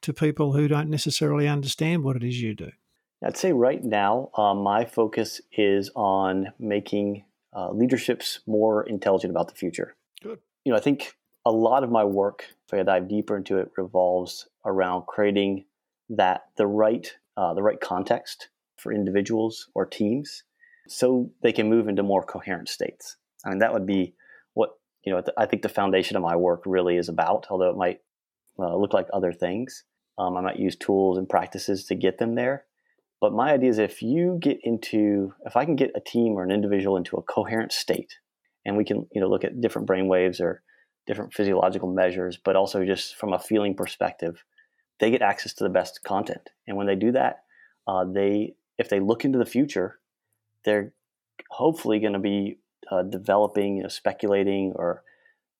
to 0.02 0.12
people 0.12 0.52
who 0.52 0.68
don't 0.68 0.90
necessarily 0.90 1.48
understand 1.48 2.04
what 2.04 2.16
it 2.16 2.22
is 2.22 2.40
you 2.40 2.54
do? 2.54 2.70
I'd 3.24 3.36
say 3.36 3.52
right 3.52 3.82
now, 3.82 4.30
uh, 4.34 4.54
my 4.54 4.84
focus 4.84 5.40
is 5.52 5.90
on 5.94 6.52
making 6.58 7.24
uh, 7.54 7.70
leaderships 7.70 8.40
more 8.46 8.82
intelligent 8.84 9.30
about 9.30 9.48
the 9.48 9.54
future. 9.54 9.94
Good. 10.22 10.38
You 10.64 10.72
know, 10.72 10.78
I 10.78 10.80
think 10.80 11.16
a 11.44 11.50
lot 11.50 11.84
of 11.84 11.90
my 11.90 12.04
work, 12.04 12.46
if 12.66 12.74
I 12.74 12.82
dive 12.82 13.08
deeper 13.08 13.36
into 13.36 13.58
it, 13.58 13.70
revolves 13.76 14.48
around 14.64 15.06
creating 15.06 15.64
that 16.10 16.46
the 16.56 16.66
right 16.66 17.12
uh, 17.36 17.54
the 17.54 17.62
right 17.62 17.80
context 17.80 18.48
for 18.76 18.92
individuals 18.92 19.68
or 19.74 19.86
teams, 19.86 20.42
so 20.88 21.30
they 21.42 21.52
can 21.52 21.68
move 21.68 21.88
into 21.88 22.02
more 22.02 22.22
coherent 22.22 22.68
states. 22.68 23.16
I 23.44 23.50
mean, 23.50 23.58
that 23.58 23.72
would 23.72 23.86
be 23.86 24.14
you 25.04 25.12
know. 25.12 25.22
I 25.36 25.46
think 25.46 25.62
the 25.62 25.68
foundation 25.68 26.16
of 26.16 26.22
my 26.22 26.36
work 26.36 26.62
really 26.66 26.96
is 26.96 27.08
about. 27.08 27.46
Although 27.50 27.70
it 27.70 27.76
might 27.76 28.00
uh, 28.58 28.76
look 28.76 28.92
like 28.92 29.06
other 29.12 29.32
things, 29.32 29.84
um, 30.18 30.36
I 30.36 30.40
might 30.40 30.58
use 30.58 30.76
tools 30.76 31.18
and 31.18 31.28
practices 31.28 31.84
to 31.86 31.94
get 31.94 32.18
them 32.18 32.34
there 32.34 32.64
but 33.20 33.34
my 33.34 33.52
idea 33.52 33.68
is 33.68 33.78
if 33.78 34.02
you 34.02 34.38
get 34.40 34.58
into, 34.62 35.34
if 35.44 35.56
I 35.56 35.66
can 35.66 35.76
get 35.76 35.92
a 35.94 36.00
team 36.00 36.32
or 36.32 36.42
an 36.42 36.50
individual 36.50 36.96
into 36.96 37.16
a 37.16 37.22
coherent 37.22 37.70
state, 37.70 38.16
and 38.64 38.76
we 38.76 38.84
can, 38.84 39.06
you 39.12 39.20
know, 39.20 39.28
look 39.28 39.44
at 39.44 39.60
different 39.60 39.86
brain 39.86 40.08
waves 40.08 40.40
or 40.40 40.62
different 41.06 41.34
physiological 41.34 41.92
measures, 41.92 42.38
but 42.42 42.56
also 42.56 42.84
just 42.84 43.16
from 43.16 43.32
a 43.32 43.38
feeling 43.38 43.74
perspective, 43.74 44.44
they 45.00 45.10
get 45.10 45.22
access 45.22 45.52
to 45.54 45.64
the 45.64 45.70
best 45.70 46.02
content. 46.02 46.50
And 46.66 46.76
when 46.76 46.86
they 46.86 46.94
do 46.94 47.12
that, 47.12 47.40
uh, 47.86 48.04
they, 48.04 48.54
if 48.78 48.88
they 48.88 49.00
look 49.00 49.24
into 49.24 49.38
the 49.38 49.46
future, 49.46 49.98
they're 50.64 50.92
hopefully 51.50 52.00
going 52.00 52.12
to 52.14 52.18
be 52.18 52.58
uh, 52.90 53.02
developing, 53.02 53.76
you 53.76 53.82
know, 53.82 53.88
speculating, 53.88 54.72
or 54.76 55.02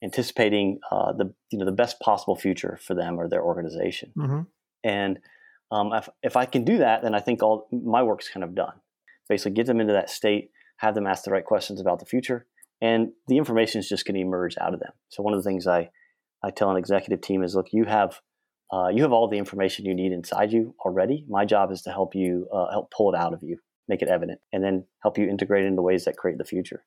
anticipating 0.03 0.81
uh, 0.91 1.13
the 1.13 1.33
you 1.51 1.59
know 1.59 1.65
the 1.65 1.73
best 1.73 2.01
possible 2.01 2.37
future 2.37 2.79
for 2.83 2.95
them 2.95 3.19
or 3.19 3.29
their 3.29 3.43
organization. 3.43 4.13
Mm-hmm. 4.17 4.41
And 4.83 5.19
um, 5.71 5.93
if, 5.93 6.09
if 6.23 6.37
I 6.37 6.47
can 6.47 6.65
do 6.65 6.79
that, 6.79 7.03
then 7.03 7.15
I 7.15 7.21
think 7.21 7.43
all 7.43 7.69
my 7.71 8.03
work's 8.03 8.29
kind 8.29 8.43
of 8.43 8.55
done. 8.55 8.75
Basically, 9.29 9.53
get 9.53 9.67
them 9.67 9.81
into 9.81 9.93
that 9.93 10.11
state, 10.11 10.51
have 10.79 10.95
them 10.95 11.07
ask 11.07 11.25
the 11.25 11.31
right 11.31 11.45
questions 11.45 11.81
about 11.81 12.01
the 12.01 12.07
future, 12.07 12.47
and 12.81 13.11
the 13.29 13.37
information 13.37 13.79
is 13.79 13.89
just 13.89 14.07
going 14.07 14.15
to 14.15 14.21
emerge 14.21 14.57
out 14.61 14.75
of 14.75 14.81
them. 14.81 14.93
So 15.09 15.23
one 15.23 15.35
of 15.35 15.43
the 15.43 15.49
things 15.49 15.67
I 15.67 15.91
I 16.43 16.51
tell 16.51 16.71
an 16.71 16.77
executive 16.77 17.21
team 17.21 17.43
is, 17.43 17.55
look, 17.55 17.69
you 17.73 17.85
have 17.85 18.21
uh, 18.73 18.89
you 18.89 19.03
have 19.03 19.13
all 19.13 19.29
the 19.29 19.39
information 19.39 19.85
you 19.85 19.95
need 19.95 20.13
inside 20.13 20.53
you 20.53 20.75
already. 20.85 21.25
My 21.29 21.45
job 21.45 21.71
is 21.71 21.83
to 21.83 21.91
help 21.91 22.15
you 22.15 22.49
uh, 22.53 22.71
help 22.71 22.91
pull 22.91 23.13
it 23.13 23.19
out 23.19 23.35
of 23.35 23.43
you, 23.43 23.59
make 23.89 24.03
it 24.03 24.09
evident, 24.09 24.41
and 24.53 24.65
then 24.65 24.87
help 25.03 25.19
you 25.19 25.29
integrate 25.29 25.65
it 25.65 25.69
into 25.69 25.83
ways 25.83 26.05
that 26.05 26.17
create 26.17 26.39
the 26.39 26.45
future. 26.45 26.85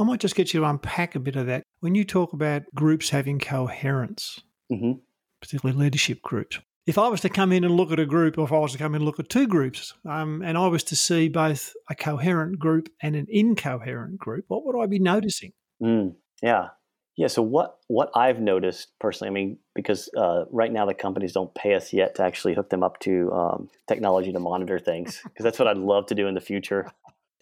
I 0.00 0.04
might 0.04 0.20
just 0.20 0.34
get 0.34 0.54
you 0.54 0.60
to 0.60 0.66
unpack 0.66 1.14
a 1.14 1.20
bit 1.20 1.36
of 1.36 1.46
that. 1.46 1.62
When 1.80 1.94
you 1.94 2.04
talk 2.04 2.32
about 2.32 2.62
groups 2.74 3.10
having 3.10 3.38
coherence, 3.38 4.40
mm-hmm. 4.72 4.92
particularly 5.40 5.78
leadership 5.78 6.22
groups, 6.22 6.58
if 6.86 6.96
I 6.96 7.08
was 7.08 7.20
to 7.20 7.28
come 7.28 7.52
in 7.52 7.64
and 7.64 7.76
look 7.76 7.92
at 7.92 8.00
a 8.00 8.06
group, 8.06 8.38
or 8.38 8.44
if 8.44 8.52
I 8.52 8.58
was 8.58 8.72
to 8.72 8.78
come 8.78 8.94
in 8.94 9.02
and 9.02 9.04
look 9.04 9.20
at 9.20 9.28
two 9.28 9.46
groups, 9.46 9.92
um, 10.08 10.42
and 10.42 10.56
I 10.56 10.66
was 10.68 10.82
to 10.84 10.96
see 10.96 11.28
both 11.28 11.74
a 11.90 11.94
coherent 11.94 12.58
group 12.58 12.88
and 13.02 13.14
an 13.14 13.26
incoherent 13.28 14.18
group, 14.18 14.46
what 14.48 14.64
would 14.64 14.80
I 14.82 14.86
be 14.86 14.98
noticing? 14.98 15.52
Mm, 15.82 16.14
yeah, 16.42 16.68
yeah. 17.16 17.26
So 17.26 17.42
what 17.42 17.76
what 17.88 18.10
I've 18.14 18.40
noticed 18.40 18.88
personally, 18.98 19.30
I 19.30 19.34
mean, 19.34 19.58
because 19.74 20.08
uh, 20.16 20.46
right 20.50 20.72
now 20.72 20.86
the 20.86 20.94
companies 20.94 21.34
don't 21.34 21.54
pay 21.54 21.74
us 21.74 21.92
yet 21.92 22.14
to 22.14 22.22
actually 22.22 22.54
hook 22.54 22.70
them 22.70 22.82
up 22.82 22.98
to 23.00 23.30
um, 23.32 23.68
technology 23.86 24.32
to 24.32 24.40
monitor 24.40 24.78
things, 24.78 25.20
because 25.22 25.44
that's 25.44 25.58
what 25.58 25.68
I'd 25.68 25.76
love 25.76 26.06
to 26.06 26.14
do 26.14 26.26
in 26.26 26.34
the 26.34 26.40
future. 26.40 26.90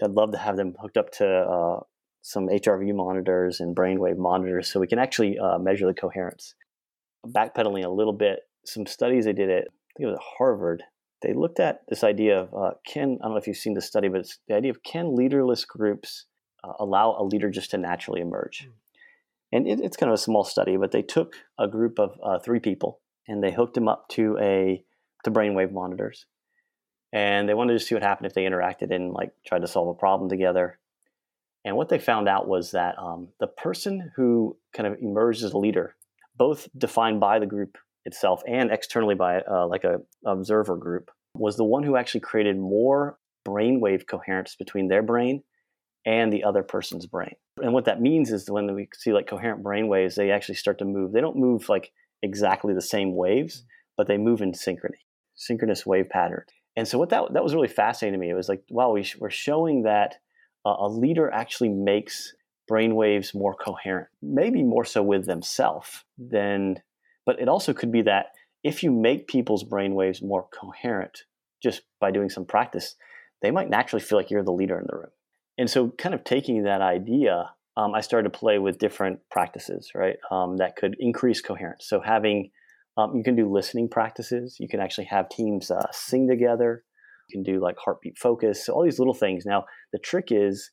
I'd 0.03 0.11
love 0.11 0.33
to 0.33 0.39
have 0.39 0.57
them 0.57 0.75
hooked 0.81 0.97
up 0.97 1.11
to 1.13 1.27
uh, 1.27 1.81
some 2.29 2.47
HRV 2.47 2.95
monitors 2.95 3.59
and 3.59 3.75
brainwave 3.75 4.19
monitors, 4.19 4.71
so 4.71 4.79
we 4.79 4.87
can 4.87 4.99
actually 4.99 5.39
uh, 5.39 5.59
measure 5.59 5.87
the 5.87 5.95
coherence. 5.95 6.55
Backpedaling 7.27 7.87
a 7.87 7.89
little 7.89 8.13
bit, 8.13 8.41
some 8.67 8.85
studies 8.85 9.25
they 9.25 9.33
did 9.33 9.49
at 9.49 9.63
I 9.63 9.93
think 9.97 10.01
it 10.01 10.07
was 10.07 10.17
at 10.17 10.37
Harvard. 10.37 10.83
They 11.23 11.33
looked 11.33 11.59
at 11.59 11.81
this 11.89 12.05
idea 12.05 12.39
of 12.39 12.55
uh, 12.55 12.75
can 12.87 13.17
I 13.23 13.25
don't 13.25 13.33
know 13.33 13.39
if 13.39 13.47
you've 13.47 13.57
seen 13.57 13.73
the 13.73 13.81
study, 13.81 14.09
but 14.09 14.21
it's 14.21 14.39
the 14.47 14.55
idea 14.55 14.71
of 14.71 14.83
can 14.83 15.17
leaderless 15.17 15.65
groups 15.65 16.27
uh, 16.63 16.75
allow 16.79 17.17
a 17.19 17.25
leader 17.25 17.49
just 17.49 17.71
to 17.71 17.79
naturally 17.79 18.21
emerge. 18.21 18.67
Mm. 18.69 18.73
And 19.51 19.67
it, 19.67 19.81
it's 19.81 19.97
kind 19.97 20.11
of 20.11 20.15
a 20.15 20.23
small 20.23 20.45
study, 20.45 20.77
but 20.77 20.93
they 20.93 21.01
took 21.01 21.35
a 21.59 21.67
group 21.67 21.99
of 21.99 22.21
uh, 22.23 22.41
three 22.41 22.61
people 22.61 23.01
and 23.27 23.43
they 23.43 23.53
hooked 23.53 23.75
them 23.75 23.89
up 23.89 24.07
to 24.11 24.37
a 24.39 24.85
to 25.25 25.31
brainwave 25.31 25.73
monitors, 25.73 26.27
and 27.11 27.49
they 27.49 27.55
wanted 27.55 27.73
to 27.73 27.81
see 27.81 27.95
what 27.95 28.05
happened 28.05 28.27
if 28.27 28.35
they 28.35 28.45
interacted 28.45 28.95
and 28.95 29.15
like 29.15 29.33
tried 29.47 29.63
to 29.63 29.67
solve 29.67 29.89
a 29.89 29.99
problem 29.99 30.29
together. 30.29 30.79
And 31.65 31.77
what 31.77 31.89
they 31.89 31.99
found 31.99 32.29
out 32.29 32.49
was 32.49 32.71
that 32.71 32.99
um, 32.99 33.29
the 33.41 33.47
person 33.47 34.11
who 34.17 34.57
kind 34.73 34.87
of 34.87 34.99
emerged 35.01 35.43
as 35.43 35.53
a 35.53 35.59
leader, 35.59 35.97
both 36.37 36.69
defined 36.77 37.21
by 37.21 37.39
the 37.39 37.47
group 37.47 37.77
itself 38.05 38.43
and 38.47 38.71
externally 38.71 39.15
by 39.15 39.41
uh, 39.41 39.67
like 39.67 39.85
a 39.85 39.99
observer 40.25 40.77
group 40.77 41.11
was 41.35 41.57
the 41.57 41.65
one 41.65 41.83
who 41.83 41.97
actually 41.97 42.21
created 42.21 42.59
more 42.59 43.19
brainwave 43.47 44.07
coherence 44.07 44.55
between 44.57 44.89
their 44.89 45.03
brain 45.03 45.43
and 46.07 46.33
the 46.33 46.45
other 46.45 46.63
person's 46.63 47.07
brain. 47.07 47.35
And 47.63 47.73
what 47.73 47.85
that 47.87 48.01
means 48.01 48.33
is 48.33 48.51
when 48.51 48.75
we 48.75 48.89
see 48.95 49.13
like 49.13 49.27
coherent 49.27 49.63
brain 49.63 49.89
waves, 49.89 50.15
they 50.15 50.31
actually 50.31 50.55
start 50.55 50.79
to 50.79 50.85
move. 50.85 51.13
They 51.13 51.21
don't 51.21 51.37
move 51.37 51.69
like 51.69 51.93
exactly 52.23 52.73
the 52.73 52.83
same 52.83 53.15
waves, 53.15 53.65
but 53.97 54.07
they 54.07 54.17
move 54.17 54.41
in 54.41 54.53
synchrony, 54.53 55.03
synchronous 55.35 55.85
wave 55.85 56.09
pattern. 56.09 56.45
And 56.77 56.87
so 56.87 56.99
what 56.99 57.11
that 57.11 57.33
that 57.35 57.43
was 57.43 57.55
really 57.55 57.69
fascinating 57.69 58.19
to 58.19 58.25
me. 58.25 58.31
It 58.31 58.35
was 58.35 58.49
like, 58.49 58.63
wow, 58.71 58.93
we 58.93 59.05
we're 59.19 59.31
showing 59.31 59.83
that 59.83 60.17
uh, 60.69 60.77
a 60.87 60.89
leader 60.89 61.31
actually 61.31 61.71
makes 61.71 62.35
brainwaves 62.71 63.35
more 63.35 63.55
coherent, 63.55 64.09
maybe 64.21 64.63
more 64.63 64.85
so 64.85 65.03
with 65.03 65.27
themselves 65.27 66.05
than 66.19 66.83
but 67.25 67.41
it 67.41 67.49
also 67.49 67.75
could 67.75 67.93
be 67.93 68.03
that 68.03 68.27
if 68.65 68.83
you 68.83 68.91
make 68.91 69.29
people's 69.29 69.63
brainwaves 69.63 70.23
more 70.23 70.47
coherent 70.59 71.25
just 71.63 71.83
by 72.01 72.11
doing 72.11 72.31
some 72.31 72.47
practice, 72.47 72.97
they 73.43 73.51
might 73.51 73.69
naturally 73.69 74.03
feel 74.03 74.19
like 74.19 74.31
you're 74.31 74.43
the 74.43 74.51
leader 74.51 74.79
in 74.79 74.87
the 74.89 74.97
room. 74.97 75.11
And 75.59 75.69
so, 75.69 75.91
kind 75.99 76.15
of 76.15 76.25
taking 76.25 76.63
that 76.63 76.81
idea, 76.81 77.51
um, 77.77 77.95
I 77.95 78.01
started 78.01 78.33
to 78.33 78.39
play 78.39 78.59
with 78.59 78.79
different 78.79 79.21
practices, 79.31 79.91
right? 79.95 80.17
Um, 80.31 80.57
that 80.57 80.77
could 80.77 80.97
increase 80.99 81.41
coherence. 81.41 81.87
So, 81.87 82.01
having 82.01 82.51
um, 82.97 83.15
you 83.15 83.23
can 83.23 83.37
do 83.37 83.51
listening 83.51 83.89
practices. 83.89 84.57
You 84.59 84.69
can 84.69 84.81
actually 84.81 85.05
have 85.05 85.29
teams 85.29 85.71
uh, 85.71 85.87
sing 85.93 86.29
together. 86.29 86.85
You 87.29 87.37
can 87.37 87.43
do 87.43 87.61
like 87.61 87.77
heartbeat 87.79 88.19
focus. 88.19 88.69
All 88.69 88.85
these 88.85 88.99
little 88.99 89.15
things. 89.15 89.45
Now, 89.47 89.65
the 89.93 89.99
trick 89.99 90.29
is 90.31 90.71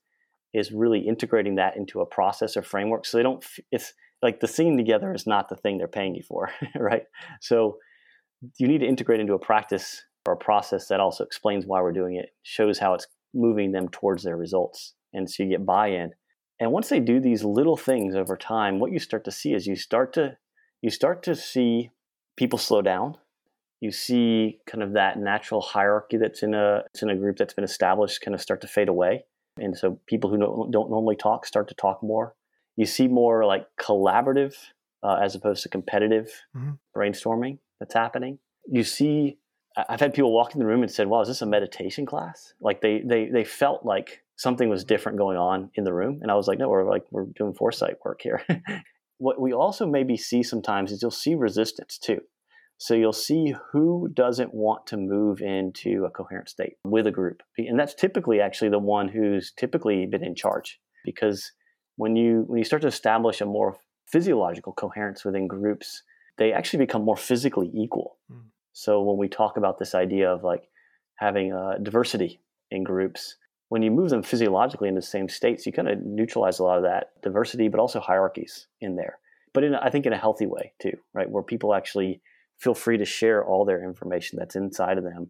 is 0.53 0.71
really 0.71 1.01
integrating 1.01 1.55
that 1.55 1.75
into 1.75 1.99
a 1.99 2.05
process 2.05 2.55
or 2.55 2.61
framework, 2.61 3.05
so 3.05 3.17
they 3.17 3.23
don't. 3.23 3.43
It's 3.71 3.93
like 4.21 4.39
the 4.39 4.47
singing 4.47 4.77
together 4.77 5.13
is 5.13 5.27
not 5.27 5.49
the 5.49 5.55
thing 5.55 5.77
they're 5.77 5.87
paying 5.87 6.15
you 6.15 6.23
for, 6.23 6.49
right? 6.75 7.03
So 7.41 7.77
you 8.57 8.67
need 8.67 8.79
to 8.79 8.87
integrate 8.87 9.19
into 9.19 9.33
a 9.33 9.39
practice 9.39 10.01
or 10.25 10.33
a 10.33 10.37
process 10.37 10.87
that 10.87 10.99
also 10.99 11.23
explains 11.23 11.65
why 11.65 11.81
we're 11.81 11.91
doing 11.91 12.15
it, 12.15 12.29
shows 12.43 12.79
how 12.79 12.93
it's 12.93 13.07
moving 13.33 13.71
them 13.71 13.89
towards 13.89 14.23
their 14.23 14.37
results. 14.37 14.93
And 15.13 15.29
so 15.29 15.43
you 15.43 15.49
get 15.49 15.65
buy-in. 15.65 16.11
And 16.59 16.71
once 16.71 16.89
they 16.89 16.99
do 16.99 17.19
these 17.19 17.43
little 17.43 17.77
things 17.77 18.15
over 18.15 18.37
time, 18.37 18.79
what 18.79 18.91
you 18.91 18.99
start 18.99 19.25
to 19.25 19.31
see 19.31 19.53
is 19.53 19.67
you 19.67 19.75
start 19.75 20.13
to 20.13 20.37
you 20.81 20.89
start 20.89 21.23
to 21.23 21.35
see 21.35 21.89
people 22.37 22.59
slow 22.59 22.81
down. 22.81 23.17
You 23.81 23.91
see 23.91 24.59
kind 24.65 24.83
of 24.83 24.93
that 24.93 25.19
natural 25.19 25.61
hierarchy 25.61 26.17
that's 26.17 26.43
in 26.43 26.53
a 26.53 26.83
it's 26.87 27.03
in 27.03 27.09
a 27.09 27.15
group 27.15 27.37
that's 27.37 27.53
been 27.53 27.63
established 27.63 28.21
kind 28.21 28.33
of 28.33 28.41
start 28.41 28.61
to 28.61 28.67
fade 28.67 28.89
away. 28.89 29.25
And 29.57 29.77
so 29.77 29.99
people 30.07 30.29
who 30.29 30.37
don't, 30.37 30.71
don't 30.71 30.89
normally 30.89 31.15
talk 31.15 31.45
start 31.45 31.67
to 31.69 31.75
talk 31.75 32.03
more. 32.03 32.35
You 32.75 32.85
see 32.85 33.07
more 33.07 33.45
like 33.45 33.67
collaborative 33.79 34.53
uh, 35.01 35.17
as 35.21 35.35
opposed 35.35 35.63
to 35.63 35.69
competitive 35.69 36.29
mm-hmm. 36.55 36.71
brainstorming 36.95 37.59
that's 37.79 37.93
happening. 37.93 38.39
You 38.67 38.83
see, 38.83 39.37
I've 39.77 39.99
had 39.99 40.13
people 40.13 40.33
walk 40.33 40.53
in 40.53 40.59
the 40.59 40.65
room 40.65 40.81
and 40.81 40.91
said, 40.91 41.07
"Wow, 41.07 41.21
is 41.21 41.27
this 41.27 41.41
a 41.41 41.45
meditation 41.45 42.05
class?" 42.05 42.53
Like 42.59 42.81
they 42.81 43.01
they 43.05 43.27
they 43.27 43.43
felt 43.43 43.85
like 43.85 44.23
something 44.35 44.69
was 44.69 44.83
different 44.83 45.17
going 45.17 45.37
on 45.37 45.69
in 45.75 45.83
the 45.83 45.93
room, 45.93 46.19
and 46.21 46.31
I 46.31 46.35
was 46.35 46.47
like, 46.47 46.59
"No, 46.59 46.69
we're 46.69 46.89
like 46.89 47.05
we're 47.11 47.25
doing 47.25 47.53
foresight 47.53 47.97
work 48.03 48.21
here." 48.21 48.41
what 49.17 49.39
we 49.39 49.53
also 49.53 49.85
maybe 49.85 50.17
see 50.17 50.43
sometimes 50.43 50.91
is 50.91 51.01
you'll 51.01 51.11
see 51.11 51.35
resistance 51.35 51.97
too. 51.97 52.21
So 52.77 52.93
you'll 52.93 53.13
see 53.13 53.55
who 53.71 54.09
doesn't 54.13 54.53
want 54.53 54.85
to 54.87 54.97
move 54.97 55.41
into 55.41 56.05
a 56.05 56.09
coherent 56.09 56.49
state 56.49 56.73
with 56.83 57.07
a 57.07 57.11
group. 57.11 57.41
And 57.57 57.79
that's 57.79 57.93
typically 57.93 58.41
actually 58.41 58.69
the 58.69 58.79
one 58.79 59.07
who's 59.07 59.53
typically 59.57 60.05
been 60.05 60.23
in 60.23 60.35
charge 60.35 60.79
because 61.05 61.51
when 61.95 62.15
you 62.15 62.43
when 62.47 62.57
you 62.57 62.65
start 62.65 62.81
to 62.81 62.87
establish 62.89 63.39
a 63.39 63.45
more 63.45 63.77
physiological 64.07 64.73
coherence 64.73 65.23
within 65.23 65.47
groups, 65.47 66.03
they 66.37 66.51
actually 66.51 66.79
become 66.79 67.03
more 67.03 67.17
physically 67.17 67.71
equal. 67.73 68.17
Mm. 68.31 68.43
So 68.73 69.01
when 69.01 69.17
we 69.17 69.29
talk 69.29 69.57
about 69.57 69.79
this 69.79 69.95
idea 69.95 70.29
of 70.29 70.43
like 70.43 70.63
having 71.15 71.53
a 71.53 71.79
diversity 71.81 72.41
in 72.71 72.83
groups, 72.83 73.37
when 73.69 73.81
you 73.81 73.89
move 73.89 74.09
them 74.09 74.21
physiologically 74.21 74.89
into 74.89 74.99
the 74.99 75.07
same 75.07 75.29
states, 75.29 75.65
you 75.65 75.71
kind 75.71 75.87
of 75.87 75.99
neutralize 76.03 76.59
a 76.59 76.63
lot 76.63 76.77
of 76.77 76.83
that 76.83 77.11
diversity, 77.23 77.69
but 77.69 77.79
also 77.79 77.99
hierarchies 77.99 78.67
in 78.81 78.95
there. 78.95 79.17
But 79.53 79.63
in, 79.63 79.75
I 79.75 79.89
think 79.89 80.05
in 80.05 80.13
a 80.13 80.17
healthy 80.17 80.45
way 80.45 80.73
too, 80.81 80.97
right? 81.13 81.29
Where 81.29 81.41
people 81.41 81.73
actually 81.73 82.21
feel 82.57 82.73
free 82.73 82.97
to 82.97 83.05
share 83.05 83.45
all 83.45 83.65
their 83.65 83.83
information 83.83 84.39
that's 84.39 84.55
inside 84.55 84.97
of 84.97 85.03
them, 85.03 85.29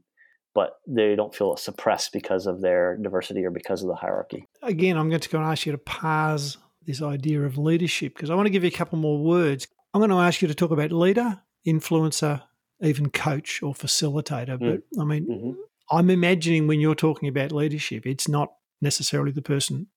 but 0.54 0.78
they 0.88 1.16
don't 1.16 1.36
feel 1.36 1.56
suppressed 1.58 2.14
because 2.14 2.46
of 2.46 2.62
their 2.62 2.98
diversity 2.98 3.44
or 3.46 3.52
because 3.52 3.82
of 3.82 3.90
the 3.90 3.96
hierarchy. 3.96 4.48
Again, 4.62 4.98
I'm 4.98 5.10
going 5.10 5.22
to 5.22 5.30
go 5.30 5.40
and 5.40 5.48
ask 5.48 5.66
you 5.66 5.72
to 5.72 5.78
parse 5.78 6.58
this 6.86 7.02
idea 7.02 7.42
of 7.42 7.58
leadership 7.58 8.14
because 8.14 8.30
I 8.30 8.36
want 8.36 8.46
to 8.46 8.52
give 8.52 8.64
you 8.64 8.70
a 8.70 8.72
couple 8.72 8.98
more 8.98 9.18
words. 9.18 9.68
I'm 9.94 10.00
going 10.00 10.12
to 10.12 10.18
ask 10.18 10.42
you 10.42 10.48
to 10.48 10.56
talk 10.56 10.72
about 10.72 10.92
leader, 10.92 11.42
influencer, 11.66 12.44
even 12.82 13.10
coach 13.10 13.64
or 13.64 13.74
facilitator. 13.74 14.58
Mm. 14.60 14.82
But 14.92 15.02
I 15.02 15.06
mean, 15.06 15.28
mm-hmm. 15.28 15.52
I'm 15.92 16.10
imagining 16.10 16.68
when 16.68 16.80
you're 16.80 16.96
talking 16.96 17.30
about 17.30 17.52
leadership, 17.52 18.06
it's 18.06 18.28
not 18.28 18.54
necessarily 18.82 19.32
the 19.32 19.42
person 19.42 19.88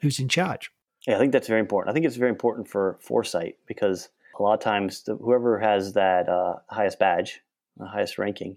who's 0.00 0.18
in 0.18 0.28
charge. 0.28 0.70
Yeah, 1.06 1.16
I 1.16 1.18
think 1.18 1.32
that's 1.32 1.48
very 1.48 1.60
important. 1.60 1.90
I 1.90 1.94
think 1.94 2.06
it's 2.06 2.16
very 2.16 2.30
important 2.30 2.68
for 2.68 2.98
foresight 3.00 3.56
because 3.66 4.08
a 4.38 4.42
lot 4.42 4.54
of 4.54 4.60
times 4.60 5.02
the, 5.04 5.16
whoever 5.16 5.58
has 5.58 5.92
that 5.94 6.28
uh, 6.28 6.56
highest 6.68 6.98
badge, 6.98 7.40
the 7.76 7.86
highest 7.86 8.18
ranking, 8.18 8.56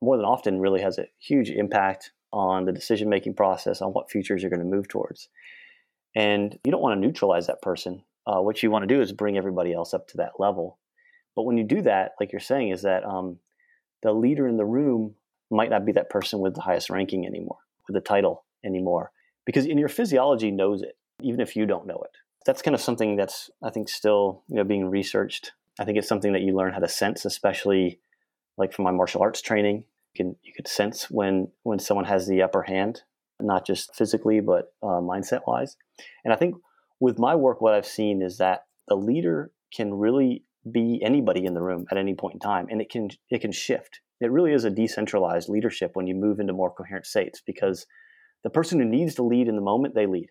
more 0.00 0.16
than 0.16 0.26
often 0.26 0.60
really 0.60 0.80
has 0.80 0.98
a 0.98 1.06
huge 1.18 1.50
impact 1.50 2.12
on 2.32 2.64
the 2.64 2.72
decision 2.72 3.08
making 3.08 3.34
process 3.34 3.82
on 3.82 3.92
what 3.92 4.10
futures 4.10 4.42
you're 4.42 4.50
going 4.50 4.60
to 4.60 4.66
move 4.66 4.88
towards. 4.88 5.28
And 6.14 6.58
you 6.64 6.70
don't 6.70 6.82
want 6.82 6.96
to 6.96 7.06
neutralize 7.06 7.46
that 7.46 7.62
person. 7.62 8.02
Uh, 8.26 8.40
what 8.40 8.62
you 8.62 8.70
want 8.70 8.82
to 8.82 8.94
do 8.94 9.00
is 9.00 9.12
bring 9.12 9.36
everybody 9.36 9.72
else 9.72 9.92
up 9.92 10.08
to 10.08 10.16
that 10.18 10.38
level. 10.38 10.78
But 11.34 11.44
when 11.44 11.56
you 11.56 11.64
do 11.64 11.82
that, 11.82 12.12
like 12.20 12.32
you're 12.32 12.40
saying, 12.40 12.70
is 12.70 12.82
that 12.82 13.04
um, 13.04 13.38
the 14.02 14.12
leader 14.12 14.46
in 14.46 14.56
the 14.56 14.64
room 14.64 15.14
might 15.50 15.70
not 15.70 15.84
be 15.84 15.92
that 15.92 16.10
person 16.10 16.40
with 16.40 16.54
the 16.54 16.60
highest 16.60 16.90
ranking 16.90 17.26
anymore, 17.26 17.58
with 17.86 17.94
the 17.94 18.00
title 18.00 18.44
anymore, 18.64 19.10
because 19.44 19.66
in 19.66 19.78
your 19.78 19.88
physiology 19.88 20.50
knows 20.50 20.82
it, 20.82 20.96
even 21.20 21.40
if 21.40 21.56
you 21.56 21.66
don't 21.66 21.86
know 21.86 22.02
it. 22.04 22.16
That's 22.46 22.62
kind 22.62 22.74
of 22.74 22.80
something 22.80 23.16
that's 23.16 23.50
I 23.62 23.70
think 23.70 23.88
still 23.88 24.42
you 24.48 24.56
know 24.56 24.64
being 24.64 24.88
researched. 24.88 25.52
I 25.78 25.84
think 25.84 25.98
it's 25.98 26.08
something 26.08 26.32
that 26.32 26.42
you 26.42 26.54
learn 26.54 26.72
how 26.72 26.80
to 26.80 26.88
sense, 26.88 27.24
especially 27.24 28.00
like 28.58 28.72
from 28.72 28.84
my 28.84 28.90
martial 28.90 29.22
arts 29.22 29.40
training. 29.40 29.84
You 30.14 30.24
can 30.24 30.36
you 30.42 30.52
could 30.54 30.68
sense 30.68 31.10
when 31.10 31.48
when 31.62 31.78
someone 31.78 32.06
has 32.06 32.26
the 32.26 32.42
upper 32.42 32.62
hand, 32.62 33.02
not 33.40 33.66
just 33.66 33.94
physically 33.94 34.40
but 34.40 34.72
uh, 34.82 35.00
mindset 35.00 35.40
wise. 35.46 35.76
And 36.24 36.32
I 36.32 36.36
think 36.36 36.56
with 37.00 37.18
my 37.18 37.34
work, 37.34 37.60
what 37.60 37.74
I've 37.74 37.86
seen 37.86 38.22
is 38.22 38.38
that 38.38 38.64
the 38.88 38.96
leader 38.96 39.52
can 39.74 39.94
really 39.94 40.44
be 40.70 41.00
anybody 41.02 41.44
in 41.44 41.54
the 41.54 41.62
room 41.62 41.86
at 41.90 41.96
any 41.96 42.14
point 42.14 42.34
in 42.34 42.40
time, 42.40 42.66
and 42.70 42.80
it 42.80 42.90
can 42.90 43.10
it 43.30 43.40
can 43.40 43.52
shift 43.52 44.00
it 44.22 44.30
really 44.30 44.52
is 44.52 44.64
a 44.64 44.70
decentralized 44.70 45.48
leadership 45.48 45.90
when 45.94 46.06
you 46.06 46.14
move 46.14 46.38
into 46.38 46.52
more 46.52 46.72
coherent 46.72 47.06
states 47.06 47.42
because 47.44 47.86
the 48.44 48.50
person 48.50 48.78
who 48.78 48.84
needs 48.84 49.16
to 49.16 49.24
lead 49.24 49.48
in 49.48 49.56
the 49.56 49.62
moment 49.62 49.94
they 49.94 50.06
lead 50.06 50.28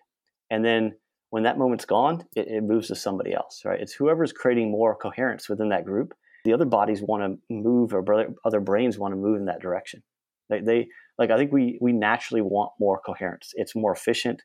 and 0.50 0.64
then 0.64 0.94
when 1.32 1.44
that 1.44 1.56
moment's 1.56 1.86
gone 1.86 2.22
it, 2.36 2.46
it 2.46 2.62
moves 2.62 2.88
to 2.88 2.94
somebody 2.94 3.32
else 3.32 3.62
right? 3.64 3.80
It's 3.80 3.94
whoever's 3.94 4.32
creating 4.32 4.70
more 4.70 4.94
coherence 4.94 5.48
within 5.48 5.70
that 5.70 5.86
group. 5.86 6.12
The 6.44 6.52
other 6.52 6.66
bodies 6.66 7.00
want 7.00 7.22
to 7.22 7.54
move 7.54 7.94
or 7.94 8.04
other 8.44 8.60
brains 8.60 8.98
want 8.98 9.12
to 9.12 9.16
move 9.16 9.38
in 9.38 9.46
that 9.46 9.60
direction. 9.60 10.02
They, 10.50 10.60
they 10.60 10.88
like 11.18 11.30
i 11.30 11.38
think 11.38 11.52
we 11.52 11.78
we 11.80 11.92
naturally 11.92 12.42
want 12.42 12.72
more 12.78 13.00
coherence. 13.00 13.52
It's 13.54 13.74
more 13.74 13.92
efficient. 13.92 14.42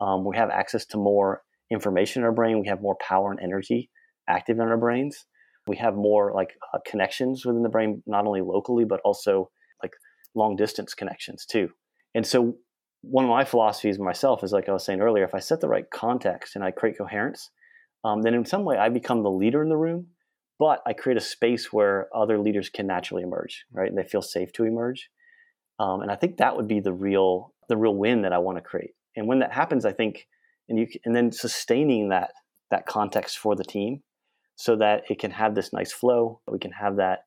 Um, 0.00 0.24
we 0.24 0.36
have 0.36 0.50
access 0.50 0.86
to 0.86 0.96
more 0.96 1.42
information 1.70 2.22
in 2.22 2.26
our 2.26 2.32
brain. 2.32 2.60
We 2.60 2.68
have 2.68 2.80
more 2.80 2.96
power 2.96 3.30
and 3.32 3.40
energy 3.40 3.90
active 4.28 4.58
in 4.58 4.68
our 4.68 4.76
brains. 4.76 5.24
We 5.66 5.76
have 5.78 5.94
more 5.94 6.32
like 6.32 6.56
uh, 6.72 6.78
connections 6.86 7.44
within 7.44 7.62
the 7.62 7.68
brain, 7.68 8.02
not 8.06 8.26
only 8.26 8.42
locally, 8.42 8.84
but 8.84 9.00
also 9.04 9.50
like 9.82 9.92
long 10.36 10.54
distance 10.54 10.94
connections 10.94 11.44
too. 11.44 11.70
And 12.14 12.24
so 12.24 12.58
one 13.02 13.24
of 13.24 13.30
my 13.30 13.44
philosophies 13.44 13.98
myself 13.98 14.42
is 14.42 14.52
like 14.52 14.68
I 14.68 14.72
was 14.72 14.84
saying 14.84 15.00
earlier, 15.00 15.24
if 15.24 15.34
I 15.34 15.38
set 15.38 15.60
the 15.60 15.68
right 15.68 15.88
context 15.90 16.56
and 16.56 16.64
I 16.64 16.70
create 16.70 16.98
coherence, 16.98 17.50
um, 18.04 18.22
then 18.22 18.34
in 18.34 18.44
some 18.44 18.64
way 18.64 18.76
I 18.76 18.88
become 18.88 19.22
the 19.22 19.30
leader 19.30 19.62
in 19.62 19.68
the 19.68 19.76
room, 19.76 20.08
but 20.58 20.82
I 20.86 20.92
create 20.92 21.16
a 21.16 21.22
space 21.22 21.72
where 21.72 22.08
other 22.14 22.38
leaders 22.38 22.68
can 22.68 22.86
naturally 22.86 23.22
emerge, 23.22 23.64
right? 23.72 23.88
And 23.88 23.96
they 23.96 24.04
feel 24.04 24.22
safe 24.22 24.52
to 24.54 24.64
emerge. 24.64 25.10
Um, 25.78 26.00
and 26.00 26.10
I 26.10 26.16
think 26.16 26.36
that 26.36 26.56
would 26.56 26.68
be 26.68 26.80
the 26.80 26.92
real 26.92 27.54
the 27.68 27.76
real 27.76 27.94
win 27.94 28.22
that 28.22 28.32
I 28.32 28.38
want 28.38 28.56
to 28.56 28.62
create. 28.62 28.94
And 29.14 29.26
when 29.26 29.40
that 29.40 29.52
happens, 29.52 29.84
I 29.84 29.92
think, 29.92 30.26
and 30.68 30.78
you 30.78 30.86
and 31.04 31.14
then 31.14 31.30
sustaining 31.30 32.08
that 32.08 32.32
that 32.70 32.86
context 32.86 33.38
for 33.38 33.54
the 33.54 33.64
team 33.64 34.02
so 34.56 34.74
that 34.76 35.04
it 35.08 35.20
can 35.20 35.30
have 35.30 35.54
this 35.54 35.72
nice 35.72 35.92
flow. 35.92 36.40
We 36.50 36.58
can 36.58 36.72
have 36.72 36.96
that 36.96 37.20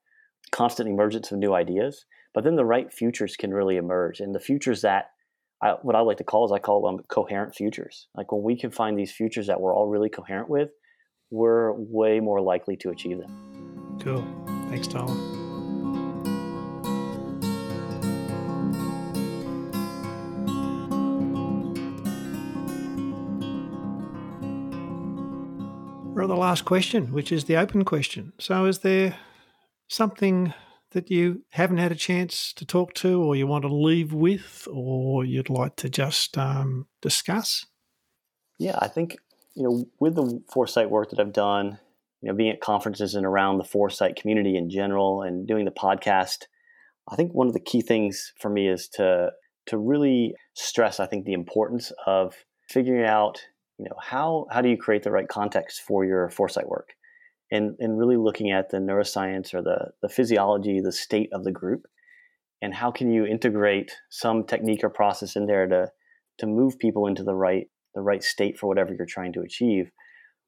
constant 0.51 0.89
emergence 0.89 1.31
of 1.31 1.39
new 1.39 1.53
ideas, 1.53 2.05
but 2.33 2.43
then 2.43 2.55
the 2.57 2.65
right 2.65 2.91
futures 2.91 3.37
can 3.37 3.53
really 3.53 3.77
emerge. 3.77 4.19
And 4.19 4.35
the 4.35 4.39
futures 4.39 4.81
that 4.81 5.11
I, 5.63 5.75
what 5.83 5.95
I 5.95 5.99
like 5.99 6.17
to 6.17 6.23
call 6.23 6.45
is 6.45 6.51
I 6.51 6.57
call 6.57 6.81
them 6.81 7.03
coherent 7.07 7.53
futures. 7.53 8.07
Like 8.15 8.31
when 8.31 8.41
we 8.41 8.57
can 8.57 8.71
find 8.71 8.97
these 8.97 9.11
futures 9.11 9.47
that 9.47 9.61
we're 9.61 9.75
all 9.75 9.87
really 9.87 10.09
coherent 10.09 10.49
with, 10.49 10.69
we're 11.29 11.73
way 11.73 12.19
more 12.19 12.41
likely 12.41 12.75
to 12.77 12.89
achieve 12.89 13.19
them. 13.19 13.99
Cool. 14.01 14.25
Thanks, 14.69 14.87
Tom. 14.87 15.37
We're 26.15 26.23
at 26.23 26.27
the 26.27 26.35
last 26.35 26.65
question, 26.65 27.13
which 27.13 27.31
is 27.31 27.45
the 27.45 27.57
open 27.57 27.85
question. 27.85 28.33
So, 28.39 28.65
is 28.65 28.79
there 28.79 29.15
something 29.89 30.53
that 30.91 31.09
you 31.09 31.43
haven't 31.49 31.77
had 31.77 31.91
a 31.91 31.95
chance 31.95 32.53
to 32.53 32.65
talk 32.65 32.93
to, 32.95 33.21
or 33.21 33.35
you 33.35 33.47
want 33.47 33.63
to 33.63 33.73
leave 33.73 34.13
with, 34.13 34.67
or 34.71 35.25
you'd 35.25 35.49
like 35.49 35.75
to 35.77 35.89
just 35.89 36.37
um, 36.37 36.87
discuss? 37.01 37.65
Yeah, 38.59 38.77
I 38.79 38.87
think 38.87 39.17
you 39.55 39.63
know, 39.63 39.85
with 39.99 40.15
the 40.15 40.41
foresight 40.51 40.89
work 40.89 41.09
that 41.09 41.19
I've 41.19 41.33
done, 41.33 41.79
you 42.21 42.29
know, 42.29 42.35
being 42.35 42.51
at 42.51 42.61
conferences 42.61 43.15
and 43.15 43.25
around 43.25 43.57
the 43.57 43.63
foresight 43.63 44.15
community 44.15 44.55
in 44.55 44.69
general, 44.69 45.21
and 45.23 45.47
doing 45.47 45.65
the 45.65 45.71
podcast, 45.71 46.45
I 47.09 47.15
think 47.15 47.33
one 47.33 47.47
of 47.47 47.53
the 47.53 47.59
key 47.59 47.81
things 47.81 48.33
for 48.39 48.49
me 48.49 48.67
is 48.67 48.87
to 48.93 49.31
to 49.67 49.77
really 49.77 50.35
stress. 50.53 50.99
I 50.99 51.07
think 51.07 51.25
the 51.25 51.33
importance 51.33 51.91
of 52.05 52.35
figuring 52.69 53.05
out 53.05 53.41
you 53.77 53.85
know 53.85 53.95
how 53.99 54.47
how 54.51 54.61
do 54.61 54.69
you 54.69 54.77
create 54.77 55.03
the 55.03 55.11
right 55.11 55.27
context 55.27 55.81
for 55.81 56.05
your 56.05 56.29
foresight 56.29 56.67
work 56.67 56.89
and 57.51 57.75
and 57.79 57.97
really 57.97 58.17
looking 58.17 58.51
at 58.51 58.69
the 58.69 58.77
neuroscience 58.77 59.53
or 59.53 59.61
the 59.61 59.91
the 60.01 60.09
physiology 60.09 60.79
the 60.79 60.91
state 60.91 61.29
of 61.33 61.43
the 61.43 61.51
group 61.51 61.85
and 62.61 62.73
how 62.73 62.91
can 62.91 63.11
you 63.11 63.25
integrate 63.25 63.91
some 64.09 64.43
technique 64.45 64.83
or 64.83 64.89
process 64.89 65.35
in 65.35 65.45
there 65.45 65.67
to 65.67 65.91
to 66.37 66.47
move 66.47 66.79
people 66.79 67.07
into 67.07 67.23
the 67.23 67.35
right 67.35 67.67
the 67.93 68.01
right 68.01 68.23
state 68.23 68.57
for 68.57 68.67
whatever 68.67 68.93
you're 68.93 69.05
trying 69.05 69.33
to 69.33 69.41
achieve 69.41 69.91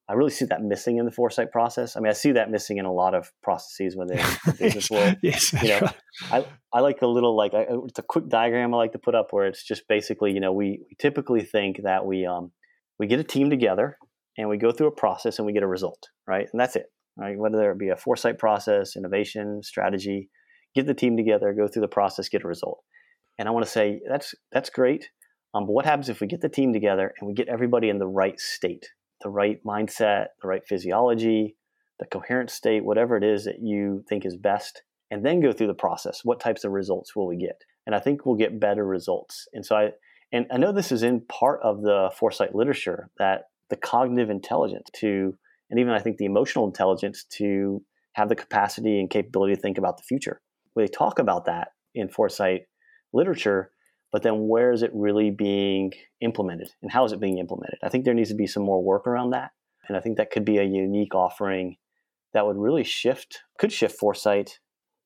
I 0.09 0.13
really 0.13 0.31
see 0.31 0.45
that 0.45 0.61
missing 0.61 0.97
in 0.97 1.05
the 1.05 1.11
foresight 1.11 1.51
process. 1.51 1.95
I 1.95 2.01
mean, 2.01 2.09
I 2.09 2.13
see 2.13 2.33
that 2.33 2.51
missing 2.51 2.77
in 2.77 2.83
a 2.83 2.91
lot 2.91 3.15
of 3.15 3.31
processes 3.41 3.95
within 3.95 4.17
the 4.45 4.51
business 4.59 4.91
world. 4.91 5.15
yes, 5.23 5.53
you 5.53 5.69
know, 5.69 5.79
right. 5.79 5.95
I, 6.29 6.45
I 6.73 6.79
like 6.81 7.01
a 7.01 7.07
little 7.07 7.37
like 7.37 7.53
I, 7.53 7.67
it's 7.69 7.99
a 7.99 8.03
quick 8.03 8.27
diagram 8.27 8.73
I 8.73 8.77
like 8.77 8.91
to 8.93 8.99
put 8.99 9.15
up 9.15 9.27
where 9.31 9.47
it's 9.47 9.63
just 9.63 9.87
basically 9.87 10.33
you 10.33 10.41
know 10.41 10.51
we, 10.51 10.81
we 10.89 10.95
typically 10.99 11.41
think 11.41 11.83
that 11.83 12.05
we 12.05 12.25
um 12.25 12.51
we 12.99 13.07
get 13.07 13.19
a 13.19 13.23
team 13.23 13.49
together 13.49 13.97
and 14.37 14.49
we 14.49 14.57
go 14.57 14.71
through 14.71 14.87
a 14.87 14.91
process 14.91 15.37
and 15.37 15.45
we 15.45 15.53
get 15.53 15.63
a 15.63 15.67
result, 15.67 16.09
right? 16.27 16.47
And 16.51 16.59
that's 16.59 16.75
it, 16.75 16.87
right? 17.17 17.37
Whether 17.37 17.71
it 17.71 17.79
be 17.79 17.89
a 17.89 17.95
foresight 17.95 18.39
process, 18.39 18.95
innovation, 18.95 19.61
strategy, 19.63 20.29
get 20.75 20.87
the 20.87 20.93
team 20.93 21.15
together, 21.17 21.53
go 21.53 21.67
through 21.67 21.81
the 21.83 21.87
process, 21.87 22.29
get 22.29 22.43
a 22.43 22.47
result. 22.47 22.79
And 23.37 23.47
I 23.47 23.51
want 23.51 23.65
to 23.65 23.71
say 23.71 24.01
that's 24.09 24.35
that's 24.51 24.69
great, 24.69 25.09
Um, 25.53 25.65
but 25.65 25.73
what 25.73 25.85
happens 25.85 26.09
if 26.09 26.19
we 26.19 26.27
get 26.27 26.41
the 26.41 26.49
team 26.49 26.73
together 26.73 27.13
and 27.19 27.27
we 27.27 27.33
get 27.33 27.47
everybody 27.47 27.89
in 27.89 27.99
the 27.99 28.07
right 28.07 28.39
state, 28.39 28.89
the 29.21 29.29
right 29.29 29.59
mindset, 29.65 30.27
the 30.41 30.47
right 30.47 30.63
physiology, 30.67 31.55
the 31.99 32.05
coherent 32.07 32.49
state, 32.49 32.83
whatever 32.83 33.15
it 33.17 33.23
is 33.23 33.45
that 33.45 33.59
you 33.61 34.03
think 34.09 34.25
is 34.25 34.35
best, 34.35 34.81
and 35.11 35.25
then 35.25 35.41
go 35.41 35.53
through 35.53 35.67
the 35.67 35.73
process? 35.73 36.21
What 36.23 36.39
types 36.39 36.63
of 36.63 36.71
results 36.71 37.15
will 37.15 37.27
we 37.27 37.37
get? 37.37 37.61
And 37.85 37.95
I 37.95 37.99
think 37.99 38.25
we'll 38.25 38.35
get 38.35 38.59
better 38.59 38.85
results. 38.85 39.47
And 39.53 39.65
so 39.65 39.75
I, 39.75 39.89
and 40.31 40.47
I 40.51 40.57
know 40.57 40.71
this 40.71 40.91
is 40.91 41.03
in 41.03 41.21
part 41.21 41.59
of 41.63 41.81
the 41.81 42.09
foresight 42.17 42.55
literature 42.55 43.09
that 43.19 43.43
the 43.73 43.79
cognitive 43.79 44.29
intelligence 44.29 44.87
to, 44.93 45.35
and 45.71 45.79
even 45.79 45.93
I 45.93 45.99
think 45.99 46.17
the 46.17 46.25
emotional 46.25 46.67
intelligence 46.67 47.25
to 47.37 47.81
have 48.13 48.29
the 48.29 48.35
capacity 48.35 48.99
and 48.99 49.09
capability 49.09 49.55
to 49.55 49.61
think 49.61 49.79
about 49.79 49.97
the 49.97 50.03
future. 50.03 50.41
We 50.75 50.87
talk 50.87 51.17
about 51.17 51.45
that 51.45 51.69
in 51.95 52.07
foresight 52.07 52.67
literature, 53.13 53.71
but 54.11 54.21
then 54.21 54.47
where 54.47 54.71
is 54.71 54.83
it 54.83 54.91
really 54.93 55.31
being 55.31 55.91
implemented 56.21 56.69
and 56.83 56.91
how 56.91 57.03
is 57.03 57.13
it 57.13 57.19
being 57.19 57.39
implemented? 57.39 57.79
I 57.83 57.89
think 57.89 58.05
there 58.05 58.13
needs 58.13 58.29
to 58.29 58.35
be 58.35 58.45
some 58.45 58.61
more 58.61 58.83
work 58.83 59.07
around 59.07 59.31
that. 59.31 59.49
And 59.87 59.97
I 59.97 60.01
think 60.01 60.17
that 60.17 60.29
could 60.29 60.45
be 60.45 60.59
a 60.59 60.63
unique 60.63 61.15
offering 61.15 61.77
that 62.35 62.45
would 62.45 62.57
really 62.57 62.83
shift, 62.83 63.39
could 63.57 63.71
shift 63.71 63.97
foresight 63.97 64.59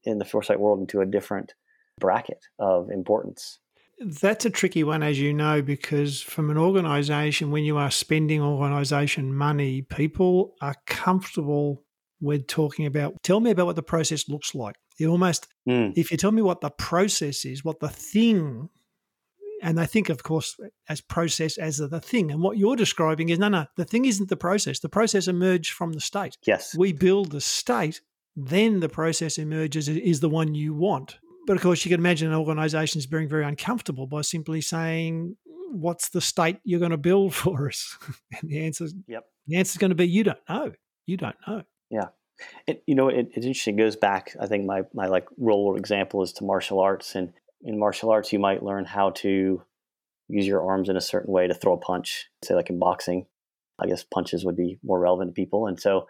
in 0.03 0.18
the 0.18 0.26
foresight 0.26 0.59
world 0.59 0.82
into 0.82 0.99
a 0.99 1.05
different 1.05 1.53
bracket 2.01 2.43
of 2.59 2.89
importance. 2.91 3.59
That's 4.00 4.45
a 4.45 4.50
tricky 4.50 4.84
one, 4.84 5.02
as 5.02 5.20
you 5.20 5.34
know, 5.34 5.62
because 5.62 6.22
from 6.22 6.50
an 6.50 6.58
organization, 6.58 7.50
when 7.50 7.64
you 7.64 7.78
are 7.78 7.89
spending 7.89 8.41
organization 8.41 9.34
money, 9.34 9.82
people 9.82 10.56
are 10.62 10.76
comfortable 10.86 11.84
with 12.22 12.48
talking 12.48 12.86
about, 12.86 13.16
tell 13.24 13.39
me 13.39 13.52
about 13.52 13.66
what 13.66 13.76
the 13.76 13.84
process 13.84 14.30
looks 14.30 14.54
like. 14.54 14.76
You 15.00 15.10
almost, 15.10 15.48
mm. 15.68 15.93
if 15.95 16.12
you 16.12 16.18
tell 16.18 16.32
me 16.32 16.41
what 16.41 16.62
the 16.62 16.70
process 16.70 17.45
is, 17.45 17.64
what 17.64 17.80
the 17.80 17.89
thing 17.89 18.70
and 19.62 19.78
they 19.78 19.86
think, 19.86 20.10
of 20.10 20.24
course, 20.24 20.56
as 20.88 21.02
process 21.02 21.58
as 21.58 21.78
the 21.78 22.00
thing. 22.00 22.32
And 22.32 22.41
what 22.41 22.58
you're 22.58 22.76
describing 22.76 23.30
is 23.30 23.39
no, 23.39 23.50
no, 23.50 23.66
the 23.76 23.86
thing 23.86 24.06
isn't 24.06 24.30
the 24.30 24.38
process. 24.38 24.80
The 24.80 24.89
process 24.89 25.28
emerged 25.28 25.74
from 25.74 25.93
the 25.93 26.02
state. 26.02 26.38
Yes. 26.45 26.76
We 26.76 26.93
build 26.93 27.32
the 27.32 27.41
state, 27.41 28.02
then 28.36 28.80
the 28.80 28.89
process 28.89 29.38
emerges 29.38 29.89
is 29.89 30.20
the 30.20 30.30
one 30.30 30.54
you 30.54 30.74
want. 30.74 31.18
But 31.48 31.56
of 31.56 31.64
course, 31.64 31.86
you 31.86 31.89
can 31.89 32.00
imagine 32.00 32.28
an 32.28 32.38
organization 32.38 33.00
is 33.00 33.08
being 33.08 33.30
very 33.30 33.45
uncomfortable 33.45 34.06
by 34.06 34.22
simply 34.22 34.62
saying, 34.62 35.38
What's 35.72 36.10
the 36.10 36.22
state 36.22 36.60
you're 36.64 36.80
going 36.80 36.91
to 36.91 36.98
build 36.98 37.34
for 37.43 37.70
us? 37.70 37.98
and 38.39 38.52
the 38.52 38.66
answer, 38.66 38.88
yep. 39.08 39.24
the 39.48 39.58
answer 39.58 39.72
is 39.72 39.78
going 39.78 39.89
to 39.89 39.95
be, 39.95 40.08
You 40.08 40.26
don't 40.26 40.39
know. 40.48 40.74
You 41.08 41.18
don't 41.18 41.36
know. 41.48 41.64
Yeah. 41.89 42.10
It, 42.68 42.84
you 42.86 42.93
know, 42.93 43.08
it, 43.08 43.30
it's 43.34 43.45
interesting. 43.45 43.80
It 43.80 43.84
goes 43.84 43.95
back. 43.95 44.36
I 44.39 44.45
think 44.45 44.66
my 44.66 44.84
my 44.93 45.08
like 45.08 45.26
role 45.39 45.76
example 45.76 46.22
is 46.22 46.34
to 46.34 46.43
martial 46.43 46.80
arts, 46.80 47.16
and 47.16 47.34
in 47.64 47.80
martial 47.80 48.12
arts, 48.12 48.32
you 48.32 48.38
might 48.38 48.62
learn 48.62 48.86
how 48.86 49.10
to 49.12 49.64
use 50.28 50.45
your 50.45 50.62
arms 50.62 50.89
in 50.89 50.98
a 50.98 51.02
certain 51.02 51.34
way 51.34 51.48
to 51.48 51.56
throw 51.56 51.74
a 51.74 51.78
punch. 51.78 52.28
Say, 52.43 52.54
like 52.54 52.70
in 52.70 52.78
boxing, 52.78 53.26
I 53.80 53.88
guess 53.88 54.04
punches 54.04 54.45
would 54.45 54.58
be 54.58 54.78
more 54.84 55.00
relevant 55.00 55.30
to 55.30 55.34
people. 55.34 55.66
And 55.66 55.80
so, 55.80 56.08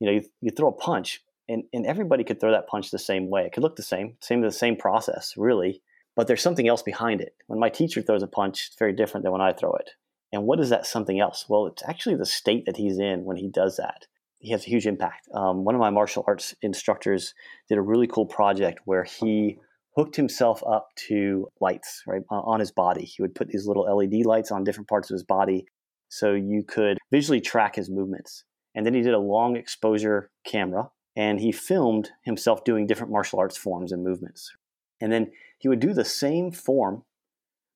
you 0.00 0.06
know, 0.06 0.12
you, 0.14 0.22
you 0.40 0.50
throw 0.50 0.68
a 0.68 0.72
punch, 0.72 1.22
and, 1.48 1.64
and 1.72 1.86
everybody 1.86 2.24
could 2.24 2.40
throw 2.40 2.52
that 2.52 2.68
punch 2.68 2.90
the 2.90 2.98
same 2.98 3.30
way. 3.30 3.44
It 3.44 3.52
could 3.52 3.62
look 3.62 3.76
the 3.76 3.82
same, 3.82 4.16
same 4.20 4.40
the 4.40 4.52
same 4.52 4.76
process, 4.76 5.34
really, 5.36 5.82
but 6.14 6.26
there's 6.26 6.42
something 6.42 6.68
else 6.68 6.82
behind 6.82 7.20
it. 7.20 7.34
When 7.46 7.58
my 7.58 7.68
teacher 7.68 8.02
throws 8.02 8.22
a 8.22 8.26
punch, 8.26 8.66
it's 8.66 8.78
very 8.78 8.92
different 8.92 9.24
than 9.24 9.32
when 9.32 9.40
I 9.40 9.52
throw 9.52 9.72
it. 9.72 9.90
And 10.32 10.44
what 10.44 10.60
is 10.60 10.68
that 10.70 10.86
something 10.86 11.20
else? 11.20 11.46
Well, 11.48 11.66
it's 11.66 11.82
actually 11.88 12.16
the 12.16 12.26
state 12.26 12.66
that 12.66 12.76
he's 12.76 12.98
in 12.98 13.24
when 13.24 13.36
he 13.36 13.48
does 13.48 13.76
that. 13.76 14.06
He 14.40 14.50
has 14.52 14.64
a 14.64 14.68
huge 14.68 14.86
impact. 14.86 15.28
Um, 15.34 15.64
one 15.64 15.74
of 15.74 15.80
my 15.80 15.90
martial 15.90 16.24
arts 16.26 16.54
instructors 16.62 17.34
did 17.68 17.78
a 17.78 17.82
really 17.82 18.06
cool 18.06 18.26
project 18.26 18.80
where 18.84 19.04
he 19.04 19.58
hooked 19.96 20.14
himself 20.14 20.62
up 20.64 20.90
to 21.08 21.48
lights 21.60 22.02
right 22.06 22.22
on 22.30 22.60
his 22.60 22.70
body. 22.70 23.04
He 23.04 23.22
would 23.22 23.34
put 23.34 23.48
these 23.48 23.66
little 23.66 23.82
LED 23.82 24.26
lights 24.26 24.52
on 24.52 24.62
different 24.62 24.88
parts 24.88 25.10
of 25.10 25.14
his 25.14 25.24
body 25.24 25.66
so 26.08 26.34
you 26.34 26.62
could 26.62 26.98
visually 27.10 27.40
track 27.40 27.74
his 27.74 27.90
movements. 27.90 28.44
And 28.74 28.86
then 28.86 28.94
he 28.94 29.02
did 29.02 29.14
a 29.14 29.18
long 29.18 29.56
exposure 29.56 30.30
camera 30.44 30.90
and 31.18 31.40
he 31.40 31.50
filmed 31.50 32.10
himself 32.22 32.62
doing 32.62 32.86
different 32.86 33.12
martial 33.12 33.40
arts 33.40 33.56
forms 33.56 33.90
and 33.90 34.04
movements. 34.04 34.52
And 35.00 35.12
then 35.12 35.32
he 35.58 35.68
would 35.68 35.80
do 35.80 35.92
the 35.92 36.04
same 36.04 36.52
form, 36.52 37.02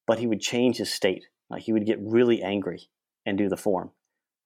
but 0.07 0.20
he 0.20 0.28
would 0.28 0.40
change 0.40 0.76
his 0.76 0.95
state. 0.95 1.26
Uh, 1.51 1.57
he 1.57 1.72
would 1.72 1.84
get 1.84 1.99
really 2.01 2.40
angry 2.40 2.88
and 3.26 3.36
do 3.36 3.49
the 3.49 3.57
form. 3.57 3.90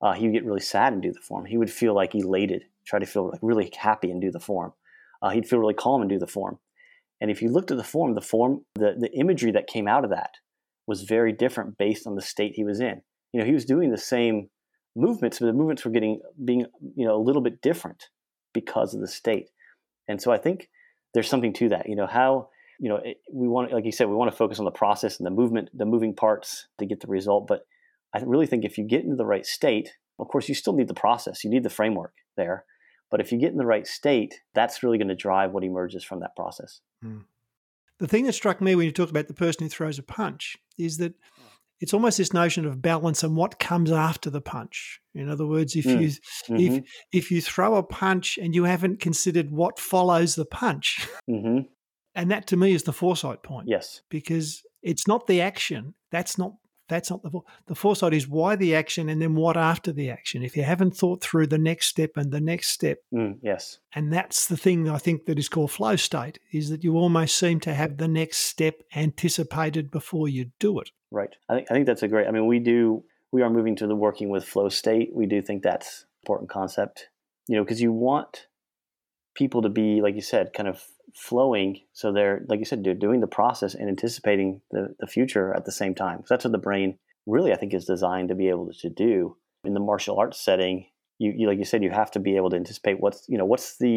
Uh, 0.00 0.14
he 0.14 0.24
would 0.24 0.32
get 0.32 0.46
really 0.46 0.60
sad 0.60 0.94
and 0.94 1.02
do 1.02 1.12
the 1.12 1.20
form. 1.20 1.44
He 1.44 1.58
would 1.58 1.70
feel 1.70 1.94
like 1.94 2.14
elated, 2.14 2.64
try 2.86 2.98
to 2.98 3.04
feel 3.04 3.28
like 3.28 3.40
really 3.42 3.70
happy 3.76 4.10
and 4.10 4.20
do 4.20 4.30
the 4.30 4.40
form. 4.40 4.72
Uh, 5.20 5.28
he'd 5.28 5.46
feel 5.46 5.58
really 5.58 5.74
calm 5.74 6.00
and 6.00 6.08
do 6.08 6.18
the 6.18 6.26
form. 6.26 6.58
And 7.20 7.30
if 7.30 7.42
you 7.42 7.50
looked 7.50 7.70
at 7.70 7.76
the 7.76 7.84
form, 7.84 8.14
the 8.14 8.22
form, 8.22 8.64
the, 8.76 8.94
the 8.98 9.12
imagery 9.12 9.52
that 9.52 9.66
came 9.66 9.86
out 9.86 10.04
of 10.04 10.10
that 10.10 10.30
was 10.86 11.02
very 11.02 11.32
different 11.32 11.76
based 11.76 12.06
on 12.06 12.14
the 12.14 12.22
state 12.22 12.52
he 12.54 12.64
was 12.64 12.80
in. 12.80 13.02
You 13.32 13.40
know, 13.40 13.46
he 13.46 13.52
was 13.52 13.66
doing 13.66 13.90
the 13.90 13.98
same 13.98 14.48
movements, 14.94 15.38
but 15.38 15.46
the 15.46 15.52
movements 15.52 15.84
were 15.84 15.90
getting 15.90 16.20
being, 16.42 16.64
you 16.94 17.06
know, 17.06 17.14
a 17.14 17.22
little 17.22 17.42
bit 17.42 17.60
different 17.60 18.08
because 18.60 18.94
of 18.94 19.00
the 19.00 19.08
state. 19.08 19.50
And 20.08 20.20
so 20.20 20.32
I 20.32 20.38
think 20.38 20.70
there's 21.12 21.28
something 21.28 21.52
to 21.54 21.68
that. 21.68 21.88
You 21.88 21.94
know, 21.94 22.06
how, 22.06 22.48
you 22.80 22.88
know, 22.88 22.96
it, 22.96 23.18
we 23.30 23.46
want, 23.48 23.72
like 23.72 23.84
you 23.84 23.92
said, 23.92 24.08
we 24.08 24.14
want 24.14 24.30
to 24.30 24.36
focus 24.36 24.58
on 24.58 24.64
the 24.64 24.70
process 24.70 25.18
and 25.18 25.26
the 25.26 25.30
movement, 25.30 25.68
the 25.72 25.84
moving 25.84 26.14
parts 26.14 26.68
to 26.78 26.86
get 26.86 27.00
the 27.00 27.06
result. 27.06 27.46
But 27.46 27.66
I 28.14 28.20
really 28.24 28.46
think 28.46 28.64
if 28.64 28.78
you 28.78 28.84
get 28.84 29.04
into 29.04 29.16
the 29.16 29.26
right 29.26 29.44
state, 29.44 29.92
of 30.18 30.28
course, 30.28 30.48
you 30.48 30.54
still 30.54 30.72
need 30.72 30.88
the 30.88 30.94
process, 30.94 31.44
you 31.44 31.50
need 31.50 31.62
the 31.62 31.70
framework 31.70 32.14
there. 32.36 32.64
But 33.10 33.20
if 33.20 33.30
you 33.30 33.38
get 33.38 33.52
in 33.52 33.58
the 33.58 33.66
right 33.66 33.86
state, 33.86 34.40
that's 34.54 34.82
really 34.82 34.98
going 34.98 35.08
to 35.08 35.14
drive 35.14 35.52
what 35.52 35.64
emerges 35.64 36.02
from 36.02 36.20
that 36.20 36.34
process. 36.34 36.80
Mm. 37.04 37.24
The 37.98 38.08
thing 38.08 38.24
that 38.24 38.32
struck 38.32 38.60
me 38.60 38.74
when 38.74 38.86
you 38.86 38.92
talk 38.92 39.10
about 39.10 39.28
the 39.28 39.34
person 39.34 39.64
who 39.64 39.68
throws 39.68 39.98
a 39.98 40.02
punch 40.02 40.56
is 40.76 40.98
that 40.98 41.14
it's 41.80 41.92
almost 41.92 42.18
this 42.18 42.32
notion 42.32 42.64
of 42.64 42.80
balance 42.80 43.22
and 43.22 43.36
what 43.36 43.58
comes 43.58 43.90
after 43.90 44.30
the 44.30 44.40
punch. 44.40 45.00
In 45.14 45.28
other 45.28 45.46
words, 45.46 45.76
if 45.76 45.84
mm. 45.84 46.00
you 46.00 46.08
mm-hmm. 46.08 46.56
if 46.56 46.84
if 47.12 47.30
you 47.30 47.40
throw 47.40 47.76
a 47.76 47.82
punch 47.82 48.38
and 48.38 48.54
you 48.54 48.64
haven't 48.64 49.00
considered 49.00 49.50
what 49.50 49.78
follows 49.78 50.34
the 50.34 50.46
punch, 50.46 51.06
mm-hmm. 51.30 51.60
and 52.14 52.30
that 52.30 52.46
to 52.48 52.56
me 52.56 52.72
is 52.72 52.84
the 52.84 52.92
foresight 52.92 53.42
point. 53.42 53.68
Yes, 53.68 54.02
because 54.08 54.62
it's 54.82 55.06
not 55.06 55.26
the 55.26 55.40
action. 55.40 55.94
That's 56.10 56.38
not 56.38 56.52
that's 56.88 57.10
not 57.10 57.22
the 57.22 57.40
the 57.66 57.74
foresight 57.74 58.14
is 58.14 58.28
why 58.28 58.56
the 58.56 58.74
action 58.74 59.08
and 59.08 59.20
then 59.20 59.34
what 59.34 59.56
after 59.56 59.92
the 59.92 60.10
action. 60.10 60.42
If 60.42 60.56
you 60.56 60.62
haven't 60.62 60.96
thought 60.96 61.22
through 61.22 61.48
the 61.48 61.58
next 61.58 61.86
step 61.86 62.12
and 62.16 62.30
the 62.30 62.40
next 62.40 62.68
step, 62.68 62.98
mm, 63.12 63.38
yes, 63.42 63.78
and 63.94 64.12
that's 64.12 64.46
the 64.46 64.56
thing 64.56 64.88
I 64.88 64.98
think 64.98 65.26
that 65.26 65.38
is 65.38 65.48
called 65.48 65.72
flow 65.72 65.96
state 65.96 66.38
is 66.52 66.70
that 66.70 66.84
you 66.84 66.96
almost 66.96 67.36
seem 67.36 67.60
to 67.60 67.74
have 67.74 67.96
the 67.96 68.08
next 68.08 68.38
step 68.38 68.82
anticipated 68.94 69.90
before 69.90 70.28
you 70.28 70.50
do 70.58 70.78
it. 70.78 70.90
Right. 71.16 71.34
I 71.48 71.54
think 71.54 71.70
I 71.70 71.74
think 71.74 71.86
that's 71.86 72.02
a 72.02 72.08
great. 72.08 72.28
I 72.28 72.30
mean, 72.30 72.46
we 72.46 72.58
do 72.58 73.02
we 73.32 73.40
are 73.40 73.48
moving 73.48 73.74
to 73.76 73.86
the 73.86 73.96
working 73.96 74.28
with 74.28 74.44
flow 74.44 74.68
state. 74.68 75.10
We 75.14 75.24
do 75.24 75.40
think 75.40 75.62
that's 75.62 76.04
important 76.22 76.50
concept. 76.50 77.08
You 77.48 77.56
know, 77.56 77.64
because 77.64 77.80
you 77.80 77.90
want 77.90 78.48
people 79.34 79.62
to 79.62 79.70
be 79.70 80.02
like 80.02 80.14
you 80.14 80.20
said, 80.20 80.52
kind 80.52 80.68
of 80.68 80.84
flowing 81.14 81.80
so 81.94 82.12
they're 82.12 82.44
like 82.48 82.58
you 82.58 82.66
said 82.66 82.84
they're 82.84 82.92
doing 82.92 83.20
the 83.20 83.26
process 83.26 83.74
and 83.74 83.88
anticipating 83.88 84.60
the, 84.70 84.94
the 85.00 85.06
future 85.06 85.54
at 85.54 85.64
the 85.64 85.72
same 85.72 85.94
time 85.94 86.18
so 86.18 86.26
that's 86.34 86.44
what 86.44 86.52
the 86.52 86.58
brain 86.58 86.98
really 87.24 87.52
i 87.54 87.56
think 87.56 87.72
is 87.72 87.86
designed 87.86 88.28
to 88.28 88.34
be 88.34 88.48
able 88.50 88.70
to 88.70 88.90
do 88.90 89.34
in 89.64 89.72
the 89.72 89.80
martial 89.80 90.18
arts 90.18 90.38
setting 90.38 90.84
you, 91.18 91.32
you 91.34 91.46
like 91.46 91.58
you 91.58 91.64
said 91.64 91.82
you 91.82 91.90
have 91.90 92.10
to 92.10 92.20
be 92.20 92.36
able 92.36 92.50
to 92.50 92.56
anticipate 92.56 93.00
what's 93.00 93.24
you 93.28 93.38
know 93.38 93.46
what's 93.46 93.78
the 93.78 93.88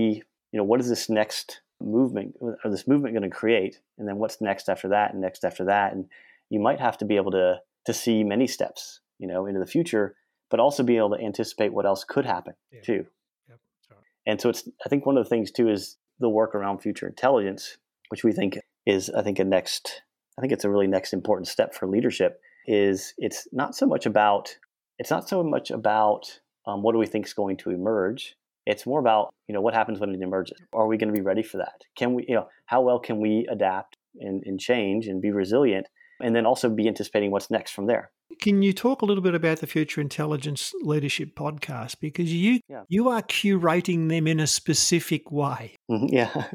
you 0.52 0.58
know 0.58 0.64
what 0.64 0.80
is 0.80 0.88
this 0.88 1.10
next 1.10 1.60
movement 1.82 2.36
or 2.40 2.58
this 2.72 2.88
movement 2.88 3.14
going 3.14 3.30
to 3.30 3.36
create 3.36 3.82
and 3.98 4.08
then 4.08 4.18
what's 4.18 4.40
next 4.40 4.70
after 4.70 4.88
that 4.88 5.12
and 5.12 5.22
next 5.22 5.44
after 5.44 5.66
that 5.66 5.92
and 5.92 6.06
you 6.50 6.60
might 6.60 6.80
have 6.80 6.97
to 6.97 7.06
be 7.06 7.16
able 7.16 7.32
to 7.32 7.58
to 7.86 7.93
see 7.93 8.24
many 8.24 8.47
steps 8.47 9.00
you 9.18 9.28
know 9.28 9.45
into 9.45 9.60
the 9.60 9.66
future 9.66 10.16
but 10.50 10.60
also 10.60 10.84
be 10.84 10.97
able 10.97 11.12
to 11.12 11.24
anticipate 11.24 11.74
what 11.74 11.86
else 11.86 12.04
could 12.04 12.26
happen 12.26 12.54
yeah. 12.72 12.82
too 12.82 13.06
yep. 13.47 13.60
and 14.26 14.41
so 14.41 14.50
it's 14.50 14.68
i 14.86 14.89
think 14.89 15.06
one 15.06 15.18
of 15.18 15.24
the 15.24 15.30
things 15.30 15.52
too 15.52 15.70
is 15.70 15.97
the 16.20 16.30
work 16.30 16.54
around 16.54 16.80
future 16.80 17.08
intelligence, 17.08 17.78
which 18.10 18.24
we 18.24 18.32
think 18.32 18.60
is, 18.86 19.10
I 19.10 19.22
think, 19.22 19.39
a 19.39 19.43
next, 19.43 20.02
I 20.38 20.41
think 20.41 20.54
it's 20.54 20.66
a 20.66 20.70
really 20.70 20.88
next 20.88 21.14
important 21.14 21.47
step 21.47 21.74
for 21.74 21.88
leadership. 21.88 22.41
Is 22.68 23.14
it's 23.18 23.47
not 23.52 23.76
so 23.76 23.88
much 23.88 24.06
about 24.06 24.56
it's 25.00 25.10
not 25.10 25.28
so 25.28 25.41
much 25.41 25.72
about 25.72 26.39
um, 26.68 26.84
what 26.84 26.91
do 26.91 27.00
we 27.00 27.08
think 27.08 27.26
is 27.26 27.34
going 27.34 27.58
to 27.58 27.72
emerge. 27.72 28.36
It's 28.66 28.86
more 28.86 29.00
about 29.00 29.34
you 29.47 29.56
know 29.56 29.62
what 29.62 29.74
happens 29.74 30.00
when 30.00 30.14
it 30.14 30.22
emerges. 30.22 30.60
Are 30.74 30.86
we 30.86 30.97
going 30.97 31.12
to 31.12 31.20
be 31.20 31.24
ready 31.24 31.41
for 31.41 31.58
that? 31.58 31.82
Can 31.95 32.14
we 32.14 32.26
you 32.28 32.36
know 32.36 32.47
how 32.66 32.82
well 32.82 33.00
can 33.00 33.20
we 33.20 33.47
adapt 33.50 33.97
and, 34.20 34.43
and 34.45 34.60
change 34.60 35.08
and 35.08 35.22
be 35.22 35.32
resilient, 35.32 35.88
and 36.22 36.36
then 36.36 36.46
also 36.46 36.70
be 36.70 36.88
anticipating 36.88 37.32
what's 37.32 37.50
next 37.50 37.72
from 37.72 37.88
there. 37.88 38.12
Can 38.42 38.62
you 38.62 38.74
talk 38.74 39.02
a 39.02 39.06
little 39.06 39.24
bit 39.24 39.36
about 39.36 39.60
the 39.60 39.68
Future 39.68 40.00
Intelligence 40.02 40.74
Leadership 40.82 41.36
podcast 41.36 41.96
because 42.00 42.32
you 42.32 42.60
yeah. 42.70 42.84
you 42.88 43.10
are 43.10 43.22
curating 43.22 44.10
them 44.10 44.28
in 44.28 44.40
a 44.40 44.48
specific 44.48 45.32
way. 45.32 45.76
Mm-hmm, 45.90 46.14
yeah. 46.14 46.46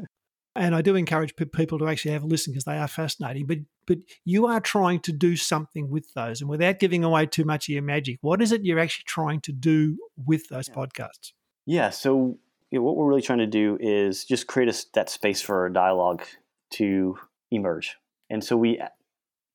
And 0.57 0.73
I 0.73 0.81
do 0.81 0.95
encourage 0.95 1.35
people 1.35 1.77
to 1.79 1.87
actually 1.89 2.11
have 2.11 2.23
a 2.23 2.27
listen 2.27 2.53
because 2.53 2.63
they 2.63 2.77
are 2.77 2.87
fascinating. 2.87 3.45
But 3.45 3.57
but 3.85 3.97
you 4.23 4.47
are 4.47 4.61
trying 4.61 5.01
to 5.01 5.11
do 5.11 5.35
something 5.35 5.89
with 5.89 6.13
those, 6.13 6.39
and 6.39 6.49
without 6.49 6.79
giving 6.79 7.03
away 7.03 7.25
too 7.25 7.43
much 7.43 7.67
of 7.67 7.73
your 7.73 7.83
magic, 7.83 8.19
what 8.21 8.41
is 8.41 8.53
it 8.53 8.63
you're 8.63 8.79
actually 8.79 9.03
trying 9.05 9.41
to 9.41 9.51
do 9.51 9.97
with 10.15 10.47
those 10.47 10.69
yeah. 10.69 10.73
podcasts? 10.75 11.33
Yeah. 11.65 11.89
So 11.89 12.37
you 12.71 12.79
know, 12.79 12.83
what 12.83 12.95
we're 12.95 13.07
really 13.07 13.21
trying 13.21 13.39
to 13.39 13.47
do 13.47 13.77
is 13.81 14.23
just 14.23 14.47
create 14.47 14.69
a, 14.69 14.85
that 14.93 15.09
space 15.09 15.41
for 15.41 15.65
a 15.65 15.73
dialogue 15.73 16.23
to 16.71 17.17
emerge. 17.51 17.97
And 18.29 18.41
so 18.41 18.55
we 18.55 18.81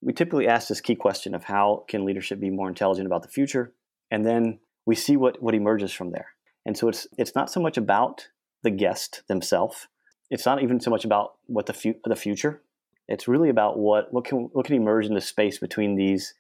we 0.03 0.13
typically 0.13 0.47
ask 0.47 0.69
this 0.69 0.81
key 0.81 0.95
question 0.95 1.35
of 1.35 1.45
how 1.45 1.85
can 1.89 2.05
leadership 2.05 2.41
be 2.41 2.51
more 2.51 2.69
intelligent 2.69 3.07
about 3.07 3.23
the 3.23 3.29
future? 3.29 3.73
And 4.11 4.25
then 4.25 4.59
we 4.87 4.95
see 4.95 5.17
what, 5.17 5.43
what 5.43 5.55
emerges 5.55 5.93
from 5.93 6.11
there. 6.11 6.29
And 6.67 6.77
so 6.77 6.89
it's, 6.89 7.07
it's 7.19 7.35
not 7.35 7.51
so 7.51 7.61
much 7.61 7.77
about 7.77 8.29
the 8.63 8.71
guest 8.71 9.23
themselves. 9.29 9.89
It's 10.31 10.47
not 10.47 10.63
even 10.63 10.81
so 10.81 10.91
much 10.91 11.05
about 11.05 11.35
what 11.47 11.67
the, 11.67 11.73
fu- 11.73 12.01
the 12.05 12.17
future. 12.17 12.63
It's 13.09 13.29
really 13.29 13.49
about 13.49 13.79
what, 13.79 14.13
what, 14.13 14.25
can, 14.25 14.49
what 14.53 14.67
can 14.67 14.77
emerge 14.77 15.07
in 15.07 15.15
the 15.15 15.21
space 15.21 15.59
between 15.59 15.97
these 15.97 16.35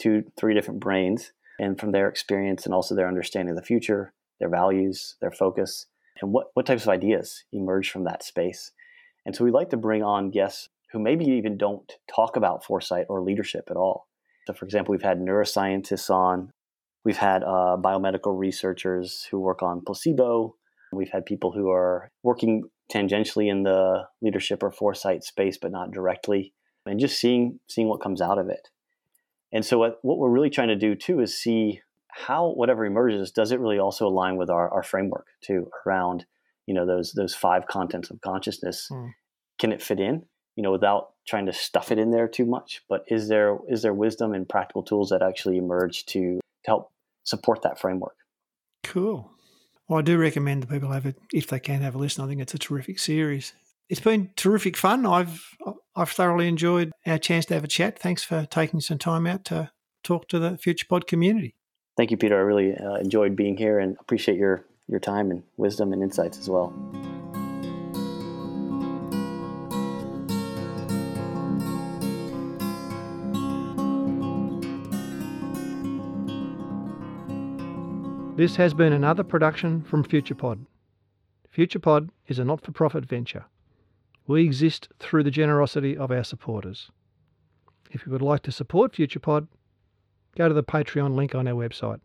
two, 0.00 0.24
three 0.36 0.54
different 0.54 0.80
brains 0.80 1.32
and 1.58 1.78
from 1.78 1.92
their 1.92 2.08
experience 2.08 2.66
and 2.66 2.74
also 2.74 2.94
their 2.94 3.08
understanding 3.08 3.50
of 3.50 3.56
the 3.56 3.66
future, 3.66 4.12
their 4.40 4.48
values, 4.48 5.16
their 5.20 5.30
focus, 5.30 5.86
and 6.20 6.32
what, 6.32 6.48
what 6.54 6.66
types 6.66 6.82
of 6.82 6.88
ideas 6.88 7.44
emerge 7.52 7.90
from 7.90 8.04
that 8.04 8.22
space. 8.22 8.72
And 9.24 9.34
so 9.34 9.44
we 9.44 9.50
like 9.50 9.70
to 9.70 9.76
bring 9.76 10.02
on 10.02 10.30
guests 10.30 10.68
who 10.96 11.02
maybe 11.02 11.26
even 11.26 11.58
don't 11.58 11.92
talk 12.14 12.36
about 12.36 12.64
foresight 12.64 13.04
or 13.10 13.20
leadership 13.20 13.68
at 13.70 13.76
all. 13.76 14.08
So, 14.46 14.54
for 14.54 14.64
example, 14.64 14.92
we've 14.92 15.02
had 15.02 15.20
neuroscientists 15.20 16.08
on, 16.08 16.52
we've 17.04 17.18
had 17.18 17.42
uh, 17.42 17.76
biomedical 17.78 18.38
researchers 18.38 19.28
who 19.30 19.38
work 19.38 19.62
on 19.62 19.82
placebo, 19.84 20.54
we've 20.92 21.10
had 21.10 21.26
people 21.26 21.52
who 21.52 21.70
are 21.70 22.10
working 22.22 22.62
tangentially 22.90 23.50
in 23.50 23.62
the 23.64 24.04
leadership 24.22 24.62
or 24.62 24.70
foresight 24.70 25.22
space, 25.22 25.58
but 25.58 25.70
not 25.70 25.90
directly, 25.90 26.54
and 26.86 26.98
just 26.98 27.20
seeing 27.20 27.60
seeing 27.68 27.88
what 27.88 28.00
comes 28.00 28.22
out 28.22 28.38
of 28.38 28.48
it. 28.48 28.70
And 29.52 29.66
so, 29.66 29.78
what, 29.78 29.98
what 30.00 30.16
we're 30.16 30.30
really 30.30 30.48
trying 30.48 30.68
to 30.68 30.76
do 30.76 30.94
too 30.94 31.20
is 31.20 31.36
see 31.36 31.82
how 32.08 32.52
whatever 32.52 32.86
emerges 32.86 33.30
does 33.32 33.52
it 33.52 33.60
really 33.60 33.78
also 33.78 34.06
align 34.06 34.36
with 34.36 34.48
our, 34.48 34.72
our 34.72 34.82
framework 34.82 35.26
too 35.42 35.68
around 35.84 36.24
you 36.64 36.72
know 36.72 36.86
those 36.86 37.12
those 37.12 37.34
five 37.34 37.66
contents 37.66 38.10
of 38.10 38.22
consciousness. 38.22 38.88
Mm. 38.90 39.12
Can 39.58 39.72
it 39.72 39.82
fit 39.82 40.00
in? 40.00 40.24
You 40.56 40.62
know, 40.62 40.72
without 40.72 41.10
trying 41.26 41.46
to 41.46 41.52
stuff 41.52 41.92
it 41.92 41.98
in 41.98 42.10
there 42.10 42.28
too 42.28 42.46
much. 42.46 42.82
But 42.88 43.04
is 43.08 43.28
there 43.28 43.58
is 43.68 43.82
there 43.82 43.94
wisdom 43.94 44.32
and 44.32 44.48
practical 44.48 44.82
tools 44.82 45.10
that 45.10 45.22
actually 45.22 45.58
emerge 45.58 46.06
to, 46.06 46.36
to 46.36 46.40
help 46.64 46.92
support 47.24 47.62
that 47.62 47.78
framework? 47.78 48.16
Cool. 48.82 49.30
Well, 49.88 49.98
I 50.00 50.02
do 50.02 50.18
recommend 50.18 50.62
that 50.62 50.70
people 50.70 50.90
have 50.90 51.06
it 51.06 51.16
if 51.32 51.46
they 51.46 51.60
can 51.60 51.82
have 51.82 51.94
a 51.94 51.98
listen. 51.98 52.24
I 52.24 52.28
think 52.28 52.40
it's 52.40 52.54
a 52.54 52.58
terrific 52.58 52.98
series. 52.98 53.52
It's 53.88 54.00
been 54.00 54.30
terrific 54.36 54.76
fun. 54.76 55.06
I've 55.06 55.44
I've 55.94 56.10
thoroughly 56.10 56.48
enjoyed 56.48 56.92
our 57.06 57.18
chance 57.18 57.46
to 57.46 57.54
have 57.54 57.64
a 57.64 57.68
chat. 57.68 57.98
Thanks 57.98 58.24
for 58.24 58.46
taking 58.46 58.80
some 58.80 58.98
time 58.98 59.26
out 59.26 59.44
to 59.46 59.70
talk 60.02 60.28
to 60.28 60.38
the 60.38 60.52
FuturePod 60.52 61.06
community. 61.06 61.54
Thank 61.96 62.10
you, 62.10 62.16
Peter. 62.16 62.36
I 62.36 62.42
really 62.42 62.76
uh, 62.76 62.96
enjoyed 62.96 63.36
being 63.36 63.56
here 63.56 63.78
and 63.78 63.96
appreciate 64.00 64.38
your 64.38 64.64
your 64.88 65.00
time 65.00 65.30
and 65.30 65.42
wisdom 65.56 65.92
and 65.92 66.02
insights 66.02 66.38
as 66.38 66.48
well. 66.48 66.72
This 78.36 78.56
has 78.56 78.74
been 78.74 78.92
another 78.92 79.24
production 79.24 79.80
from 79.82 80.04
FuturePod. 80.04 80.66
FuturePod 81.56 82.10
is 82.28 82.38
a 82.38 82.44
not 82.44 82.60
for 82.60 82.70
profit 82.70 83.06
venture. 83.06 83.46
We 84.26 84.44
exist 84.44 84.88
through 84.98 85.22
the 85.22 85.30
generosity 85.30 85.96
of 85.96 86.10
our 86.10 86.22
supporters. 86.22 86.90
If 87.90 88.04
you 88.04 88.12
would 88.12 88.20
like 88.20 88.42
to 88.42 88.52
support 88.52 88.92
FuturePod, 88.92 89.48
go 90.36 90.48
to 90.48 90.54
the 90.54 90.62
Patreon 90.62 91.14
link 91.14 91.34
on 91.34 91.48
our 91.48 91.54
website. 91.54 92.00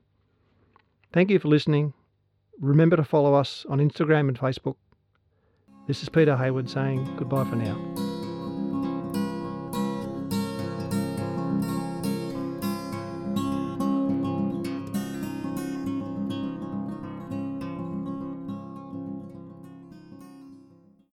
Thank 1.12 1.32
you 1.32 1.40
for 1.40 1.50
listening. 1.50 1.94
Remember 2.62 2.96
to 2.96 3.04
follow 3.04 3.34
us 3.34 3.66
on 3.68 3.80
Instagram 3.80 4.30
and 4.30 4.40
Facebook. 4.40 4.78
This 5.86 6.02
is 6.02 6.08
Peter 6.08 6.38
Hayward 6.38 6.70
saying 6.70 7.14
goodbye 7.18 7.44
for 7.44 7.58
now. 7.58 7.91